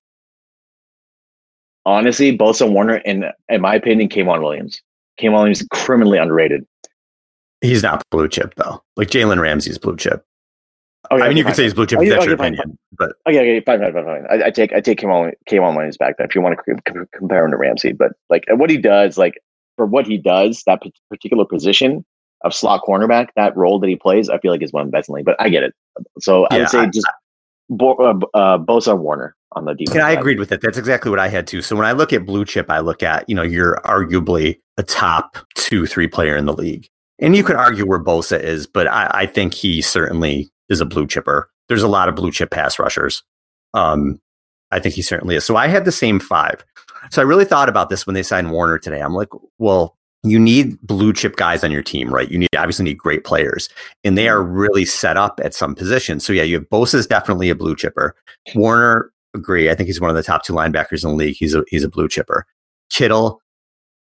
honestly, 1.86 2.36
Bosa, 2.36 2.72
Warner, 2.72 3.02
and 3.06 3.26
in 3.50 3.62
my 3.62 3.76
opinion, 3.76 4.10
K'Waun 4.10 4.42
Williams. 4.42 4.82
K'Waun 5.20 5.34
Williams 5.34 5.62
is 5.62 5.68
criminally 5.70 6.18
underrated. 6.18 6.66
He's 7.62 7.84
not 7.84 8.04
blue 8.10 8.28
chip 8.28 8.54
though. 8.56 8.82
Like 8.96 9.10
Jalen 9.10 9.40
Ramsey's 9.40 9.78
blue 9.78 9.98
chip. 9.98 10.24
Oh, 11.10 11.18
yeah, 11.18 11.26
I 11.26 11.28
mean, 11.30 11.38
you 11.38 11.44
could 11.44 11.56
say 11.56 11.64
he's 11.64 11.74
blue 11.74 11.86
chip. 11.86 12.00
Oh, 12.00 12.06
that's 12.06 12.22
okay, 12.22 12.30
your 12.30 12.38
fine, 12.38 12.54
opinion, 12.54 12.78
but 12.98 13.14
okay, 13.28 13.40
okay, 13.40 13.60
fine, 13.66 13.80
fine, 13.80 13.94
fine, 13.94 14.06
fine. 14.06 14.26
I, 14.30 14.48
I 14.48 14.52
take 14.52 14.74
I 14.74 14.82
take 14.82 15.00
K'Waun 15.00 15.32
K'Waun 15.50 15.76
Williams 15.76 15.98
back. 15.98 16.18
Then, 16.18 16.28
if 16.28 16.36
you 16.36 16.42
want 16.42 16.58
to 16.58 16.76
c- 16.76 17.00
compare 17.14 17.46
him 17.46 17.52
to 17.52 17.58
Ramsey, 17.58 17.94
but 17.94 18.14
like 18.30 18.46
what 18.50 18.70
he 18.70 18.78
does, 18.78 19.18
like 19.18 19.36
for 19.78 19.86
what 19.86 20.06
he 20.06 20.18
does, 20.18 20.64
that 20.66 20.82
particular 21.10 21.46
position 21.46 22.06
of 22.44 22.54
slot 22.54 22.82
cornerback, 22.88 23.30
that 23.36 23.56
role 23.56 23.80
that 23.80 23.88
he 23.88 23.96
plays, 23.96 24.30
I 24.30 24.38
feel 24.40 24.52
like 24.52 24.62
is 24.62 24.74
one 24.74 24.82
of 24.82 24.88
the 24.88 24.92
best 24.92 25.10
in 25.10 25.14
the 25.14 25.18
league. 25.18 25.26
But 25.26 25.40
I 25.40 25.50
get 25.50 25.64
it. 25.64 25.74
So 26.20 26.48
I 26.52 26.60
would 26.60 26.70
say 26.70 26.80
I, 26.80 26.86
just 26.88 27.08
Bo, 27.70 27.94
uh, 27.96 28.38
uh, 28.38 28.58
Bosa 28.58 28.98
Warner 28.98 29.36
on 29.54 29.66
the 29.66 29.74
defense. 29.74 29.96
Yeah, 29.96 30.08
I 30.08 30.12
agreed 30.12 30.40
with 30.40 30.52
it. 30.52 30.62
That's 30.62 30.78
exactly 30.78 31.10
what 31.10 31.20
I 31.20 31.28
had 31.28 31.48
too. 31.48 31.62
So 31.62 31.76
when 31.76 31.86
I 31.86 31.92
look 31.92 32.14
at 32.14 32.26
blue 32.26 32.46
chip, 32.46 32.70
I 32.70 32.80
look 32.80 33.04
at 33.04 33.28
you 33.30 33.36
know 33.36 33.44
you're 33.44 33.82
arguably 33.86 34.60
a 34.78 34.84
top 34.84 35.38
two, 35.56 35.86
three 35.86 36.08
player 36.08 36.36
in 36.36 36.46
the 36.46 36.54
league. 36.54 36.88
And 37.20 37.36
you 37.36 37.44
could 37.44 37.56
argue 37.56 37.86
where 37.86 38.00
Bosa 38.00 38.40
is, 38.40 38.68
but 38.68 38.86
I, 38.88 39.10
I, 39.12 39.26
think 39.26 39.56
he 39.56 39.82
certainly 39.82 40.52
is 40.70 40.82
a 40.82 40.86
blue 40.86 41.08
chipper. 41.08 41.50
There's 41.70 41.84
a 41.84 41.88
lot 41.88 42.10
of 42.10 42.16
blue 42.16 42.32
chip 42.32 42.52
pass 42.52 42.80
rushers. 42.80 43.24
Um, 43.74 44.20
I 44.72 44.80
think 44.80 44.96
he 44.96 45.02
certainly 45.02 45.36
is. 45.36 45.46
So 45.46 45.56
I 45.56 45.68
had 45.68 45.86
the 45.86 45.92
same 45.92 46.20
five. 46.20 46.64
So 47.12 47.22
I 47.22 47.26
really 47.26 47.46
thought 47.46 47.70
about 47.70 47.90
this 47.90 48.06
when 48.06 48.14
they 48.14 48.24
signed 48.24 48.52
Warner 48.52 48.78
today. 48.78 49.02
I'm 49.02 49.14
like, 49.14 49.30
well, 49.60 49.98
you 50.24 50.40
need 50.40 50.80
blue 50.82 51.14
chip 51.14 51.36
guys 51.36 51.64
on 51.64 51.72
your 51.72 51.84
team, 51.84 52.14
right? 52.14 52.30
You 52.30 52.38
need 52.38 52.50
obviously 52.58 52.86
need 52.86 52.98
great 52.98 53.24
players, 53.24 53.70
and 54.04 54.18
they 54.18 54.28
are 54.28 54.44
really 54.44 54.84
set 54.84 55.16
up 55.16 55.40
at 55.44 55.54
some 55.54 55.76
positions. 55.76 56.26
So 56.26 56.34
yeah, 56.34 56.44
you 56.44 56.56
have 56.56 56.70
Bosa 56.70 56.96
is 56.96 57.08
definitely 57.08 57.50
a 57.50 57.56
blue 57.56 57.76
chipper. 57.76 58.16
Warner, 58.56 59.12
agree. 59.34 59.70
I 59.70 59.76
think 59.76 59.88
he's 59.88 60.02
one 60.02 60.10
of 60.10 60.16
the 60.16 60.24
top 60.24 60.44
two 60.44 60.54
linebackers 60.54 61.04
in 61.04 61.12
the 61.12 61.16
league. 61.16 61.36
He's 61.38 61.54
a 61.54 61.64
he's 61.68 61.84
a 61.84 61.90
blue 61.90 62.10
chipper. 62.10 62.46
Kittle, 62.90 63.42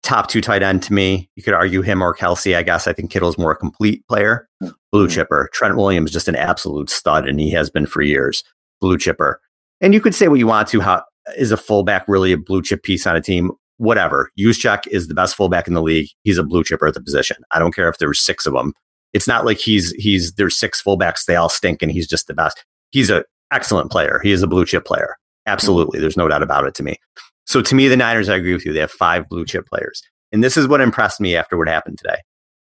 top 0.07 0.29
two 0.29 0.41
tight 0.41 0.63
end 0.63 0.83
to 0.85 0.93
me. 0.93 1.29
You 1.35 1.43
could 1.43 1.53
argue 1.53 1.83
him 1.83 2.01
or 2.01 2.15
Kelsey. 2.15 2.55
I 2.55 2.63
guess 2.63 2.87
I 2.87 2.93
think 2.93 3.11
Kittle's 3.11 3.37
more 3.37 3.51
a 3.51 3.57
complete 3.57 4.07
player. 4.07 4.49
Blue 4.61 4.73
mm-hmm. 5.07 5.09
chipper. 5.09 5.51
Trent 5.53 5.77
Williams 5.77 6.13
just 6.13 6.29
an 6.29 6.37
absolute 6.37 6.89
stud, 6.89 7.29
and 7.29 7.41
he 7.41 7.51
has 7.51 7.71
been 7.71 7.87
for 7.87 8.03
years. 8.03 8.45
Blue 8.81 8.97
chipper. 8.97 9.41
And 9.81 9.93
you 9.93 10.01
could 10.01 10.15
say 10.15 10.29
what 10.29 10.39
you 10.39 10.47
want 10.47 10.69
to. 10.69 10.81
How 10.81 11.03
is 11.37 11.51
a 11.51 11.57
fullback 11.57 12.07
really 12.07 12.33
a 12.33 12.39
blue 12.39 12.63
chip 12.63 12.85
piece 12.85 13.07
on 13.07 13.17
a 13.17 13.21
team? 13.21 13.51
Whatever. 13.79 14.31
Juszczyk 14.39 14.87
is 14.87 15.09
the 15.09 15.15
best 15.15 15.35
fullback 15.35 15.67
in 15.67 15.75
the 15.75 15.83
league. 15.83 16.09
He's 16.23 16.39
a 16.39 16.45
blue 16.45 16.65
chipper 16.65 16.87
at 16.87 16.95
the 16.95 17.03
position. 17.03 17.37
I 17.51 17.59
don't 17.59 17.75
care 17.75 17.89
if 17.89 17.99
there's 17.99 18.21
six 18.21 18.47
of 18.47 18.55
them. 18.55 18.73
It's 19.13 19.27
not 19.27 19.45
like 19.45 19.59
he's 19.59 19.91
he's 19.93 20.35
there's 20.35 20.57
six 20.57 20.83
fullbacks. 20.83 21.25
They 21.27 21.37
all 21.37 21.49
stink, 21.49 21.83
and 21.83 21.91
he's 21.91 22.07
just 22.07 22.29
the 22.29 22.35
best. 22.35 22.65
He's 22.93 23.11
an 23.11 23.25
excellent 23.53 23.91
player. 23.91 24.21
He 24.23 24.31
is 24.31 24.43
a 24.43 24.47
blue 24.47 24.65
chip 24.65 24.85
player. 24.85 25.17
Absolutely. 25.47 26.01
There's 26.01 26.17
no 26.17 26.29
doubt 26.29 26.43
about 26.43 26.67
it 26.67 26.75
to 26.77 26.83
me. 26.83 26.97
So 27.47 27.63
to 27.63 27.75
me, 27.75 27.89
the 27.89 27.97
Niners, 27.97 28.29
I 28.29 28.37
agree 28.37 28.53
with 28.53 28.67
you. 28.67 28.73
They 28.73 28.81
have 28.81 28.91
five 28.91 29.29
blue 29.29 29.45
chip 29.45 29.67
players. 29.67 30.03
And 30.33 30.43
this 30.43 30.57
is 30.57 30.69
what 30.69 30.81
impressed 30.81 31.21
me 31.21 31.37
after 31.37 31.57
what 31.57 31.69
happened 31.69 31.99
today. 31.99 32.19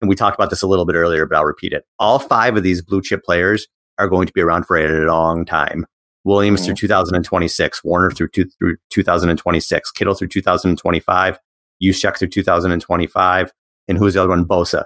and 0.00 0.08
we 0.08 0.14
talked 0.14 0.38
about 0.38 0.50
this 0.50 0.62
a 0.62 0.66
little 0.66 0.84
bit 0.84 0.94
earlier, 0.94 1.26
but 1.26 1.36
I'll 1.36 1.44
repeat 1.44 1.72
it. 1.72 1.84
All 1.98 2.20
five 2.20 2.56
of 2.56 2.62
these 2.62 2.80
blue 2.80 3.02
chip 3.02 3.24
players 3.24 3.66
are 3.98 4.08
going 4.08 4.28
to 4.28 4.32
be 4.32 4.40
around 4.40 4.64
for 4.64 4.76
a 4.76 5.10
long 5.10 5.44
time. 5.44 5.84
Williams 6.24 6.60
mm-hmm. 6.60 6.66
through 6.66 6.74
2026, 6.76 7.82
Warner 7.82 8.10
through, 8.10 8.28
two, 8.28 8.44
through 8.58 8.76
2026, 8.90 9.90
Kittle 9.92 10.14
through 10.14 10.28
2025, 10.28 11.38
Juszczyk 11.82 12.18
through 12.18 12.28
2025, 12.28 13.52
and 13.88 13.98
who's 13.98 14.14
the 14.14 14.20
other 14.20 14.28
one? 14.28 14.44
Bosa. 14.44 14.84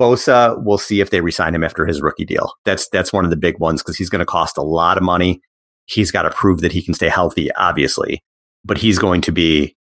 Bosa, 0.00 0.62
we'll 0.64 0.78
see 0.78 1.00
if 1.00 1.10
they 1.10 1.20
resign 1.20 1.54
him 1.54 1.64
after 1.64 1.84
his 1.84 2.00
rookie 2.00 2.24
deal. 2.24 2.52
That's 2.64 2.88
that's 2.88 3.12
one 3.12 3.24
of 3.24 3.30
the 3.30 3.36
big 3.36 3.58
ones 3.58 3.82
because 3.82 3.96
he's 3.96 4.08
going 4.08 4.20
to 4.20 4.26
cost 4.26 4.56
a 4.56 4.62
lot 4.62 4.96
of 4.96 5.02
money. 5.02 5.42
He's 5.86 6.10
got 6.10 6.22
to 6.22 6.30
prove 6.30 6.60
that 6.60 6.72
he 6.72 6.82
can 6.82 6.94
stay 6.94 7.08
healthy, 7.08 7.52
obviously, 7.54 8.22
but 8.64 8.78
he's 8.78 8.98
going 8.98 9.20
to 9.22 9.32
be. 9.32 9.76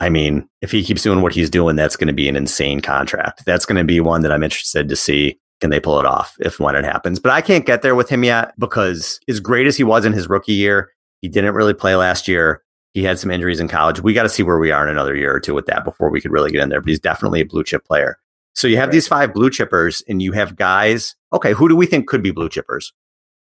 I 0.00 0.10
mean, 0.10 0.48
if 0.62 0.70
he 0.70 0.84
keeps 0.84 1.02
doing 1.02 1.22
what 1.22 1.34
he's 1.34 1.50
doing, 1.50 1.74
that's 1.74 1.96
going 1.96 2.06
to 2.06 2.12
be 2.12 2.28
an 2.28 2.36
insane 2.36 2.80
contract. 2.80 3.44
That's 3.44 3.66
going 3.66 3.78
to 3.78 3.84
be 3.84 3.98
one 3.98 4.22
that 4.22 4.30
I'm 4.30 4.44
interested 4.44 4.88
to 4.88 4.96
see 4.96 5.40
can 5.60 5.70
they 5.70 5.80
pull 5.80 5.98
it 5.98 6.06
off 6.06 6.36
if 6.38 6.60
when 6.60 6.76
it 6.76 6.84
happens. 6.84 7.18
But 7.18 7.32
I 7.32 7.40
can't 7.40 7.66
get 7.66 7.82
there 7.82 7.96
with 7.96 8.08
him 8.08 8.22
yet 8.22 8.54
because 8.58 9.18
as 9.28 9.40
great 9.40 9.66
as 9.66 9.76
he 9.76 9.82
was 9.82 10.04
in 10.04 10.12
his 10.12 10.28
rookie 10.28 10.52
year, 10.52 10.90
he 11.20 11.28
didn't 11.28 11.54
really 11.54 11.74
play 11.74 11.96
last 11.96 12.28
year. 12.28 12.62
He 12.94 13.02
had 13.02 13.18
some 13.18 13.30
injuries 13.30 13.60
in 13.60 13.68
college. 13.68 14.00
We 14.00 14.12
got 14.12 14.22
to 14.22 14.28
see 14.28 14.42
where 14.42 14.58
we 14.58 14.70
are 14.70 14.84
in 14.84 14.90
another 14.90 15.16
year 15.16 15.34
or 15.34 15.40
two 15.40 15.54
with 15.54 15.66
that 15.66 15.84
before 15.84 16.10
we 16.10 16.20
could 16.20 16.30
really 16.30 16.50
get 16.50 16.62
in 16.62 16.68
there. 16.68 16.80
But 16.80 16.88
he's 16.88 17.00
definitely 17.00 17.40
a 17.40 17.44
blue 17.44 17.64
chip 17.64 17.84
player. 17.84 18.18
So 18.54 18.66
you 18.66 18.76
have 18.76 18.88
right. 18.88 18.92
these 18.92 19.06
five 19.06 19.34
blue 19.34 19.50
chippers, 19.50 20.02
and 20.08 20.20
you 20.20 20.32
have 20.32 20.56
guys. 20.56 21.14
Okay, 21.32 21.52
who 21.52 21.68
do 21.68 21.76
we 21.76 21.86
think 21.86 22.08
could 22.08 22.22
be 22.22 22.32
blue 22.32 22.48
chippers? 22.48 22.92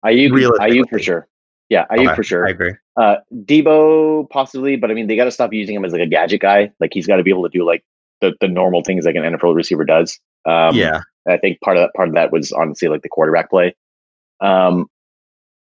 Aiyuk, 0.05 0.31
Aiyuk 0.59 0.89
for 0.89 0.99
sure. 0.99 1.27
Yeah, 1.69 1.85
Aiyuk 1.91 2.07
okay, 2.07 2.15
for 2.15 2.23
sure. 2.23 2.47
I 2.47 2.51
agree. 2.51 2.73
Uh, 2.97 3.17
Deebo 3.45 4.29
possibly, 4.29 4.75
but 4.75 4.89
I 4.89 4.95
mean 4.95 5.07
they 5.07 5.15
got 5.15 5.25
to 5.25 5.31
stop 5.31 5.53
using 5.53 5.75
him 5.75 5.85
as 5.85 5.93
like 5.93 6.01
a 6.01 6.07
gadget 6.07 6.41
guy. 6.41 6.71
Like 6.79 6.91
he's 6.93 7.07
got 7.07 7.17
to 7.17 7.23
be 7.23 7.29
able 7.29 7.43
to 7.43 7.49
do 7.49 7.63
like 7.63 7.83
the, 8.21 8.33
the 8.41 8.47
normal 8.47 8.83
things 8.83 9.05
like 9.05 9.15
an 9.15 9.23
NFL 9.23 9.55
receiver 9.55 9.85
does. 9.85 10.19
Um, 10.45 10.75
yeah, 10.75 11.01
I 11.27 11.37
think 11.37 11.61
part 11.61 11.77
of 11.77 11.81
that 11.81 11.91
part 11.95 12.09
of 12.09 12.15
that 12.15 12.31
was 12.31 12.51
honestly 12.51 12.87
like 12.87 13.03
the 13.03 13.09
quarterback 13.09 13.49
play. 13.49 13.75
Um, 14.41 14.87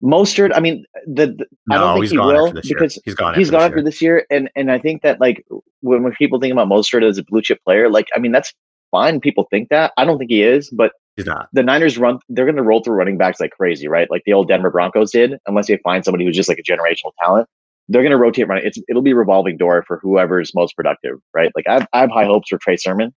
Mostert, 0.02 0.52
I 0.54 0.60
mean, 0.60 0.86
the, 1.06 1.26
the 1.26 1.46
no, 1.68 1.76
I 1.76 1.78
don't 1.78 2.00
think 2.00 2.12
he 2.12 2.18
will 2.18 2.52
because 2.52 2.98
he's 3.04 3.14
gone. 3.14 3.34
He's 3.34 3.50
gone 3.50 3.62
after 3.62 3.82
this 3.82 4.00
year, 4.00 4.24
and 4.30 4.50
and 4.56 4.72
I 4.72 4.78
think 4.78 5.02
that 5.02 5.20
like 5.20 5.44
when, 5.80 6.02
when 6.02 6.12
people 6.14 6.40
think 6.40 6.52
about 6.52 6.68
Mostert 6.68 7.06
as 7.06 7.18
a 7.18 7.24
blue 7.24 7.42
chip 7.42 7.62
player, 7.64 7.90
like 7.90 8.06
I 8.16 8.18
mean 8.18 8.32
that's 8.32 8.54
fine. 8.90 9.20
People 9.20 9.46
think 9.50 9.68
that. 9.68 9.92
I 9.98 10.06
don't 10.06 10.16
think 10.16 10.30
he 10.30 10.42
is, 10.42 10.70
but 10.70 10.92
he's 11.16 11.26
not. 11.26 11.48
The 11.52 11.62
Niners 11.62 11.98
run. 11.98 12.18
They're 12.28 12.44
going 12.44 12.56
to 12.56 12.62
roll 12.62 12.82
through 12.82 12.94
running 12.94 13.18
backs 13.18 13.40
like 13.40 13.52
crazy, 13.52 13.88
right? 13.88 14.10
Like 14.10 14.22
the 14.26 14.32
old 14.32 14.48
Denver 14.48 14.70
Broncos 14.70 15.10
did. 15.10 15.38
Unless 15.46 15.68
they 15.68 15.78
find 15.78 16.04
somebody 16.04 16.24
who's 16.24 16.36
just 16.36 16.48
like 16.48 16.58
a 16.58 16.62
generational 16.62 17.12
talent, 17.24 17.48
they're 17.88 18.02
going 18.02 18.12
to 18.12 18.18
rotate 18.18 18.48
running. 18.48 18.64
It's 18.66 18.78
it'll 18.88 19.02
be 19.02 19.12
revolving 19.12 19.56
door 19.56 19.84
for 19.86 19.98
whoever's 19.98 20.54
most 20.54 20.76
productive, 20.76 21.18
right? 21.34 21.52
Like 21.54 21.66
I 21.66 21.74
have, 21.74 21.86
I 21.92 22.00
have 22.00 22.10
high 22.10 22.24
hopes 22.24 22.48
for 22.48 22.58
Trey 22.58 22.76
Sermon, 22.76 23.12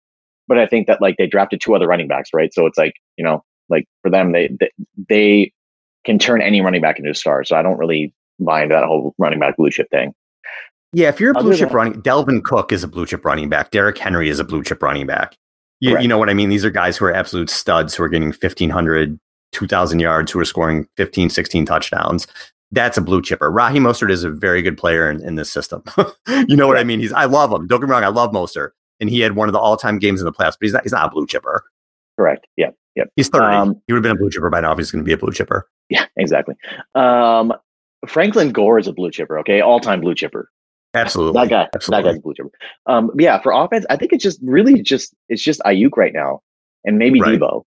but 0.48 0.58
I 0.58 0.66
think 0.66 0.86
that 0.86 1.00
like 1.00 1.16
they 1.18 1.26
drafted 1.26 1.60
two 1.60 1.74
other 1.74 1.86
running 1.86 2.08
backs, 2.08 2.30
right? 2.32 2.52
So 2.52 2.66
it's 2.66 2.78
like 2.78 2.94
you 3.16 3.24
know, 3.24 3.44
like 3.68 3.86
for 4.02 4.10
them, 4.10 4.32
they 4.32 4.48
they, 4.58 4.70
they 5.08 5.52
can 6.04 6.18
turn 6.18 6.42
any 6.42 6.60
running 6.60 6.80
back 6.80 6.98
into 6.98 7.10
a 7.10 7.14
star. 7.14 7.44
So 7.44 7.56
I 7.56 7.62
don't 7.62 7.78
really 7.78 8.14
buy 8.40 8.62
into 8.62 8.74
that 8.74 8.84
whole 8.84 9.14
running 9.18 9.38
back 9.38 9.56
blue 9.56 9.70
chip 9.70 9.88
thing. 9.90 10.14
Yeah, 10.94 11.08
if 11.08 11.20
you're 11.20 11.30
a 11.30 11.34
blue 11.34 11.56
chip 11.56 11.72
running, 11.72 12.02
Dalvin 12.02 12.42
Cook 12.44 12.70
is 12.70 12.84
a 12.84 12.88
blue 12.88 13.06
chip 13.06 13.24
running 13.24 13.48
back. 13.48 13.70
Derrick 13.70 13.96
Henry 13.96 14.28
is 14.28 14.38
a 14.38 14.44
blue 14.44 14.62
chip 14.62 14.82
running 14.82 15.06
back. 15.06 15.36
You, 15.82 15.98
you, 15.98 16.06
know 16.06 16.16
what 16.16 16.30
I 16.30 16.34
mean? 16.34 16.48
These 16.48 16.64
are 16.64 16.70
guys 16.70 16.96
who 16.96 17.04
are 17.06 17.12
absolute 17.12 17.50
studs 17.50 17.94
who 17.94 18.04
are 18.04 18.08
getting 18.08 18.28
1,500, 18.28 19.18
2,000 19.50 19.98
yards, 19.98 20.30
who 20.30 20.38
are 20.38 20.44
scoring 20.44 20.86
15, 20.96 21.28
16 21.28 21.66
touchdowns. 21.66 22.28
That's 22.70 22.96
a 22.96 23.00
blue 23.00 23.20
chipper. 23.20 23.50
Raheem 23.50 23.82
Mostert 23.82 24.12
is 24.12 24.22
a 24.22 24.30
very 24.30 24.62
good 24.62 24.78
player 24.78 25.10
in, 25.10 25.20
in 25.26 25.34
this 25.34 25.50
system. 25.50 25.82
you 26.48 26.56
know 26.56 26.68
what 26.68 26.78
I 26.78 26.84
mean? 26.84 27.00
He's 27.00 27.12
I 27.12 27.24
love 27.24 27.52
him. 27.52 27.66
Don't 27.66 27.80
get 27.80 27.88
me 27.88 27.92
wrong, 27.92 28.04
I 28.04 28.08
love 28.08 28.30
Mostert. 28.30 28.70
And 29.00 29.10
he 29.10 29.18
had 29.18 29.34
one 29.34 29.48
of 29.48 29.52
the 29.52 29.58
all 29.58 29.76
time 29.76 29.98
games 29.98 30.20
in 30.20 30.24
the 30.24 30.32
playoffs, 30.32 30.52
but 30.52 30.62
he's 30.62 30.72
not 30.72 30.84
he's 30.84 30.92
not 30.92 31.06
a 31.06 31.10
blue 31.10 31.26
chipper. 31.26 31.64
Correct. 32.16 32.46
Yeah. 32.56 32.70
Yep. 32.94 33.08
He's 33.16 33.28
30. 33.28 33.44
Um, 33.44 33.82
he 33.86 33.92
would 33.92 33.98
have 33.98 34.02
been 34.02 34.12
a 34.12 34.18
blue 34.18 34.30
chipper 34.30 34.50
by 34.50 34.60
now 34.60 34.70
if 34.70 34.78
he's 34.78 34.92
going 34.92 35.02
to 35.02 35.06
be 35.06 35.12
a 35.12 35.18
blue 35.18 35.32
chipper. 35.32 35.68
Yeah, 35.88 36.06
exactly. 36.16 36.54
Um, 36.94 37.52
Franklin 38.06 38.52
Gore 38.52 38.78
is 38.78 38.86
a 38.86 38.92
blue 38.92 39.10
chipper, 39.10 39.38
okay? 39.40 39.60
All 39.60 39.80
time 39.80 40.00
blue 40.00 40.14
chipper. 40.14 40.48
Absolutely. 40.94 41.40
That 41.40 41.48
guy. 41.48 41.68
Absolutely. 41.74 42.02
That 42.02 42.08
guy's 42.10 42.18
a 42.18 42.22
blue 42.22 42.34
chipper. 42.34 42.50
Um, 42.86 43.10
yeah, 43.18 43.40
for 43.40 43.52
offense, 43.52 43.86
I 43.88 43.96
think 43.96 44.12
it's 44.12 44.22
just 44.22 44.40
really 44.42 44.82
just 44.82 45.14
it's 45.28 45.42
just 45.42 45.60
Aiyuk 45.60 45.96
right 45.96 46.12
now, 46.12 46.40
and 46.84 46.98
maybe 46.98 47.20
right. 47.20 47.38
Deebo. 47.38 47.64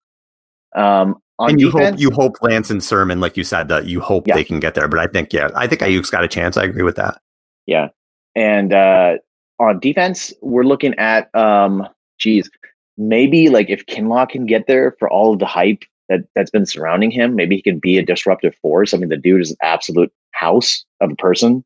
Um, 0.75 1.15
on 1.39 1.51
and 1.51 1.59
you 1.59 1.71
defense, 1.71 1.95
hope 1.95 1.99
you 1.99 2.11
hope 2.11 2.35
Lance 2.41 2.69
and 2.69 2.83
Sermon, 2.83 3.19
like 3.19 3.35
you 3.35 3.43
said, 3.43 3.67
that 3.67 3.87
you 3.87 3.99
hope 3.99 4.27
yeah. 4.27 4.35
they 4.35 4.43
can 4.43 4.59
get 4.59 4.75
there. 4.75 4.87
But 4.87 4.99
I 4.99 5.07
think 5.07 5.33
yeah, 5.33 5.49
I 5.55 5.67
think 5.67 5.81
Aiyuk's 5.81 6.09
got 6.09 6.23
a 6.23 6.27
chance. 6.27 6.55
I 6.57 6.63
agree 6.63 6.83
with 6.83 6.95
that. 6.95 7.19
Yeah, 7.65 7.89
and 8.35 8.73
uh, 8.73 9.15
on 9.59 9.79
defense, 9.79 10.33
we're 10.41 10.63
looking 10.63 10.93
at 10.95 11.33
um, 11.35 11.87
geez, 12.19 12.49
maybe 12.97 13.49
like 13.49 13.69
if 13.69 13.85
Kinlaw 13.85 14.29
can 14.29 14.45
get 14.45 14.67
there 14.67 14.95
for 14.99 15.09
all 15.09 15.33
of 15.33 15.39
the 15.39 15.45
hype 15.45 15.83
that 16.09 16.21
that's 16.35 16.51
been 16.51 16.65
surrounding 16.65 17.11
him, 17.11 17.35
maybe 17.35 17.55
he 17.55 17.61
can 17.61 17.79
be 17.79 17.97
a 17.97 18.05
disruptive 18.05 18.55
force. 18.61 18.93
I 18.93 18.97
mean, 18.97 19.09
the 19.09 19.17
dude 19.17 19.41
is 19.41 19.51
an 19.51 19.57
absolute 19.61 20.13
house 20.31 20.85
of 21.01 21.11
a 21.11 21.15
person. 21.15 21.63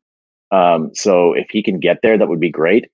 Um, 0.50 0.90
so 0.94 1.32
if 1.32 1.48
he 1.50 1.62
can 1.62 1.78
get 1.78 2.00
there, 2.02 2.18
that 2.18 2.28
would 2.28 2.40
be 2.40 2.50
great. 2.50 2.90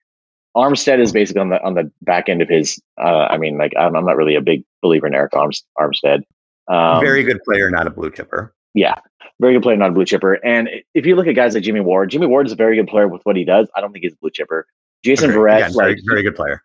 Armstead 0.56 1.00
is 1.00 1.12
basically 1.12 1.40
on 1.42 1.50
the 1.50 1.62
on 1.62 1.74
the 1.74 1.90
back 2.02 2.28
end 2.28 2.40
of 2.40 2.48
his. 2.48 2.80
Uh, 2.98 3.26
I 3.30 3.36
mean, 3.36 3.58
like 3.58 3.72
I'm, 3.78 3.94
I'm, 3.94 4.06
not 4.06 4.16
really 4.16 4.34
a 4.34 4.40
big 4.40 4.64
believer 4.82 5.06
in 5.06 5.12
Arik 5.12 5.30
Armstead. 5.78 6.22
Um, 6.68 7.00
very 7.00 7.22
good 7.22 7.42
player, 7.44 7.70
not 7.70 7.86
a 7.86 7.90
blue 7.90 8.10
chipper. 8.10 8.54
Yeah, 8.72 8.94
very 9.38 9.54
good 9.54 9.62
player, 9.62 9.76
not 9.76 9.90
a 9.90 9.92
blue 9.92 10.06
chipper. 10.06 10.34
And 10.44 10.70
if 10.94 11.04
you 11.04 11.14
look 11.14 11.26
at 11.26 11.34
guys 11.34 11.54
like 11.54 11.62
Jimmy 11.62 11.80
Ward, 11.80 12.10
Jimmy 12.10 12.26
Ward 12.26 12.46
is 12.46 12.52
a 12.52 12.56
very 12.56 12.76
good 12.76 12.88
player 12.88 13.06
with 13.06 13.20
what 13.24 13.36
he 13.36 13.44
does. 13.44 13.68
I 13.76 13.80
don't 13.82 13.92
think 13.92 14.04
he's 14.04 14.14
a 14.14 14.16
blue 14.16 14.30
chipper. 14.30 14.66
Jason 15.04 15.30
okay. 15.30 15.38
Verrett, 15.38 15.56
Again, 15.58 15.72
very, 15.74 15.94
like, 15.94 16.02
very 16.06 16.22
good 16.22 16.36
player. 16.36 16.62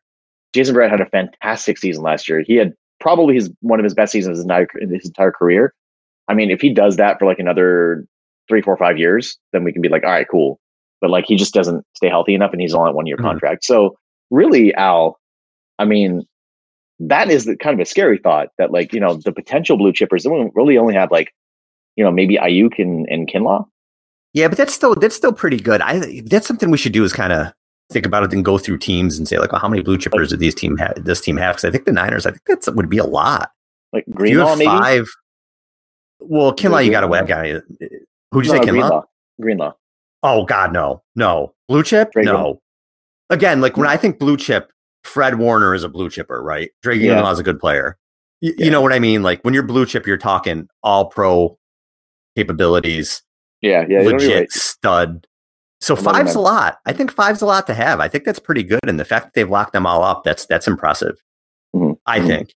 Jason 0.53 0.73
Verrett 0.73 0.89
had 0.89 1.01
a 1.01 1.05
fantastic 1.05 1.77
season 1.77 2.01
last 2.01 2.29
year. 2.29 2.43
He 2.45 2.55
had 2.55 2.73
probably 3.01 3.35
his 3.35 3.51
one 3.59 3.79
of 3.79 3.83
his 3.83 3.93
best 3.93 4.13
seasons 4.13 4.39
in 4.39 4.89
his 4.89 5.05
entire 5.05 5.31
career. 5.31 5.73
I 6.29 6.33
mean, 6.33 6.49
if 6.49 6.61
he 6.61 6.73
does 6.73 6.95
that 6.95 7.19
for 7.19 7.25
like 7.25 7.39
another 7.39 8.05
three, 8.47 8.61
four, 8.61 8.77
five 8.77 8.97
years, 8.97 9.37
then 9.51 9.65
we 9.65 9.73
can 9.73 9.81
be 9.81 9.89
like, 9.89 10.03
all 10.05 10.11
right, 10.11 10.27
cool 10.29 10.61
but 11.01 11.09
like 11.09 11.25
he 11.27 11.35
just 11.35 11.53
doesn't 11.53 11.85
stay 11.95 12.07
healthy 12.07 12.33
enough 12.33 12.51
and 12.53 12.61
he's 12.61 12.73
on 12.73 12.87
a 12.87 12.91
one 12.91 13.05
year 13.05 13.17
mm-hmm. 13.17 13.25
contract. 13.25 13.65
So 13.65 13.97
really, 14.29 14.73
Al, 14.75 15.19
I 15.79 15.85
mean, 15.85 16.23
that 16.99 17.29
is 17.29 17.45
the, 17.45 17.57
kind 17.57 17.73
of 17.73 17.79
a 17.79 17.85
scary 17.85 18.19
thought 18.19 18.49
that 18.57 18.71
like, 18.71 18.93
you 18.93 18.99
know, 18.99 19.15
the 19.15 19.31
potential 19.31 19.77
blue 19.77 19.91
chippers 19.91 20.23
they 20.23 20.51
really 20.53 20.77
only 20.77 20.93
have 20.93 21.11
like, 21.11 21.33
you 21.95 22.03
know, 22.03 22.11
maybe 22.11 22.37
Aiyuk 22.37 22.79
and, 22.79 23.07
and 23.09 23.27
Kinlaw. 23.27 23.65
Yeah, 24.33 24.47
but 24.47 24.57
that's 24.57 24.73
still 24.73 24.95
that's 24.95 25.15
still 25.15 25.33
pretty 25.33 25.57
good. 25.57 25.81
I 25.81 26.21
that's 26.25 26.47
something 26.47 26.71
we 26.71 26.77
should 26.77 26.93
do 26.93 27.03
is 27.03 27.11
kind 27.11 27.33
of 27.33 27.51
think 27.91 28.05
about 28.05 28.23
it 28.23 28.31
and 28.31 28.45
go 28.45 28.57
through 28.57 28.77
teams 28.77 29.17
and 29.17 29.27
say 29.27 29.37
like, 29.39 29.51
well, 29.51 29.59
how 29.59 29.67
many 29.67 29.81
blue 29.81 29.97
chippers 29.97 30.19
like, 30.19 30.29
did 30.29 30.39
these 30.39 30.55
team 30.55 30.77
have? 30.77 30.93
This 31.03 31.19
team 31.19 31.35
have? 31.35 31.55
Because 31.55 31.65
I 31.65 31.71
think 31.71 31.83
the 31.83 31.91
Niners, 31.91 32.25
I 32.25 32.31
think 32.31 32.45
that 32.45 32.75
would 32.75 32.89
be 32.89 32.97
a 32.97 33.03
lot. 33.03 33.51
Like 33.91 34.05
Greenlaw, 34.09 34.55
maybe 34.55 34.67
five. 34.67 35.07
Well, 36.21 36.55
Kinlaw, 36.55 36.85
you 36.85 36.91
got 36.91 37.03
a 37.03 37.07
web 37.07 37.27
guy. 37.27 37.55
Who'd 38.31 38.45
you 38.45 38.53
no, 38.53 38.59
say, 38.59 38.59
Kinlaw? 38.59 38.69
Greenlaw. 38.69 39.03
Greenlaw. 39.41 39.73
Oh 40.23 40.45
God, 40.45 40.73
no, 40.73 41.03
no 41.15 41.53
blue 41.67 41.83
chip, 41.83 42.09
no. 42.15 42.61
Again, 43.29 43.61
like 43.61 43.77
when 43.77 43.87
I 43.87 43.97
think 43.97 44.19
blue 44.19 44.37
chip, 44.37 44.71
Fred 45.03 45.39
Warner 45.39 45.73
is 45.73 45.83
a 45.83 45.89
blue 45.89 46.09
chipper, 46.09 46.43
right? 46.43 46.69
Drake 46.83 47.01
yeah. 47.01 47.29
is 47.31 47.39
a 47.39 47.43
good 47.43 47.59
player. 47.59 47.97
Y- 48.41 48.51
yeah. 48.57 48.65
You 48.65 48.71
know 48.71 48.81
what 48.81 48.93
I 48.93 48.99
mean? 48.99 49.23
Like 49.23 49.41
when 49.43 49.53
you're 49.53 49.63
blue 49.63 49.85
chip, 49.85 50.05
you're 50.05 50.17
talking 50.17 50.67
all 50.83 51.05
pro 51.05 51.57
capabilities. 52.35 53.23
Yeah, 53.61 53.85
yeah, 53.87 54.01
legit 54.01 54.51
stud. 54.51 55.27
So 55.79 55.95
five's 55.95 56.35
a 56.35 56.39
lot. 56.39 56.77
I 56.85 56.93
think 56.93 57.11
five's 57.11 57.41
a 57.41 57.45
lot 57.45 57.65
to 57.67 57.73
have. 57.73 57.99
I 57.99 58.07
think 58.07 58.23
that's 58.23 58.39
pretty 58.39 58.63
good, 58.63 58.81
and 58.87 58.99
the 58.99 59.05
fact 59.05 59.25
that 59.25 59.33
they've 59.33 59.49
locked 59.49 59.73
them 59.73 59.85
all 59.85 60.03
up, 60.03 60.23
that's 60.23 60.45
that's 60.45 60.67
impressive. 60.67 61.17
Mm-hmm. 61.75 61.93
I 62.05 62.19
mm-hmm. 62.19 62.27
think. 62.27 62.53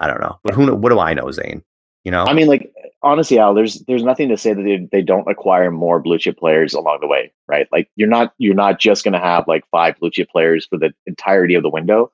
I 0.00 0.06
don't 0.06 0.20
know, 0.20 0.38
but 0.42 0.54
who? 0.54 0.74
What 0.74 0.88
do 0.90 0.98
I 0.98 1.14
know, 1.14 1.30
Zain? 1.30 1.62
You 2.04 2.10
know, 2.10 2.24
I 2.24 2.32
mean, 2.32 2.48
like 2.48 2.72
honestly, 3.02 3.38
Al, 3.38 3.54
there's 3.54 3.80
there's 3.86 4.02
nothing 4.02 4.28
to 4.28 4.36
say 4.36 4.54
that 4.54 4.62
they, 4.62 4.88
they 4.90 5.02
don't 5.02 5.28
acquire 5.28 5.70
more 5.70 6.00
blue 6.00 6.18
chip 6.18 6.38
players 6.38 6.74
along 6.74 6.98
the 7.00 7.06
way, 7.06 7.32
right? 7.48 7.66
Like 7.72 7.90
you're 7.96 8.08
not 8.08 8.32
you're 8.38 8.54
not 8.54 8.78
just 8.78 9.04
going 9.04 9.12
to 9.12 9.20
have 9.20 9.48
like 9.48 9.64
five 9.70 9.98
blue 9.98 10.10
chip 10.10 10.30
players 10.30 10.66
for 10.66 10.78
the 10.78 10.92
entirety 11.06 11.54
of 11.54 11.62
the 11.62 11.70
window. 11.70 12.12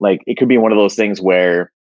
Like 0.00 0.22
it 0.26 0.36
could 0.38 0.48
be 0.48 0.58
one 0.58 0.72
of 0.72 0.78
those 0.78 0.94
things 0.94 1.20
where 1.20 1.72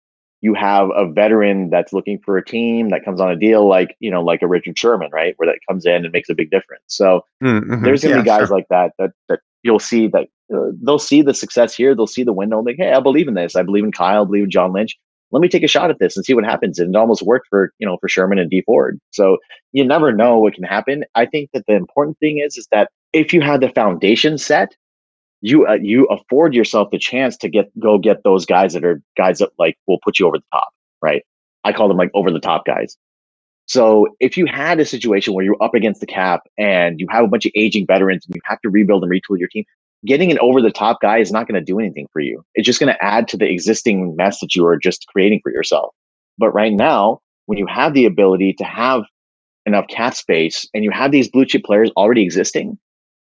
you 0.42 0.54
have 0.54 0.90
a 0.96 1.06
veteran 1.06 1.70
that's 1.70 1.92
looking 1.92 2.20
for 2.20 2.38
a 2.38 2.46
team 2.46 2.90
that 2.90 3.04
comes 3.04 3.20
on 3.20 3.30
a 3.30 3.36
deal 3.36 3.68
like 3.68 3.96
you 4.00 4.12
know 4.12 4.22
like 4.22 4.42
a 4.42 4.48
Richard 4.48 4.78
Sherman, 4.78 5.10
right, 5.12 5.34
where 5.38 5.48
that 5.48 5.60
comes 5.68 5.86
in 5.86 6.04
and 6.06 6.12
makes 6.12 6.30
a 6.30 6.36
big 6.36 6.52
difference. 6.52 6.84
So 6.88 7.26
mm-hmm. 7.44 7.84
there's 7.84 8.04
going 8.04 8.14
to 8.14 8.18
yeah, 8.20 8.24
be 8.24 8.26
guys 8.26 8.48
sure. 8.48 8.58
like 8.58 8.68
that 8.70 8.94
that 9.00 9.12
that 9.30 9.40
you'll 9.64 9.80
see 9.80 10.08
that 10.08 10.28
uh, 10.54 10.72
they'll 10.84 11.00
see 11.00 11.22
the 11.22 11.34
success 11.34 11.76
here, 11.76 11.96
they'll 11.96 12.08
see 12.08 12.24
the 12.24 12.34
window, 12.34 12.58
and 12.58 12.66
like, 12.66 12.78
hey, 12.78 12.94
I 12.94 13.00
believe 13.00 13.28
in 13.28 13.34
this. 13.34 13.56
I 13.56 13.64
believe 13.64 13.84
in 13.84 13.92
Kyle, 13.92 14.24
I 14.24 14.26
believe 14.26 14.44
in 14.44 14.52
John 14.52 14.74
Lynch 14.74 14.98
let 15.32 15.42
me 15.42 15.48
take 15.48 15.64
a 15.64 15.68
shot 15.68 15.90
at 15.90 16.00
this 16.00 16.16
and 16.16 16.26
see 16.26 16.34
what 16.34 16.44
happens. 16.44 16.80
And 16.80 16.96
it 16.96 16.98
almost 16.98 17.22
worked 17.22 17.48
for, 17.50 17.72
you 17.80 17.88
know, 17.88 17.98
for 17.98 18.10
Sherman 18.10 18.40
and 18.40 18.50
Dee 18.50 18.62
Ford. 18.62 19.00
So 19.12 19.38
you 19.72 19.86
never 19.86 20.12
know 20.12 20.40
what 20.40 20.54
can 20.54 20.64
happen. 20.64 21.04
I 21.16 21.26
think 21.26 21.52
that 21.54 21.66
the 21.68 21.76
important 21.76 22.18
thing 22.20 22.40
is, 22.40 22.58
is 22.58 22.68
that 22.72 22.90
if 23.14 23.34
you 23.34 23.42
have 23.42 23.62
the 23.62 23.70
foundation 23.70 24.38
set, 24.38 24.76
you, 25.42 25.68
uh, 25.68 25.78
you 25.82 26.06
afford 26.06 26.54
yourself 26.54 26.90
the 26.92 26.98
chance 26.98 27.38
to 27.38 27.50
get, 27.50 27.72
go 27.80 27.98
get 27.98 28.24
those 28.24 28.46
guys 28.46 28.74
that 28.74 28.84
are 28.84 29.02
guys 29.18 29.40
that 29.40 29.52
like 29.58 29.78
will 29.88 30.00
put 30.04 30.20
you 30.20 30.28
over 30.28 30.38
the 30.38 30.44
top, 30.52 30.70
right? 31.02 31.24
I 31.64 31.74
call 31.74 31.88
them 31.88 31.98
like 31.98 32.12
over 32.14 32.32
the 32.32 32.40
top 32.40 32.66
guys. 32.66 32.98
So 33.68 34.08
if 34.20 34.36
you 34.36 34.48
had 34.48 34.80
a 34.80 34.86
situation 34.86 35.36
where 35.36 35.46
you're 35.46 35.62
up 35.62 35.76
against 35.76 36.02
the 36.02 36.08
cap 36.08 36.42
and 36.58 37.00
you 37.00 37.06
have 37.12 37.24
a 37.24 37.28
bunch 37.28 37.46
of 37.46 37.52
aging 37.56 37.86
veterans 37.86 38.26
and 38.26 38.36
you 38.36 38.42
have 38.46 38.60
to 38.62 38.70
rebuild 38.70 39.04
and 39.04 39.12
retool 39.12 39.38
your 39.38 39.48
team, 39.48 39.64
getting 40.06 40.32
an 40.32 40.40
over 40.40 40.62
the 40.62 40.72
top 40.72 41.00
guy 41.02 41.18
is 41.20 41.32
not 41.32 41.48
going 41.48 41.60
to 41.60 41.66
do 41.66 41.80
anything 41.80 42.08
for 42.12 42.22
you. 42.22 42.44
It's 42.56 42.66
just 42.66 42.80
going 42.80 42.94
to 42.94 43.04
add 43.04 43.28
to 43.30 43.38
the 43.38 43.50
existing 43.50 44.16
mess 44.16 44.40
that 44.40 44.56
you 44.56 44.66
are 44.66 44.78
just 44.78 45.06
creating 45.08 45.42
for 45.44 45.52
yourself. 45.52 45.94
But 46.38 46.52
right 46.52 46.74
now, 46.74 47.20
when 47.48 47.58
you 47.58 47.68
have 47.68 47.94
the 47.94 48.06
ability 48.06 48.54
to 48.54 48.64
have 48.64 49.04
enough 49.66 49.88
cap 49.90 50.16
space 50.16 50.68
and 50.74 50.84
you 50.84 50.92
have 50.92 51.12
these 51.12 51.30
blue 51.30 51.46
chip 51.46 51.64
players 51.64 51.92
already 51.98 52.24
existing, 52.24 52.78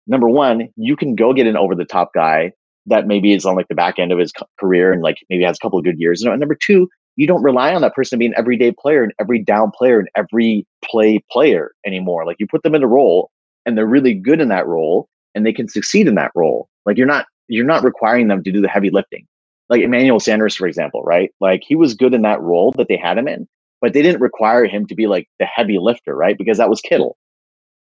number 0.07 0.29
one, 0.29 0.69
you 0.75 0.95
can 0.95 1.15
go 1.15 1.33
get 1.33 1.47
an 1.47 1.57
over 1.57 1.75
the 1.75 1.85
top 1.85 2.11
guy 2.13 2.51
that 2.87 3.07
maybe 3.07 3.33
is 3.33 3.45
on 3.45 3.55
like 3.55 3.67
the 3.67 3.75
back 3.75 3.99
end 3.99 4.11
of 4.11 4.19
his 4.19 4.31
career 4.59 4.91
and 4.91 5.01
like 5.01 5.17
maybe 5.29 5.43
has 5.43 5.57
a 5.57 5.63
couple 5.63 5.79
of 5.79 5.85
good 5.85 5.99
years. 5.99 6.21
And 6.21 6.39
number 6.39 6.57
two, 6.61 6.87
you 7.15 7.27
don't 7.27 7.43
rely 7.43 7.73
on 7.73 7.81
that 7.81 7.93
person 7.93 8.19
being 8.19 8.31
an 8.31 8.39
everyday 8.39 8.71
player 8.71 9.03
and 9.03 9.13
every 9.19 9.41
down 9.43 9.71
player 9.77 9.99
and 9.99 10.09
every 10.15 10.65
play 10.83 11.23
player 11.29 11.71
anymore. 11.85 12.25
Like 12.25 12.37
you 12.39 12.47
put 12.49 12.63
them 12.63 12.75
in 12.75 12.83
a 12.83 12.87
role 12.87 13.29
and 13.65 13.77
they're 13.77 13.85
really 13.85 14.13
good 14.13 14.41
in 14.41 14.47
that 14.47 14.67
role 14.67 15.07
and 15.35 15.45
they 15.45 15.53
can 15.53 15.67
succeed 15.67 16.07
in 16.07 16.15
that 16.15 16.31
role. 16.35 16.69
Like 16.85 16.97
you're 16.97 17.07
not 17.07 17.25
you're 17.47 17.65
not 17.65 17.83
requiring 17.83 18.27
them 18.27 18.43
to 18.43 18.51
do 18.51 18.61
the 18.61 18.67
heavy 18.67 18.89
lifting. 18.89 19.25
Like 19.69 19.81
Emmanuel 19.81 20.19
Sanders, 20.19 20.55
for 20.55 20.67
example, 20.67 21.01
right? 21.03 21.31
Like 21.39 21.63
he 21.65 21.75
was 21.75 21.93
good 21.93 22.13
in 22.13 22.21
that 22.23 22.41
role 22.41 22.73
that 22.77 22.87
they 22.87 22.97
had 22.97 23.17
him 23.17 23.27
in, 23.27 23.47
but 23.81 23.93
they 23.93 24.01
didn't 24.01 24.21
require 24.21 24.65
him 24.65 24.85
to 24.87 24.95
be 24.95 25.07
like 25.07 25.27
the 25.39 25.45
heavy 25.45 25.77
lifter, 25.79 26.15
right? 26.15 26.37
Because 26.37 26.57
that 26.57 26.69
was 26.69 26.81
Kittle. 26.81 27.17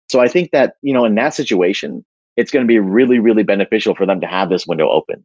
So 0.08 0.20
I 0.20 0.28
think 0.28 0.50
that, 0.52 0.74
you 0.82 0.92
know, 0.92 1.04
in 1.04 1.14
that 1.16 1.34
situation, 1.34 2.04
it's 2.36 2.50
going 2.50 2.64
to 2.64 2.68
be 2.68 2.78
really, 2.78 3.18
really 3.18 3.42
beneficial 3.42 3.94
for 3.94 4.06
them 4.06 4.20
to 4.20 4.26
have 4.26 4.50
this 4.50 4.66
window 4.66 4.88
open. 4.88 5.24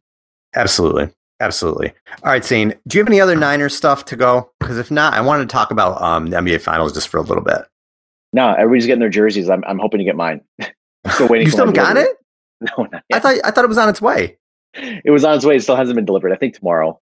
Absolutely. 0.56 1.10
Absolutely. 1.40 1.92
All 2.24 2.32
right, 2.32 2.46
Zain, 2.46 2.76
do 2.88 2.98
you 2.98 3.02
have 3.02 3.10
any 3.10 3.20
other 3.20 3.36
Niners 3.36 3.76
stuff 3.76 4.06
to 4.06 4.16
go? 4.16 4.52
Because 4.60 4.78
if 4.78 4.92
not, 4.92 5.14
I 5.14 5.22
wanted 5.22 5.50
to 5.50 5.54
talk 5.54 5.72
about 5.72 6.00
um, 6.00 6.28
the 6.28 6.38
NBA 6.38 6.62
Finals 6.62 6.94
just 6.94 7.10
for 7.10 7.18
a 7.18 7.24
little 7.24 7.44
bit. 7.44 7.66
No, 8.32 8.54
everybody's 8.54 8.86
getting 8.86 9.00
their 9.00 9.10
jerseys. 9.10 9.50
I'm, 9.50 9.64
I'm 9.66 9.80
hoping 9.80 9.98
to 9.98 10.04
get 10.04 10.16
mine. 10.16 10.42
still 11.10 11.28
waiting. 11.28 11.48
you 11.48 11.52
still 11.52 11.66
haven't 11.66 11.76
got 11.76 11.98
it? 11.98 12.10
No, 12.78 12.84
not 12.84 13.04
yet. 13.10 13.18
I 13.18 13.20
thought 13.20 13.36
I 13.44 13.50
thought 13.50 13.66
it 13.66 13.70
was 13.70 13.80
on 13.80 13.90
its 13.90 14.04
way. 14.04 14.38
It 14.76 15.10
was 15.10 15.26
on 15.26 15.36
its 15.36 15.44
way. 15.44 15.56
It 15.56 15.64
still 15.64 15.76
hasn't 15.76 15.96
been 15.96 16.06
delivered. 16.06 16.32
I 16.32 16.36
think 16.36 16.54
tomorrow. 16.54 17.00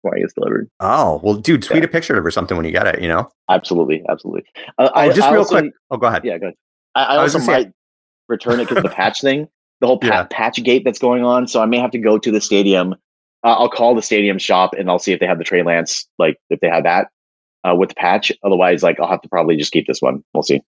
Tomorrow 0.00 0.16
it 0.16 0.20
gets 0.22 0.32
delivered. 0.32 0.70
Oh 0.80 1.20
well, 1.22 1.34
dude, 1.34 1.62
tweet 1.62 1.82
yeah. 1.82 1.84
a 1.84 1.88
picture 1.88 2.16
of 2.16 2.24
it 2.24 2.26
or 2.26 2.30
something 2.30 2.56
when 2.56 2.64
you 2.64 2.72
get 2.72 2.86
it. 2.86 3.02
You 3.02 3.08
know. 3.08 3.28
Absolutely, 3.50 4.02
absolutely. 4.08 4.44
Uh, 4.78 4.88
oh, 4.94 4.98
I, 4.98 5.08
just 5.08 5.20
I 5.20 5.32
real 5.32 5.42
also, 5.42 5.60
quick. 5.60 5.74
Oh, 5.90 5.98
go 5.98 6.06
ahead. 6.06 6.24
Yeah, 6.24 6.38
go 6.38 6.46
ahead. 6.46 6.56
I, 6.94 7.04
I, 7.04 7.14
I 7.16 7.18
also 7.18 7.40
might 7.40 7.46
saying. 7.46 7.74
return 8.28 8.58
it 8.58 8.70
because 8.70 8.82
the 8.82 8.88
patch 8.88 9.20
thing, 9.20 9.48
the 9.82 9.86
whole 9.86 9.98
yeah. 10.02 10.24
patch 10.30 10.62
gate 10.62 10.82
that's 10.84 10.98
going 10.98 11.24
on. 11.24 11.46
So 11.46 11.60
I 11.60 11.66
may 11.66 11.78
have 11.78 11.90
to 11.90 11.98
go 11.98 12.16
to 12.16 12.30
the 12.30 12.40
stadium. 12.40 12.94
Uh, 13.44 13.54
I'll 13.54 13.68
call 13.68 13.94
the 13.94 14.00
stadium 14.00 14.38
shop 14.38 14.72
and 14.78 14.88
I'll 14.88 14.98
see 14.98 15.12
if 15.12 15.20
they 15.20 15.26
have 15.26 15.36
the 15.36 15.44
Trey 15.44 15.62
Lance, 15.62 16.08
like 16.18 16.38
if 16.48 16.60
they 16.60 16.68
have 16.68 16.84
that 16.84 17.08
uh, 17.68 17.74
with 17.74 17.90
the 17.90 17.94
patch. 17.96 18.32
Otherwise, 18.44 18.82
like 18.82 18.98
I'll 18.98 19.08
have 19.08 19.22
to 19.22 19.28
probably 19.28 19.56
just 19.56 19.72
keep 19.72 19.86
this 19.86 20.00
one. 20.00 20.24
We'll 20.32 20.42
see. 20.42 20.62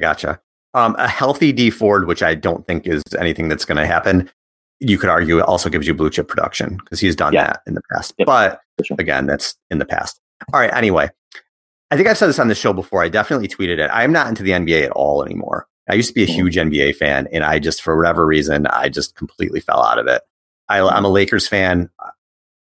Gotcha. 0.00 0.40
Um, 0.76 0.94
a 0.98 1.08
healthy 1.08 1.52
Dee 1.52 1.70
Ford, 1.70 2.06
which 2.06 2.22
I 2.22 2.34
don't 2.34 2.66
think 2.66 2.86
is 2.86 3.02
anything 3.18 3.48
that's 3.48 3.64
going 3.64 3.78
to 3.78 3.86
happen, 3.86 4.30
you 4.78 4.98
could 4.98 5.08
argue 5.08 5.38
it 5.38 5.42
also 5.42 5.70
gives 5.70 5.86
you 5.86 5.94
blue 5.94 6.10
chip 6.10 6.28
production 6.28 6.76
because 6.76 7.00
he's 7.00 7.16
done 7.16 7.32
yeah. 7.32 7.46
that 7.46 7.62
in 7.66 7.74
the 7.74 7.80
past. 7.90 8.14
Yep. 8.18 8.26
But 8.26 8.60
sure. 8.84 8.96
again, 9.00 9.26
that's 9.26 9.56
in 9.70 9.78
the 9.78 9.86
past. 9.86 10.20
All 10.52 10.60
right. 10.60 10.72
Anyway, 10.74 11.08
I 11.90 11.96
think 11.96 12.08
I've 12.08 12.18
said 12.18 12.26
this 12.26 12.38
on 12.38 12.48
the 12.48 12.54
show 12.54 12.72
before. 12.72 13.02
I 13.02 13.08
definitely 13.08 13.48
tweeted 13.48 13.78
it. 13.78 13.90
I'm 13.92 14.12
not 14.12 14.28
into 14.28 14.42
the 14.42 14.50
NBA 14.50 14.84
at 14.84 14.90
all 14.90 15.24
anymore. 15.24 15.66
I 15.88 15.94
used 15.94 16.08
to 16.08 16.14
be 16.14 16.24
a 16.24 16.26
mm-hmm. 16.26 16.34
huge 16.34 16.56
NBA 16.56 16.96
fan, 16.96 17.28
and 17.32 17.44
I 17.44 17.58
just, 17.58 17.80
for 17.80 17.96
whatever 17.96 18.26
reason, 18.26 18.66
I 18.66 18.88
just 18.88 19.14
completely 19.14 19.60
fell 19.60 19.82
out 19.82 19.98
of 19.98 20.06
it. 20.08 20.20
I, 20.68 20.80
I'm 20.80 21.04
a 21.04 21.08
Lakers 21.08 21.46
fan. 21.46 21.88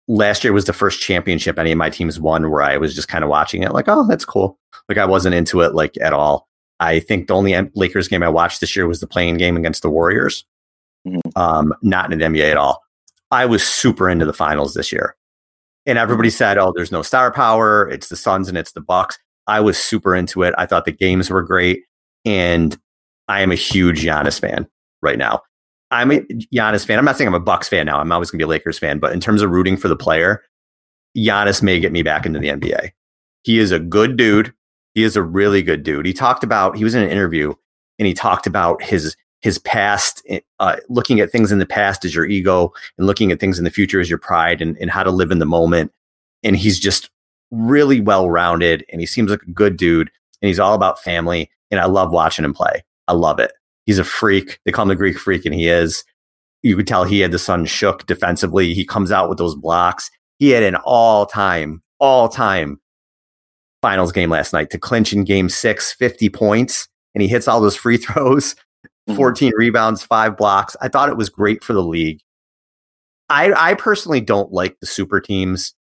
Last 0.08 0.44
year 0.44 0.54
was 0.54 0.66
the 0.66 0.74
first 0.74 1.02
championship 1.02 1.58
any 1.58 1.72
of 1.72 1.78
my 1.78 1.90
teams 1.90 2.20
won 2.20 2.52
where 2.52 2.62
I 2.62 2.78
was 2.78 2.94
just 2.94 3.08
kind 3.08 3.24
of 3.24 3.30
watching 3.30 3.64
it, 3.64 3.74
like, 3.74 3.90
oh, 3.90 4.08
that's 4.08 4.26
cool. 4.26 4.60
Like 4.88 5.00
I 5.00 5.06
wasn't 5.06 5.34
into 5.34 5.62
it 5.62 5.74
like 5.74 5.98
at 6.00 6.14
all. 6.14 6.48
I 6.80 7.00
think 7.00 7.28
the 7.28 7.36
only 7.36 7.56
Lakers 7.76 8.08
game 8.08 8.24
I 8.24 8.30
watched 8.30 8.62
this 8.62 8.76
year 8.76 8.88
was 8.88 9.00
the 9.00 9.08
playing 9.08 9.38
game 9.38 9.58
against 9.58 9.82
the 9.82 9.90
Warriors. 9.90 10.46
Mm-hmm. 11.08 11.30
Um, 11.36 11.74
not 11.82 12.12
in 12.12 12.20
the 12.20 12.26
NBA 12.26 12.52
at 12.52 12.58
all. 12.58 12.84
I 13.32 13.46
was 13.46 13.64
super 13.64 14.10
into 14.10 14.26
the 14.26 14.34
finals 14.34 14.74
this 14.74 14.92
year. 14.92 15.16
And 15.86 15.98
everybody 15.98 16.30
mm-hmm. 16.30 16.38
said, 16.38 16.58
"Oh, 16.58 16.74
there's 16.76 16.92
no 16.92 17.02
star 17.02 17.32
power. 17.32 17.90
It's 17.90 18.10
the 18.10 18.16
Suns 18.16 18.50
and 18.50 18.58
it's 18.58 18.72
the 18.72 18.82
Bucks." 18.82 19.18
I 19.48 19.60
was 19.60 19.78
super 19.78 20.16
into 20.16 20.42
it. 20.44 20.56
I 20.58 20.66
thought 20.66 20.86
the 20.86 20.92
games 20.92 21.30
were 21.30 21.44
great, 21.44 21.84
and 22.26 22.78
I 23.28 23.42
am 23.42 23.52
a 23.52 23.56
huge 23.56 24.04
Giannis 24.04 24.40
fan 24.40 24.68
right 25.02 25.18
now. 25.18 25.42
I'm 25.92 26.12
a 26.12 26.22
Giannis 26.54 26.86
fan. 26.86 26.98
I'm 26.98 27.06
not 27.06 27.18
saying 27.18 27.28
I'm 27.28 27.36
a 27.36 27.40
Bucks 27.40 27.70
fan 27.70 27.86
now. 27.86 28.00
I'm 28.00 28.12
always 28.12 28.32
going 28.32 28.40
to 28.40 28.44
be 28.44 28.48
a 28.48 28.50
Lakers 28.50 28.80
fan, 28.80 28.98
but 28.98 29.14
in 29.14 29.20
terms 29.20 29.42
of 29.42 29.52
rooting 29.52 29.78
for 29.78 29.88
the 29.88 29.96
player, 29.96 30.44
Giannis 31.16 31.62
may 31.62 31.80
get 31.80 31.92
me 31.92 32.02
back 32.02 32.26
into 32.26 32.40
the 32.40 32.50
NBA. 32.50 32.92
He 33.44 33.60
is 33.60 33.72
a 33.72 33.80
good 33.80 34.18
dude. 34.18 34.52
He 34.96 35.04
is 35.04 35.16
a 35.16 35.22
really 35.22 35.62
good 35.62 35.84
dude. 35.84 36.06
He 36.06 36.14
talked 36.14 36.44
about, 36.44 36.78
he 36.78 36.84
was 36.84 36.96
in 36.96 37.04
an 37.04 37.10
interview 37.10 37.54
and 38.00 38.08
he 38.08 38.14
talked 38.14 38.48
about 38.48 38.82
his 38.82 39.16
his 39.42 39.60
past, 39.60 40.24
eh, 40.28 40.40
uh, 40.60 40.78
looking 40.90 41.20
at 41.20 41.32
things 41.32 41.52
in 41.52 41.60
the 41.60 41.68
past 41.68 42.04
as 42.04 42.16
your 42.16 42.26
ego 42.26 42.74
and 42.98 43.06
looking 43.06 43.32
at 43.32 43.40
things 43.40 43.60
in 43.60 43.64
the 43.64 43.70
future 43.70 44.00
as 44.00 44.10
your 44.10 44.18
pride 44.18 44.60
and, 44.60 44.76
and 44.80 44.90
how 44.90 45.04
to 45.04 45.12
live 45.12 45.30
in 45.30 45.38
the 45.38 45.46
moment. 45.46 45.92
And 46.44 46.56
he's 46.56 46.80
just 46.80 47.12
really 47.52 48.02
well 48.02 48.28
rounded 48.28 48.84
and 48.92 49.00
he 49.00 49.06
seems 49.06 49.30
like 49.30 49.44
a 49.44 49.52
good 49.52 49.78
dude 49.78 50.10
and 50.42 50.48
he's 50.48 50.60
all 50.60 50.74
about 50.74 51.04
family. 51.04 51.52
And 51.70 51.80
I 51.80 51.86
love 51.86 52.12
watching 52.12 52.44
him 52.44 52.56
play. 52.56 52.84
I 53.08 53.14
love 53.14 53.40
it. 53.40 53.52
He's 53.86 54.00
a 54.00 54.04
freak. 54.04 54.60
They 54.66 54.72
call 54.72 54.84
him 54.84 54.90
the 54.90 54.96
Greek 54.96 55.20
freak 55.20 55.46
and 55.46 55.54
he 55.54 55.68
is. 55.68 56.04
You 56.64 56.76
could 56.76 56.88
tell 56.88 57.04
he 57.04 57.20
had 57.20 57.32
the 57.32 57.38
sun 57.38 57.66
shook 57.66 58.08
defensively. 58.08 58.74
He 58.74 58.84
comes 58.84 59.12
out 59.12 59.30
with 59.30 59.38
those 59.38 59.56
blocks. 59.56 60.10
He 60.40 60.50
had 60.50 60.64
an 60.64 60.76
all 60.86 61.28
time, 61.28 61.84
all 62.00 62.30
time 62.30 62.80
finals 63.86 64.12
game 64.12 64.32
last 64.32 64.52
night 64.52 64.72
to 64.72 64.80
clinch 64.80 65.14
in 65.14 65.24
game 65.24 65.48
six, 65.48 65.94
50 65.94 66.28
points, 66.30 66.88
and 67.14 67.22
he 67.22 67.28
hits 67.28 67.48
all 67.48 67.62
those 67.62 67.76
free 67.76 67.98
throws, 68.06 68.56
mm-hmm. 69.08 69.16
14 69.16 69.54
rebounds, 69.56 70.02
five 70.02 70.36
blocks. 70.36 70.76
I 70.82 70.88
thought 70.88 71.10
it 71.10 71.18
was 71.18 71.30
great 71.30 71.64
for 71.64 71.74
the 71.74 71.84
league. 71.84 72.20
I, 73.30 73.54
I 73.54 73.76
personally 73.76 74.22
don't 74.22 74.52
like 74.52 74.80
the 74.80 74.88
super 74.88 75.22
teams. 75.22 75.76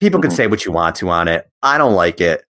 People 0.00 0.18
mm-hmm. 0.18 0.30
can 0.30 0.36
say 0.36 0.48
what 0.48 0.64
you 0.64 0.72
want 0.72 0.96
to 0.96 1.08
on 1.08 1.28
it. 1.28 1.48
I 1.62 1.78
don't 1.78 1.94
like 1.94 2.20
it. 2.20 2.42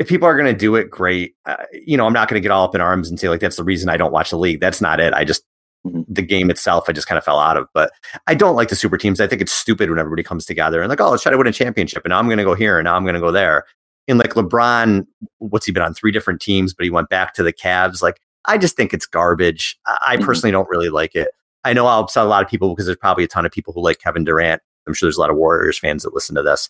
If 0.00 0.08
people 0.08 0.26
are 0.26 0.36
going 0.36 0.52
to 0.52 0.58
do 0.58 0.74
it, 0.74 0.90
great. 0.90 1.36
Uh, 1.46 1.54
you 1.72 1.96
know, 1.96 2.04
I'm 2.04 2.12
not 2.12 2.28
going 2.28 2.34
to 2.34 2.44
get 2.44 2.50
all 2.50 2.64
up 2.64 2.74
in 2.74 2.80
arms 2.80 3.08
and 3.08 3.20
say 3.20 3.28
like 3.28 3.38
that's 3.38 3.56
the 3.56 3.62
reason 3.62 3.88
I 3.88 3.96
don't 3.96 4.12
watch 4.12 4.30
the 4.30 4.38
league. 4.38 4.58
That's 4.58 4.80
not 4.80 4.98
it. 4.98 5.14
I 5.14 5.22
just 5.22 5.44
mm-hmm. 5.86 6.02
the 6.08 6.22
game 6.22 6.50
itself, 6.50 6.86
I 6.88 6.92
just 6.92 7.06
kind 7.06 7.18
of 7.18 7.24
fell 7.24 7.38
out 7.38 7.56
of. 7.56 7.68
But 7.72 7.92
I 8.26 8.34
don't 8.34 8.56
like 8.56 8.68
the 8.68 8.74
super 8.74 8.98
teams. 8.98 9.20
I 9.20 9.28
think 9.28 9.42
it's 9.42 9.52
stupid 9.52 9.90
when 9.90 10.00
everybody 10.00 10.24
comes 10.24 10.44
together 10.44 10.82
and 10.82 10.88
like, 10.88 11.00
oh, 11.00 11.12
let's 11.12 11.22
try 11.22 11.30
to 11.30 11.38
win 11.38 11.46
a 11.46 11.52
championship, 11.52 12.04
and 12.04 12.10
now 12.10 12.18
I'm 12.18 12.26
going 12.26 12.38
to 12.38 12.44
go 12.44 12.56
here, 12.56 12.80
and 12.80 12.86
now 12.86 12.96
I'm 12.96 13.04
going 13.04 13.14
to 13.14 13.20
go 13.20 13.30
there 13.30 13.64
in 14.06 14.18
like 14.18 14.34
LeBron, 14.34 15.06
what's 15.38 15.66
he 15.66 15.72
been 15.72 15.82
on 15.82 15.94
three 15.94 16.12
different 16.12 16.40
teams, 16.40 16.74
but 16.74 16.84
he 16.84 16.90
went 16.90 17.08
back 17.08 17.34
to 17.34 17.42
the 17.42 17.52
Cavs. 17.52 18.02
Like, 18.02 18.20
I 18.44 18.58
just 18.58 18.76
think 18.76 18.92
it's 18.92 19.06
garbage. 19.06 19.78
I, 19.86 20.16
mm-hmm. 20.16 20.24
personally 20.24 20.52
don't 20.52 20.68
really 20.68 20.90
like 20.90 21.14
it. 21.14 21.28
I 21.64 21.72
know 21.72 21.86
I'll 21.86 22.00
upset 22.00 22.24
a 22.24 22.28
lot 22.28 22.42
of 22.42 22.50
people 22.50 22.70
because 22.70 22.86
there's 22.86 22.98
probably 22.98 23.24
a 23.24 23.28
ton 23.28 23.46
of 23.46 23.52
people 23.52 23.72
who 23.72 23.82
like 23.82 23.98
Kevin 23.98 24.24
Durant. 24.24 24.60
I'm 24.86 24.92
sure 24.92 25.06
there's 25.06 25.16
a 25.16 25.20
lot 25.20 25.30
of 25.30 25.36
Warriors 25.36 25.78
fans 25.78 26.02
that 26.02 26.12
listen 26.12 26.34
to 26.34 26.42
this. 26.42 26.68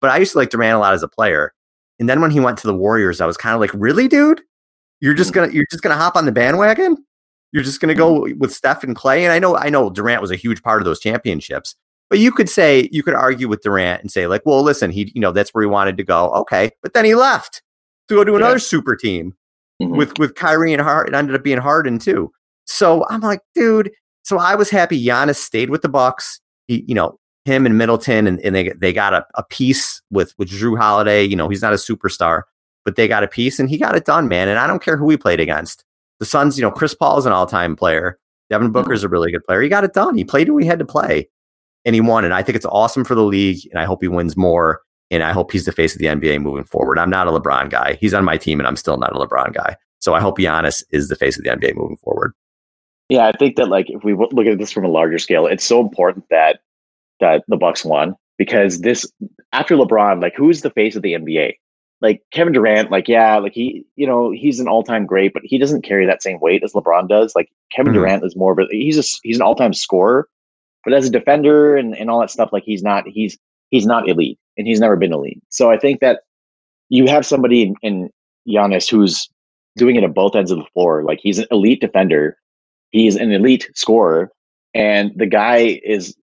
But 0.00 0.10
I 0.10 0.18
used 0.18 0.32
to 0.32 0.38
like 0.38 0.50
Durant 0.50 0.76
a 0.76 0.78
lot 0.78 0.92
as 0.92 1.02
a 1.02 1.08
player. 1.08 1.54
And 1.98 2.08
then 2.08 2.20
when 2.20 2.30
he 2.30 2.40
went 2.40 2.58
to 2.58 2.66
the 2.66 2.74
Warriors, 2.74 3.22
I 3.22 3.26
was 3.26 3.38
kind 3.38 3.54
of 3.54 3.60
like, 3.60 3.70
really, 3.72 4.06
dude? 4.06 4.42
You're 5.00 5.14
just 5.14 5.30
mm-hmm. 5.30 5.40
gonna 5.46 5.52
you're 5.52 5.66
just 5.70 5.82
gonna 5.82 5.96
hop 5.96 6.16
on 6.16 6.26
the 6.26 6.32
bandwagon? 6.32 6.98
You're 7.52 7.62
just 7.62 7.80
gonna 7.80 7.94
go 7.94 8.22
mm-hmm. 8.22 8.38
with 8.38 8.52
Steph 8.52 8.84
and 8.84 8.94
Clay? 8.94 9.24
And 9.24 9.32
I 9.32 9.38
know 9.38 9.56
I 9.56 9.70
know 9.70 9.88
Durant 9.88 10.20
was 10.20 10.30
a 10.30 10.36
huge 10.36 10.62
part 10.62 10.82
of 10.82 10.84
those 10.84 11.00
championships. 11.00 11.76
But 12.14 12.20
you 12.20 12.30
could 12.30 12.48
say, 12.48 12.88
you 12.92 13.02
could 13.02 13.14
argue 13.14 13.48
with 13.48 13.62
Durant 13.62 14.00
and 14.00 14.08
say, 14.08 14.28
like, 14.28 14.42
well, 14.46 14.62
listen, 14.62 14.92
he, 14.92 15.10
you 15.16 15.20
know, 15.20 15.32
that's 15.32 15.52
where 15.52 15.62
he 15.62 15.66
wanted 15.66 15.96
to 15.96 16.04
go. 16.04 16.30
Okay. 16.30 16.70
But 16.80 16.92
then 16.92 17.04
he 17.04 17.16
left 17.16 17.60
to 18.06 18.14
go 18.14 18.22
to 18.22 18.36
another 18.36 18.54
yeah. 18.54 18.58
super 18.58 18.94
team 18.94 19.34
mm-hmm. 19.82 19.96
with, 19.96 20.16
with 20.20 20.36
Kyrie 20.36 20.72
and 20.72 20.80
Hart. 20.80 21.08
It 21.08 21.14
ended 21.16 21.34
up 21.34 21.42
being 21.42 21.58
Harden 21.58 21.98
too. 21.98 22.30
So 22.66 23.04
I'm 23.10 23.20
like, 23.20 23.40
dude. 23.56 23.90
So 24.22 24.38
I 24.38 24.54
was 24.54 24.70
happy 24.70 25.04
Giannis 25.04 25.38
stayed 25.38 25.70
with 25.70 25.82
the 25.82 25.88
Bucks. 25.88 26.38
He, 26.68 26.84
you 26.86 26.94
know, 26.94 27.18
him 27.46 27.66
and 27.66 27.76
Middleton, 27.76 28.28
and, 28.28 28.38
and 28.42 28.54
they 28.54 28.68
they 28.68 28.92
got 28.92 29.12
a, 29.12 29.26
a 29.34 29.42
piece 29.42 30.00
with 30.12 30.36
with 30.38 30.50
Jrue 30.50 30.78
Holiday. 30.78 31.24
You 31.24 31.34
know, 31.34 31.48
he's 31.48 31.62
not 31.62 31.72
a 31.72 31.76
superstar, 31.76 32.42
but 32.84 32.94
they 32.94 33.08
got 33.08 33.24
a 33.24 33.28
piece, 33.28 33.58
and 33.58 33.68
he 33.68 33.76
got 33.76 33.96
it 33.96 34.04
done, 34.04 34.28
man. 34.28 34.46
And 34.46 34.60
I 34.60 34.68
don't 34.68 34.80
care 34.80 34.96
who 34.96 35.10
he 35.10 35.16
played 35.16 35.40
against. 35.40 35.84
The 36.20 36.26
Suns, 36.26 36.56
you 36.56 36.62
know, 36.62 36.70
Chris 36.70 36.94
Paul 36.94 37.18
is 37.18 37.26
an 37.26 37.32
all 37.32 37.46
time 37.46 37.74
player. 37.74 38.20
Devin 38.50 38.70
Booker's 38.70 39.00
mm-hmm. 39.00 39.06
a 39.06 39.08
really 39.08 39.32
good 39.32 39.42
player. 39.42 39.60
He 39.62 39.68
got 39.68 39.82
it 39.82 39.94
done. 39.94 40.16
He 40.16 40.22
played 40.22 40.46
who 40.46 40.58
he 40.58 40.66
had 40.66 40.78
to 40.78 40.84
play 40.84 41.28
and 41.84 41.94
he 41.94 42.00
won. 42.00 42.24
And 42.24 42.34
I 42.34 42.42
think 42.42 42.56
it's 42.56 42.66
awesome 42.66 43.04
for 43.04 43.14
the 43.14 43.24
league, 43.24 43.66
and 43.70 43.78
I 43.78 43.84
hope 43.84 44.02
he 44.02 44.08
wins 44.08 44.36
more. 44.36 44.80
And 45.10 45.22
I 45.22 45.32
hope 45.32 45.52
he's 45.52 45.66
the 45.66 45.72
face 45.72 45.94
of 45.94 46.00
the 46.00 46.06
NBA 46.06 46.40
moving 46.40 46.64
forward. 46.64 46.98
I'm 46.98 47.10
not 47.10 47.28
a 47.28 47.30
LeBron 47.30 47.70
guy. 47.70 47.98
He's 48.00 48.14
on 48.14 48.24
my 48.24 48.36
team, 48.36 48.58
and 48.58 48.66
I'm 48.66 48.76
still 48.76 48.96
not 48.96 49.14
a 49.14 49.18
LeBron 49.18 49.52
guy. 49.52 49.76
So 50.00 50.14
I 50.14 50.20
hope 50.20 50.38
Giannis 50.38 50.82
is 50.90 51.08
the 51.08 51.16
face 51.16 51.38
of 51.38 51.44
the 51.44 51.50
NBA 51.50 51.76
moving 51.76 51.96
forward. 51.98 52.32
Yeah, 53.08 53.26
I 53.26 53.32
think 53.32 53.56
that 53.56 53.68
like 53.68 53.90
if 53.90 54.02
we 54.02 54.14
look 54.14 54.46
at 54.46 54.58
this 54.58 54.72
from 54.72 54.84
a 54.84 54.88
larger 54.88 55.18
scale, 55.18 55.46
it's 55.46 55.64
so 55.64 55.80
important 55.80 56.24
that 56.30 56.60
that 57.20 57.44
the 57.48 57.56
Bucks 57.56 57.84
won 57.84 58.16
because 58.38 58.80
this 58.80 59.10
after 59.52 59.76
LeBron, 59.76 60.22
like 60.22 60.34
who's 60.34 60.62
the 60.62 60.70
face 60.70 60.96
of 60.96 61.02
the 61.02 61.12
NBA? 61.12 61.54
Like 62.00 62.22
Kevin 62.32 62.52
Durant, 62.52 62.90
like 62.90 63.08
yeah, 63.08 63.36
like 63.38 63.52
he, 63.52 63.84
you 63.96 64.06
know, 64.06 64.30
he's 64.30 64.60
an 64.60 64.68
all-time 64.68 65.06
great, 65.06 65.32
but 65.32 65.42
he 65.44 65.58
doesn't 65.58 65.84
carry 65.84 66.06
that 66.06 66.22
same 66.22 66.40
weight 66.40 66.62
as 66.64 66.72
LeBron 66.72 67.08
does. 67.08 67.34
Like 67.34 67.50
Kevin 67.74 67.92
mm-hmm. 67.92 68.02
Durant 68.02 68.24
is 68.24 68.36
more 68.36 68.52
of 68.52 68.58
a 68.58 68.66
he's 68.70 68.98
a 68.98 69.18
he's 69.22 69.36
an 69.36 69.42
all-time 69.42 69.72
scorer, 69.72 70.28
but 70.84 70.94
as 70.94 71.06
a 71.06 71.10
defender 71.10 71.76
and, 71.76 71.96
and 71.96 72.10
all 72.10 72.20
that 72.20 72.30
stuff, 72.30 72.50
like 72.52 72.64
he's 72.64 72.82
not 72.82 73.04
he's 73.06 73.38
he's 73.70 73.86
not 73.86 74.08
elite 74.08 74.38
and 74.56 74.66
he's 74.66 74.80
never 74.80 74.96
been 74.96 75.12
elite. 75.12 75.42
So 75.48 75.70
I 75.70 75.78
think 75.78 76.00
that 76.00 76.20
you 76.88 77.06
have 77.08 77.26
somebody 77.26 77.62
in, 77.62 77.74
in 77.82 78.10
Giannis 78.48 78.90
who's 78.90 79.28
doing 79.76 79.96
it 79.96 80.04
at 80.04 80.14
both 80.14 80.36
ends 80.36 80.50
of 80.50 80.58
the 80.58 80.66
floor. 80.72 81.02
Like 81.02 81.20
he's 81.20 81.38
an 81.38 81.46
elite 81.50 81.80
defender, 81.80 82.36
he's 82.90 83.16
an 83.16 83.32
elite 83.32 83.68
scorer, 83.74 84.30
and 84.74 85.12
the 85.16 85.26
guy 85.26 85.80
is, 85.84 86.14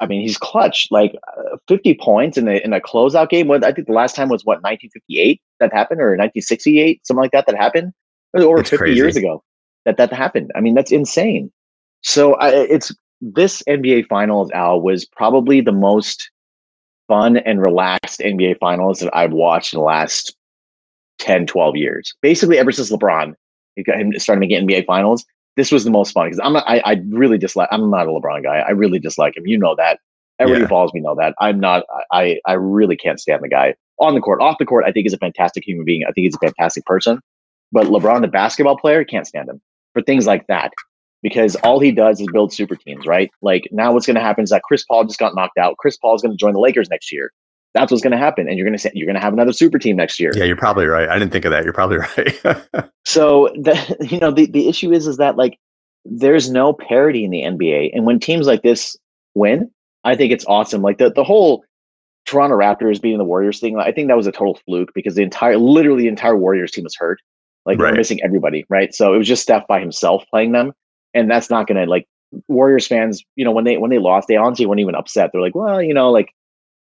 I 0.00 0.06
mean, 0.06 0.22
he's 0.22 0.38
clutch 0.38 0.88
like 0.90 1.14
uh, 1.36 1.56
50 1.68 1.94
points 2.00 2.38
in 2.38 2.48
a 2.48 2.56
in 2.64 2.72
a 2.72 2.80
closeout 2.80 3.28
game. 3.28 3.48
What 3.48 3.64
I 3.64 3.72
think 3.72 3.86
the 3.86 3.92
last 3.92 4.16
time 4.16 4.28
was 4.28 4.44
what 4.44 4.62
1958 4.62 5.40
that 5.60 5.72
happened, 5.72 6.00
or 6.00 6.10
1968, 6.10 7.06
something 7.06 7.20
like 7.20 7.32
that 7.32 7.46
that 7.46 7.56
happened. 7.56 7.92
It 8.34 8.38
was 8.38 8.44
over 8.44 8.60
it's 8.60 8.70
50 8.70 8.78
crazy. 8.78 8.96
years 8.96 9.16
ago 9.16 9.42
that 9.84 9.96
that 9.96 10.12
happened. 10.12 10.52
I 10.54 10.60
mean, 10.60 10.74
that's 10.74 10.92
insane. 10.92 11.50
So 12.02 12.34
I, 12.34 12.50
it's 12.50 12.94
this 13.20 13.62
NBA 13.68 14.06
Finals, 14.06 14.50
Al, 14.52 14.80
was 14.80 15.04
probably 15.04 15.60
the 15.60 15.72
most 15.72 16.30
fun 17.08 17.38
and 17.38 17.60
relaxed 17.60 18.20
NBA 18.20 18.58
Finals 18.58 19.00
that 19.00 19.14
I've 19.16 19.32
watched 19.32 19.72
in 19.72 19.78
the 19.78 19.84
last 19.84 20.36
10, 21.18 21.46
12 21.46 21.76
years. 21.76 22.14
Basically, 22.22 22.58
ever 22.58 22.72
since 22.72 22.90
LeBron 22.90 23.34
started 23.76 23.84
got 23.84 24.00
him 24.00 24.12
starting 24.18 24.48
to 24.48 24.54
get 24.54 24.64
NBA 24.64 24.86
Finals, 24.86 25.24
this 25.56 25.72
was 25.72 25.84
the 25.84 25.90
most 25.90 26.12
fun 26.12 26.26
because 26.26 26.40
I'm 26.42 26.52
not. 26.52 26.64
I, 26.68 26.78
I, 26.80 27.02
really 27.08 27.38
dislike. 27.38 27.68
I'm 27.72 27.90
not 27.90 28.06
a 28.06 28.10
LeBron 28.10 28.44
guy. 28.44 28.58
I 28.58 28.70
really 28.70 29.00
dislike 29.00 29.36
him. 29.36 29.46
You 29.46 29.58
know 29.58 29.74
that. 29.76 29.98
Everybody 30.38 30.60
yeah. 30.60 30.66
who 30.66 30.68
follows 30.68 30.94
me 30.94 31.00
know 31.00 31.16
that. 31.16 31.34
I'm 31.40 31.58
not. 31.58 31.82
I 32.12 32.38
I 32.46 32.52
really 32.52 32.96
can't 32.96 33.18
stand 33.18 33.42
the 33.42 33.48
guy 33.48 33.74
on 33.98 34.14
the 34.14 34.20
court. 34.20 34.40
Off 34.40 34.58
the 34.58 34.64
court, 34.64 34.84
I 34.86 34.92
think 34.92 35.04
he's 35.04 35.12
a 35.12 35.18
fantastic 35.18 35.64
human 35.66 35.84
being. 35.84 36.04
I 36.04 36.12
think 36.12 36.26
he's 36.26 36.36
a 36.36 36.38
fantastic 36.38 36.84
person. 36.86 37.20
But 37.72 37.86
LeBron, 37.88 38.20
the 38.20 38.28
basketball 38.28 38.78
player, 38.78 39.04
can't 39.04 39.26
stand 39.26 39.48
him 39.48 39.60
for 39.94 40.02
things 40.02 40.26
like 40.26 40.46
that 40.46 40.72
because 41.22 41.56
all 41.56 41.80
he 41.80 41.92
does 41.92 42.20
is 42.20 42.28
build 42.32 42.52
super 42.52 42.76
teams, 42.76 43.06
right? 43.06 43.30
Like 43.42 43.68
now, 43.72 43.92
what's 43.92 44.06
going 44.06 44.16
to 44.16 44.22
happen 44.22 44.44
is 44.44 44.50
that 44.50 44.62
Chris 44.62 44.84
Paul 44.84 45.04
just 45.04 45.18
got 45.18 45.34
knocked 45.34 45.58
out. 45.58 45.76
Chris 45.78 45.96
Paul 45.96 46.14
is 46.14 46.22
going 46.22 46.32
to 46.32 46.38
join 46.38 46.52
the 46.52 46.60
Lakers 46.60 46.88
next 46.90 47.12
year. 47.12 47.32
That's 47.74 47.92
what's 47.92 48.02
going 48.02 48.12
to 48.12 48.18
happen, 48.18 48.48
and 48.48 48.56
you're 48.56 48.64
going 48.64 48.76
to 48.76 48.78
say 48.78 48.90
you're 48.94 49.06
going 49.06 49.14
to 49.14 49.20
have 49.20 49.32
another 49.32 49.52
super 49.52 49.78
team 49.78 49.96
next 49.96 50.18
year. 50.18 50.32
Yeah, 50.34 50.44
you're 50.44 50.56
probably 50.56 50.86
right. 50.86 51.08
I 51.08 51.18
didn't 51.18 51.32
think 51.32 51.44
of 51.44 51.50
that. 51.50 51.64
You're 51.64 51.72
probably 51.72 51.98
right. 52.16 52.90
so 53.04 53.50
the 53.54 53.96
you 54.10 54.18
know 54.18 54.30
the 54.30 54.46
the 54.46 54.68
issue 54.68 54.92
is 54.92 55.06
is 55.06 55.18
that 55.18 55.36
like 55.36 55.58
there's 56.04 56.50
no 56.50 56.72
parity 56.72 57.24
in 57.24 57.30
the 57.30 57.42
NBA, 57.42 57.90
and 57.94 58.06
when 58.06 58.20
teams 58.20 58.46
like 58.46 58.62
this 58.62 58.96
win, 59.34 59.70
I 60.04 60.16
think 60.16 60.32
it's 60.32 60.46
awesome. 60.46 60.82
Like 60.82 60.98
the 60.98 61.10
the 61.10 61.24
whole 61.24 61.64
Toronto 62.28 62.56
Raptors 62.56 63.00
beating 63.00 63.18
the 63.18 63.24
Warriors 63.24 63.58
thing, 63.58 63.78
I 63.78 63.90
think 63.92 64.08
that 64.08 64.16
was 64.16 64.26
a 64.26 64.32
total 64.32 64.58
fluke 64.66 64.92
because 64.94 65.14
the 65.14 65.22
entire, 65.22 65.56
literally 65.56 66.02
the 66.02 66.08
entire 66.08 66.36
Warriors 66.36 66.70
team 66.70 66.84
was 66.84 66.94
hurt. 66.94 67.20
Like 67.64 67.78
right. 67.78 67.88
they're 67.88 67.96
missing 67.96 68.20
everybody, 68.22 68.64
right? 68.68 68.94
So 68.94 69.14
it 69.14 69.18
was 69.18 69.26
just 69.26 69.42
Steph 69.42 69.66
by 69.66 69.80
himself 69.80 70.24
playing 70.30 70.52
them 70.52 70.72
and 71.18 71.30
that's 71.30 71.50
not 71.50 71.66
going 71.66 71.82
to 71.82 71.90
like 71.90 72.06
Warriors 72.46 72.86
fans. 72.86 73.22
You 73.36 73.44
know, 73.44 73.52
when 73.52 73.64
they 73.64 73.76
when 73.76 73.90
they 73.90 73.98
lost, 73.98 74.28
they 74.28 74.36
honestly 74.36 74.66
weren't 74.66 74.80
even 74.80 74.94
upset. 74.94 75.30
They're 75.32 75.40
like, 75.40 75.54
well, 75.54 75.82
you 75.82 75.94
know, 75.94 76.10
like 76.10 76.32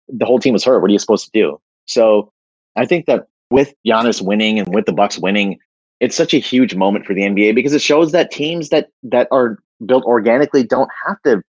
the 0.07 0.25
whole 0.25 0.39
team 0.39 0.53
was 0.53 0.63
hurt. 0.63 0.81
What 0.81 0.89
are 0.89 0.93
you 0.93 0.99
supposed 0.99 1.25
to 1.25 1.31
do? 1.33 1.59
So 1.85 2.31
I 2.75 2.85
think 2.85 3.05
that 3.05 3.27
with 3.51 3.73
Giannis 3.85 4.21
winning 4.21 4.59
and 4.59 4.73
with 4.73 4.85
the 4.85 4.93
Bucks 4.93 5.17
winning, 5.17 5.59
it's 5.99 6.15
such 6.15 6.33
a 6.33 6.37
huge 6.37 6.75
moment 6.75 7.05
for 7.05 7.13
the 7.13 7.21
NBA 7.21 7.55
because 7.55 7.73
it 7.73 7.81
shows 7.81 8.11
that 8.11 8.31
teams 8.31 8.69
that 8.69 8.89
that 9.03 9.27
are 9.31 9.59
built 9.85 10.03
organically 10.03 10.63
don't 10.63 10.89
have 11.07 11.21
to 11.23 11.41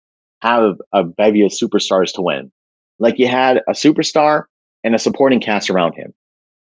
have 0.41 0.75
a 0.93 1.03
bevy 1.03 1.41
of 1.41 1.51
superstars 1.51 2.13
to 2.13 2.21
win. 2.21 2.51
Like 2.99 3.17
you 3.17 3.27
had 3.27 3.57
a 3.67 3.71
superstar 3.71 4.43
and 4.83 4.95
a 4.95 4.99
supporting 4.99 5.39
cast 5.39 5.69
around 5.69 5.93
him. 5.93 6.13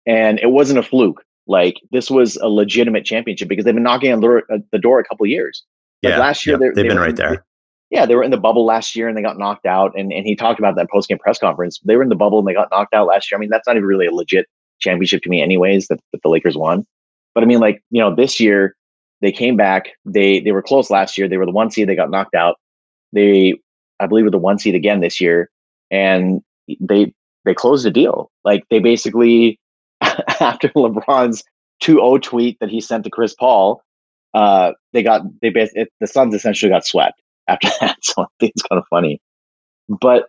And 0.06 0.39
it 0.39 0.51
wasn't 0.51 0.79
a 0.79 0.84
fluke. 0.84 1.23
Like 1.47 1.75
this 1.91 2.10
was 2.10 2.38
a 2.38 2.47
legitimate 2.47 3.06
championship 3.06 3.47
because 3.47 3.65
they've 3.65 3.73
been 3.73 3.84
knocking 3.84 4.12
on 4.12 4.21
the, 4.21 4.41
uh, 4.51 4.77
door 4.77 4.99
a 4.99 5.03
couple 5.03 5.25
years. 5.25 5.63
Like 6.04 6.12
yeah, 6.12 6.20
last 6.20 6.46
year, 6.46 6.58
they've 6.58 6.76
they 6.76 6.84
been 6.84 7.00
right 7.00 7.16
there. 7.16 7.46
Yeah, 7.89 8.06
they 8.06 8.16
were 8.16 8.24
in 8.24 8.32
the 8.32 8.38
bubble 8.38 8.66
last 8.66 8.96
year 8.96 9.08
and 9.08 9.16
they 9.16 9.22
got 9.22 9.38
knocked 9.38 9.66
out. 9.66 9.94
And, 9.96 10.12
and 10.12 10.26
he 10.26 10.36
talked 10.36 10.60
about 10.60 10.76
that 10.76 10.89
post 10.89 11.10
game 11.10 11.20
press 11.20 11.38
conference. 11.38 11.80
They 11.86 11.96
were 11.96 12.04
in 12.04 12.10
the 12.10 12.16
bubble 12.16 12.39
and 12.39 12.48
they 12.48 12.54
got 12.54 12.70
knocked 12.72 12.94
out 12.94 13.08
last 13.08 13.30
year. 13.30 13.38
I 13.38 13.39
mean, 13.39 13.50
that's 13.50 13.68
not 13.68 13.76
even 13.76 13.86
really 13.88 14.08
a 14.08 14.12
legit 14.12 14.48
championship 14.80 15.22
to 15.24 15.30
me, 15.30 15.42
anyways, 15.42 15.88
that, 15.88 16.00
that 16.12 16.22
the 16.24 16.30
Lakers 16.30 16.58
won. 16.58 16.86
But 17.36 17.44
I 17.44 17.48
mean, 17.48 17.60
like, 17.60 17.84
you 17.92 18.02
know, 18.02 18.13
this 18.13 18.39
year 18.39 18.76
they 19.22 19.32
came 19.32 19.56
back. 19.56 19.89
They 20.06 20.39
they 20.39 20.52
were 20.52 20.62
close 20.62 20.89
last 20.89 21.18
year. 21.18 21.28
They 21.28 21.38
were 21.38 21.46
the 21.46 21.52
one 21.52 21.72
seed. 21.72 21.88
They 21.88 21.96
got 21.96 22.12
knocked 22.12 22.36
out. 22.36 22.58
They, 23.13 23.56
I 24.00 24.08
believe, 24.08 24.26
were 24.26 24.32
the 24.32 24.38
one 24.38 24.60
seed 24.60 24.76
again 24.76 25.00
this 25.00 25.22
year, 25.22 25.50
and 25.89 26.42
they 26.80 27.13
they 27.46 27.54
closed 27.54 27.86
the 27.86 27.92
deal. 27.92 28.32
Like 28.44 28.63
they 28.70 28.80
basically, 28.80 29.60
after 30.02 30.70
LeBron's 30.70 31.44
2-0 31.82 32.22
tweet 32.22 32.60
that 32.60 32.70
he 32.70 32.82
sent 32.82 33.04
to 33.04 33.10
Chris 33.10 33.34
Paul, 33.34 33.82
uh, 34.34 34.74
they 34.93 35.04
got 35.04 35.22
they 35.41 35.50
basically 35.50 35.88
the 36.00 36.08
Suns 36.08 36.34
essentially 36.34 36.69
got 36.69 36.86
swept 36.86 37.22
after 37.48 37.69
that. 37.82 37.98
So 38.02 38.24
I 38.24 38.26
think 38.39 38.54
it's 38.56 38.63
kind 38.63 38.80
of 38.80 38.86
funny. 38.89 39.22
But 39.89 40.28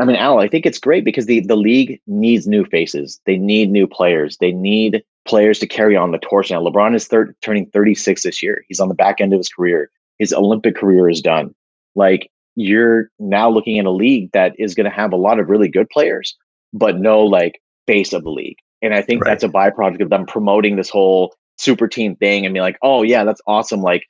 I 0.00 0.04
mean, 0.04 0.16
Al, 0.16 0.38
I 0.38 0.48
think 0.48 0.64
it's 0.64 0.78
great 0.78 1.04
because 1.04 1.26
the 1.26 1.40
the 1.40 1.56
league 1.56 2.00
needs 2.06 2.46
new 2.46 2.64
faces. 2.64 3.20
They 3.26 3.36
need 3.36 3.70
new 3.70 3.86
players. 3.86 4.38
They 4.38 4.52
need 4.52 5.02
players 5.26 5.58
to 5.60 5.66
carry 5.66 5.96
on 5.96 6.10
the 6.10 6.18
torch. 6.18 6.50
Now, 6.50 6.62
LeBron 6.62 6.94
is 6.94 7.06
thir- 7.06 7.34
turning 7.42 7.66
36 7.66 8.22
this 8.22 8.42
year. 8.42 8.64
He's 8.68 8.80
on 8.80 8.88
the 8.88 8.94
back 8.94 9.20
end 9.20 9.32
of 9.32 9.38
his 9.38 9.48
career. 9.48 9.90
His 10.18 10.32
Olympic 10.32 10.76
career 10.76 11.08
is 11.08 11.20
done. 11.20 11.54
Like 11.94 12.30
you're 12.56 13.08
now 13.18 13.48
looking 13.48 13.78
at 13.78 13.86
a 13.86 13.90
league 13.90 14.30
that 14.32 14.54
is 14.58 14.74
going 14.74 14.88
to 14.88 14.94
have 14.96 15.12
a 15.12 15.16
lot 15.16 15.38
of 15.38 15.48
really 15.48 15.68
good 15.68 15.88
players, 15.90 16.36
but 16.72 16.98
no 16.98 17.20
like 17.20 17.60
face 17.86 18.12
of 18.12 18.24
the 18.24 18.30
league. 18.30 18.56
And 18.82 18.94
I 18.94 19.02
think 19.02 19.22
right. 19.22 19.30
that's 19.30 19.44
a 19.44 19.48
byproduct 19.48 20.02
of 20.02 20.10
them 20.10 20.26
promoting 20.26 20.76
this 20.76 20.90
whole 20.90 21.34
super 21.58 21.88
team 21.88 22.16
thing 22.16 22.44
and 22.44 22.54
be 22.54 22.60
like, 22.60 22.78
oh 22.82 23.02
yeah, 23.02 23.24
that's 23.24 23.40
awesome. 23.46 23.82
Like, 23.82 24.04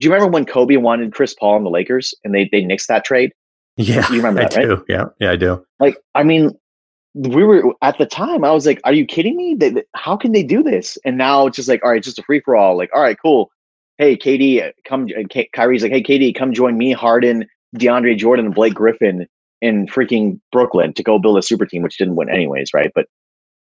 do 0.00 0.06
you 0.06 0.12
remember 0.12 0.32
when 0.32 0.44
Kobe 0.46 0.76
wanted 0.76 1.12
Chris 1.12 1.34
Paul 1.34 1.56
and 1.56 1.66
the 1.66 1.70
Lakers 1.70 2.14
and 2.24 2.34
they 2.34 2.48
they 2.50 2.62
nixed 2.62 2.86
that 2.86 3.04
trade? 3.04 3.32
Yeah, 3.76 4.08
you 4.10 4.18
remember 4.18 4.40
I 4.40 4.44
that, 4.44 4.62
do. 4.62 4.74
right? 4.74 4.84
Yeah, 4.88 5.04
yeah, 5.20 5.30
I 5.32 5.36
do. 5.36 5.64
Like, 5.80 5.98
I 6.14 6.22
mean, 6.22 6.52
we 7.14 7.44
were 7.44 7.74
at 7.82 7.98
the 7.98 8.06
time. 8.06 8.44
I 8.44 8.50
was 8.50 8.66
like, 8.66 8.80
are 8.84 8.92
you 8.92 9.04
kidding 9.06 9.36
me? 9.36 9.54
They, 9.54 9.70
they, 9.70 9.82
how 9.94 10.16
can 10.16 10.32
they 10.32 10.42
do 10.42 10.62
this? 10.62 10.98
And 11.04 11.16
now 11.18 11.46
it's 11.46 11.56
just 11.56 11.68
like, 11.68 11.84
all 11.84 11.90
right, 11.90 12.02
just 12.02 12.18
a 12.18 12.22
free 12.22 12.40
for 12.40 12.56
all. 12.56 12.76
Like, 12.76 12.90
all 12.94 13.02
right, 13.02 13.16
cool. 13.20 13.50
Hey, 13.98 14.16
KD, 14.16 14.72
come. 14.86 15.08
Uh, 15.16 15.22
K- 15.30 15.48
Kyrie's 15.52 15.82
like, 15.82 15.92
hey, 15.92 16.02
KD, 16.02 16.34
come 16.34 16.52
join 16.52 16.76
me, 16.76 16.92
Harden, 16.92 17.46
DeAndre 17.76 18.16
Jordan, 18.16 18.46
and 18.46 18.54
Blake 18.54 18.74
Griffin 18.74 19.26
in 19.60 19.86
freaking 19.86 20.40
Brooklyn 20.52 20.92
to 20.94 21.02
go 21.02 21.18
build 21.18 21.38
a 21.38 21.42
super 21.42 21.64
team, 21.64 21.82
which 21.82 21.96
didn't 21.96 22.16
win 22.16 22.28
anyways, 22.28 22.74
right? 22.74 22.90
But 22.94 23.06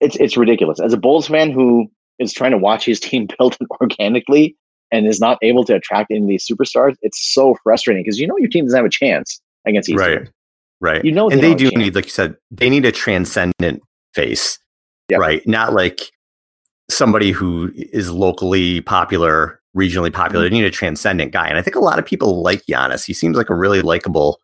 it's 0.02 0.16
it's 0.18 0.38
ridiculous. 0.38 0.80
As 0.80 0.94
a 0.94 0.98
Bulls 0.98 1.28
fan 1.28 1.52
who 1.52 1.90
is 2.20 2.34
trying 2.34 2.52
to 2.52 2.58
watch 2.58 2.86
his 2.86 3.00
team 3.00 3.28
build 3.38 3.58
organically 3.82 4.56
and 4.92 5.08
is 5.08 5.20
not 5.20 5.38
able 5.42 5.64
to 5.66 5.76
attract 5.76 6.12
any 6.12 6.22
of 6.22 6.28
these 6.28 6.48
superstars, 6.48 6.96
it's 7.02 7.34
so 7.34 7.56
frustrating 7.64 8.04
because 8.04 8.20
you 8.20 8.28
know 8.28 8.38
your 8.38 8.50
team 8.50 8.66
doesn't 8.66 8.78
have 8.78 8.86
a 8.86 8.90
chance 8.90 9.40
against 9.66 9.90
Eastern. 9.90 10.20
Right. 10.20 10.30
Right. 10.82 11.04
You 11.04 11.12
know, 11.12 11.30
and 11.30 11.44
they, 11.44 11.50
they 11.50 11.56
do 11.56 11.70
need, 11.72 11.94
like 11.94 12.06
you 12.06 12.12
said, 12.12 12.38
they 12.52 12.70
need 12.70 12.86
a 12.86 12.92
transcendent 12.92 13.84
face. 14.14 14.58
Yep. 15.10 15.20
Right. 15.20 15.48
Not 15.48 15.74
like 15.74 16.00
somebody 16.90 17.32
who 17.32 17.72
is 17.76 18.10
locally 18.10 18.82
popular, 18.82 19.60
regionally 19.76 20.14
popular. 20.14 20.46
Mm-hmm. 20.46 20.54
They 20.54 20.62
need 20.62 20.68
a 20.68 20.72
transcendent 20.72 21.34
guy. 21.34 21.48
And 21.48 21.58
I 21.58 21.62
think 21.62 21.76
a 21.76 21.82
lot 21.82 22.00
of 22.00 22.06
people 22.06 22.42
like 22.42 22.66
Giannis. 22.66 23.06
He 23.06 23.14
seems 23.14 23.36
like 23.36 23.50
a 23.50 23.56
really 23.56 23.82
likable 23.82 24.40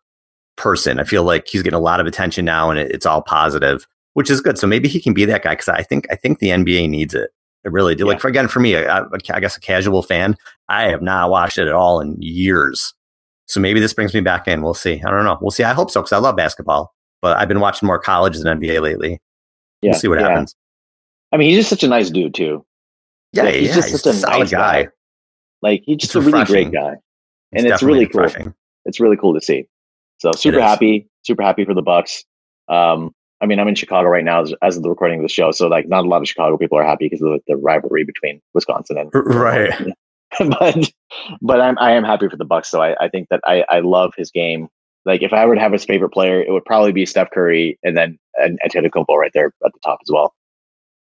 person. 0.56 1.00
I 1.00 1.04
feel 1.04 1.22
like 1.22 1.46
he's 1.48 1.62
getting 1.62 1.76
a 1.76 1.80
lot 1.80 2.00
of 2.00 2.06
attention 2.06 2.44
now 2.44 2.70
and 2.70 2.78
it, 2.78 2.90
it's 2.90 3.06
all 3.06 3.22
positive, 3.22 3.86
which 4.12 4.30
is 4.30 4.40
good. 4.40 4.58
So 4.58 4.66
maybe 4.66 4.88
he 4.88 5.00
can 5.00 5.14
be 5.14 5.24
that 5.24 5.42
guy 5.42 5.54
because 5.54 5.68
I 5.68 5.82
think 5.82 6.06
I 6.10 6.16
think 6.16 6.38
the 6.38 6.48
NBA 6.48 6.90
needs 6.90 7.14
it. 7.14 7.30
It 7.66 7.72
really 7.72 7.96
did. 7.96 8.04
Yeah. 8.04 8.12
Like 8.12 8.20
for, 8.20 8.28
again, 8.28 8.46
for 8.46 8.60
me, 8.60 8.76
I, 8.76 9.02
I 9.30 9.40
guess 9.40 9.56
a 9.56 9.60
casual 9.60 10.00
fan, 10.00 10.36
I 10.68 10.84
have 10.84 11.02
not 11.02 11.30
watched 11.30 11.58
it 11.58 11.66
at 11.66 11.74
all 11.74 12.00
in 12.00 12.16
years. 12.22 12.94
So 13.46 13.58
maybe 13.58 13.80
this 13.80 13.92
brings 13.92 14.14
me 14.14 14.20
back 14.20 14.46
in. 14.46 14.62
We'll 14.62 14.72
see. 14.72 15.02
I 15.04 15.10
don't 15.10 15.24
know. 15.24 15.36
We'll 15.40 15.50
see. 15.50 15.64
I 15.64 15.72
hope 15.72 15.90
so 15.90 16.00
because 16.00 16.12
I 16.12 16.18
love 16.18 16.36
basketball, 16.36 16.94
but 17.20 17.36
I've 17.36 17.48
been 17.48 17.58
watching 17.58 17.88
more 17.88 17.98
college 17.98 18.38
than 18.38 18.60
NBA 18.60 18.80
lately. 18.80 19.20
Yeah, 19.82 19.90
we'll 19.90 20.00
see 20.00 20.06
what 20.06 20.20
yeah. 20.20 20.28
happens. 20.28 20.54
I 21.32 21.38
mean, 21.38 21.50
he's 21.50 21.58
just 21.58 21.70
such 21.70 21.82
a 21.82 21.88
nice 21.88 22.08
dude 22.08 22.34
too. 22.34 22.64
Yeah, 23.32 23.42
like, 23.42 23.54
he's 23.54 23.68
yeah, 23.70 23.74
just 23.74 23.88
he's 23.90 24.02
such 24.02 24.14
a 24.14 24.18
solid 24.18 24.38
nice 24.38 24.50
guy. 24.52 24.82
guy. 24.84 24.90
Like 25.62 25.82
he's 25.84 25.96
just 25.96 26.14
it's 26.14 26.24
a 26.24 26.30
really 26.30 26.44
great 26.44 26.72
guy, 26.72 26.94
and 27.52 27.66
it's, 27.66 27.74
it's 27.74 27.82
really 27.82 28.06
refreshing. 28.06 28.44
cool. 28.44 28.54
It's 28.84 29.00
really 29.00 29.16
cool 29.16 29.34
to 29.34 29.40
see. 29.40 29.66
So 30.18 30.30
super 30.32 30.60
happy, 30.60 31.08
super 31.24 31.42
happy 31.42 31.64
for 31.64 31.74
the 31.74 31.82
Bucks. 31.82 32.24
Um, 32.68 33.12
I 33.40 33.46
mean, 33.46 33.58
I'm 33.58 33.68
in 33.68 33.74
Chicago 33.74 34.08
right 34.08 34.24
now 34.24 34.42
as, 34.42 34.54
as 34.62 34.76
of 34.76 34.82
the 34.82 34.88
recording 34.88 35.18
of 35.18 35.22
the 35.22 35.28
show, 35.28 35.50
so 35.50 35.68
like 35.68 35.88
not 35.88 36.04
a 36.04 36.08
lot 36.08 36.22
of 36.22 36.28
Chicago 36.28 36.56
people 36.56 36.78
are 36.78 36.84
happy 36.84 37.06
because 37.06 37.20
of 37.20 37.28
the, 37.28 37.40
the 37.48 37.56
rivalry 37.56 38.04
between 38.04 38.40
Wisconsin 38.54 38.96
and 38.98 39.10
right. 39.14 39.72
but 40.38 40.90
but 41.42 41.60
I'm 41.60 41.78
I 41.78 41.92
am 41.92 42.04
happy 42.04 42.28
for 42.28 42.36
the 42.36 42.44
Bucks. 42.44 42.70
So 42.70 42.82
I, 42.82 42.96
I 43.02 43.08
think 43.08 43.28
that 43.28 43.40
I 43.44 43.64
I 43.68 43.80
love 43.80 44.12
his 44.16 44.30
game. 44.30 44.68
Like 45.04 45.22
if 45.22 45.32
I 45.32 45.44
were 45.46 45.54
to 45.54 45.60
have 45.60 45.72
his 45.72 45.84
favorite 45.84 46.10
player, 46.10 46.40
it 46.40 46.50
would 46.50 46.64
probably 46.64 46.92
be 46.92 47.06
Steph 47.06 47.30
Curry 47.30 47.78
and 47.82 47.96
then 47.96 48.18
and 48.36 48.58
Antetokounmpo 48.66 49.16
right 49.16 49.30
there 49.34 49.52
at 49.64 49.72
the 49.72 49.78
top 49.84 49.98
as 50.02 50.10
well. 50.10 50.34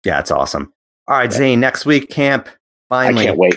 Yeah, 0.05 0.19
it's 0.19 0.31
awesome. 0.31 0.73
All 1.07 1.17
right, 1.17 1.31
Zain, 1.31 1.59
next 1.59 1.85
week 1.85 2.09
camp. 2.09 2.49
Finally, 2.89 3.23
I 3.23 3.25
can't 3.27 3.37
wait. 3.37 3.55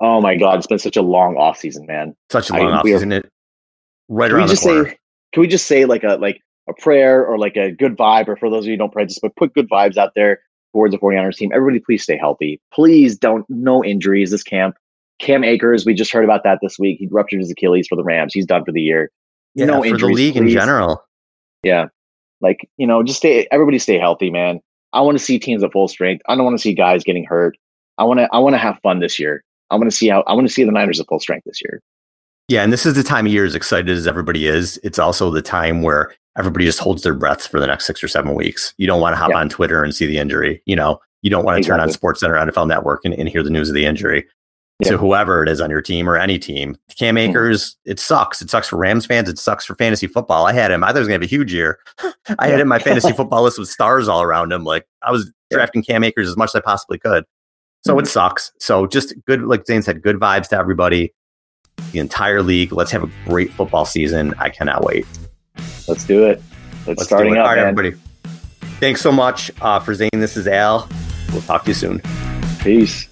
Oh 0.00 0.20
my 0.20 0.36
god, 0.36 0.58
it's 0.58 0.66
been 0.66 0.78
such 0.78 0.96
a 0.96 1.02
long 1.02 1.36
off 1.36 1.58
season, 1.58 1.86
man. 1.86 2.14
Such 2.30 2.50
a 2.50 2.54
long 2.54 2.72
I, 2.72 2.76
off 2.78 2.84
season. 2.84 3.12
It 3.12 3.28
right 4.08 4.30
around 4.30 4.48
the 4.48 4.56
corner. 4.56 4.88
Say, 4.90 4.98
can 5.32 5.40
we 5.40 5.46
just 5.46 5.66
say 5.66 5.84
like 5.84 6.04
a 6.04 6.16
like 6.16 6.40
a 6.68 6.74
prayer 6.74 7.24
or 7.24 7.38
like 7.38 7.56
a 7.56 7.72
good 7.72 7.96
vibe, 7.96 8.28
or 8.28 8.36
for 8.36 8.50
those 8.50 8.64
of 8.64 8.66
you 8.66 8.72
who 8.72 8.78
don't 8.78 8.92
pray, 8.92 9.04
just 9.06 9.20
but 9.22 9.34
put 9.36 9.54
good 9.54 9.68
vibes 9.68 9.96
out 9.96 10.12
there 10.14 10.40
towards 10.72 10.92
the 10.92 10.98
49ers 10.98 11.36
team. 11.36 11.50
Everybody, 11.54 11.80
please 11.80 12.02
stay 12.02 12.16
healthy. 12.16 12.60
Please 12.72 13.16
don't, 13.16 13.44
no 13.48 13.84
injuries 13.84 14.30
this 14.30 14.42
camp. 14.42 14.76
Cam 15.18 15.44
Akers, 15.44 15.84
we 15.84 15.94
just 15.94 16.12
heard 16.12 16.24
about 16.24 16.42
that 16.44 16.58
this 16.62 16.78
week. 16.78 16.98
He 16.98 17.08
ruptured 17.10 17.40
his 17.40 17.50
Achilles 17.50 17.86
for 17.88 17.96
the 17.96 18.02
Rams. 18.02 18.32
He's 18.34 18.46
done 18.46 18.64
for 18.64 18.72
the 18.72 18.80
year. 18.80 19.10
Yeah, 19.54 19.66
no 19.66 19.80
for 19.80 19.86
injuries, 19.86 20.16
the 20.16 20.22
league 20.22 20.34
please. 20.34 20.40
in 20.40 20.48
general. 20.48 21.04
Yeah. 21.62 21.86
Like, 22.40 22.68
you 22.76 22.86
know, 22.86 23.02
just 23.02 23.18
stay, 23.18 23.46
everybody 23.52 23.78
stay 23.78 23.98
healthy, 23.98 24.30
man. 24.30 24.60
I 24.92 25.00
want 25.00 25.16
to 25.16 25.24
see 25.24 25.38
teams 25.38 25.62
at 25.62 25.72
full 25.72 25.88
strength. 25.88 26.22
I 26.28 26.34
don't 26.34 26.44
want 26.44 26.56
to 26.56 26.62
see 26.62 26.74
guys 26.74 27.04
getting 27.04 27.24
hurt. 27.24 27.56
I 27.98 28.04
want 28.04 28.20
to, 28.20 28.28
I 28.32 28.38
want 28.38 28.54
to 28.54 28.58
have 28.58 28.78
fun 28.82 29.00
this 29.00 29.18
year. 29.18 29.44
I 29.70 29.76
want 29.76 29.90
to 29.90 29.96
see 29.96 30.08
how, 30.08 30.22
I 30.26 30.32
want 30.32 30.46
to 30.48 30.52
see 30.52 30.64
the 30.64 30.72
Niners 30.72 30.98
at 30.98 31.06
full 31.06 31.20
strength 31.20 31.44
this 31.44 31.60
year. 31.62 31.80
Yeah, 32.48 32.62
and 32.62 32.72
this 32.72 32.84
is 32.84 32.94
the 32.94 33.02
time 33.02 33.26
of 33.26 33.32
year, 33.32 33.44
as 33.44 33.54
excited 33.54 33.90
as 33.90 34.06
everybody 34.06 34.46
is. 34.46 34.78
It's 34.82 34.98
also 34.98 35.30
the 35.30 35.40
time 35.40 35.82
where 35.82 36.12
everybody 36.36 36.64
just 36.64 36.78
holds 36.78 37.02
their 37.02 37.14
breaths 37.14 37.46
for 37.46 37.60
the 37.60 37.66
next 37.66 37.86
six 37.86 38.02
or 38.02 38.08
seven 38.08 38.34
weeks. 38.34 38.74
You 38.78 38.86
don't 38.86 39.00
want 39.00 39.14
to 39.14 39.18
hop 39.18 39.30
yeah. 39.30 39.38
on 39.38 39.48
Twitter 39.48 39.84
and 39.84 39.94
see 39.94 40.06
the 40.06 40.18
injury. 40.18 40.62
You 40.66 40.76
know, 40.76 41.00
you 41.22 41.30
don't 41.30 41.44
want 41.44 41.56
to 41.56 41.58
exactly. 41.58 41.78
turn 41.78 41.88
on 41.88 41.92
Sports 41.92 42.20
Center 42.20 42.34
NFL 42.34 42.68
Network 42.68 43.04
and, 43.04 43.14
and 43.14 43.28
hear 43.28 43.42
the 43.42 43.50
news 43.50 43.68
of 43.68 43.74
the 43.74 43.84
injury 43.84 44.26
yeah. 44.80 44.90
to 44.90 44.98
whoever 44.98 45.42
it 45.42 45.48
is 45.48 45.60
on 45.60 45.70
your 45.70 45.82
team 45.82 46.08
or 46.08 46.16
any 46.16 46.38
team. 46.38 46.76
Cam 46.98 47.16
mm-hmm. 47.16 47.30
Akers, 47.30 47.74
mm-hmm. 47.74 47.92
it 47.92 48.00
sucks. 48.00 48.42
It 48.42 48.50
sucks 48.50 48.68
for 48.68 48.76
Rams 48.76 49.06
fans. 49.06 49.28
It 49.28 49.38
sucks 49.38 49.64
for 49.64 49.74
fantasy 49.74 50.06
football. 50.06 50.46
I 50.46 50.52
had 50.52 50.70
him. 50.70 50.82
I 50.84 50.88
thought 50.88 50.96
he 50.96 51.00
was 51.00 51.08
going 51.08 51.20
to 51.20 51.24
have 51.24 51.30
a 51.30 51.34
huge 51.34 51.52
year. 51.52 51.78
I 52.38 52.48
had 52.48 52.60
him 52.60 52.68
my 52.68 52.78
fantasy 52.78 53.12
football 53.16 53.42
list 53.42 53.58
with 53.58 53.68
stars 53.68 54.08
all 54.08 54.22
around 54.22 54.52
him. 54.52 54.64
Like 54.64 54.86
I 55.02 55.10
was 55.10 55.32
drafting 55.50 55.82
Cam 55.82 56.04
Akers 56.04 56.28
as 56.28 56.36
much 56.36 56.50
as 56.50 56.56
I 56.56 56.60
possibly 56.60 56.98
could. 56.98 57.24
So 57.84 57.92
mm-hmm. 57.92 58.04
it 58.04 58.08
sucks. 58.08 58.52
So 58.58 58.86
just 58.86 59.14
good, 59.26 59.42
like 59.42 59.66
Zain 59.66 59.82
said, 59.82 60.02
good 60.02 60.16
vibes 60.16 60.48
to 60.48 60.56
everybody, 60.56 61.12
the 61.92 61.98
entire 61.98 62.42
league. 62.42 62.72
Let's 62.72 62.90
have 62.90 63.02
a 63.02 63.10
great 63.26 63.52
football 63.52 63.84
season. 63.84 64.34
I 64.38 64.50
cannot 64.50 64.84
wait. 64.84 65.06
Let's 65.88 66.04
do 66.04 66.26
it. 66.26 66.42
It's 66.80 66.86
Let's 66.86 67.04
starting 67.04 67.36
up, 67.36 67.46
All 67.46 67.54
right, 67.54 67.58
everybody. 67.58 67.92
Thanks 68.80 69.00
so 69.00 69.12
much 69.12 69.50
uh, 69.60 69.78
for 69.78 69.94
Zain. 69.94 70.10
This 70.12 70.36
is 70.36 70.46
Al. 70.46 70.88
We'll 71.32 71.42
talk 71.42 71.64
to 71.64 71.70
you 71.70 71.74
soon. 71.74 72.02
Peace. 72.60 73.08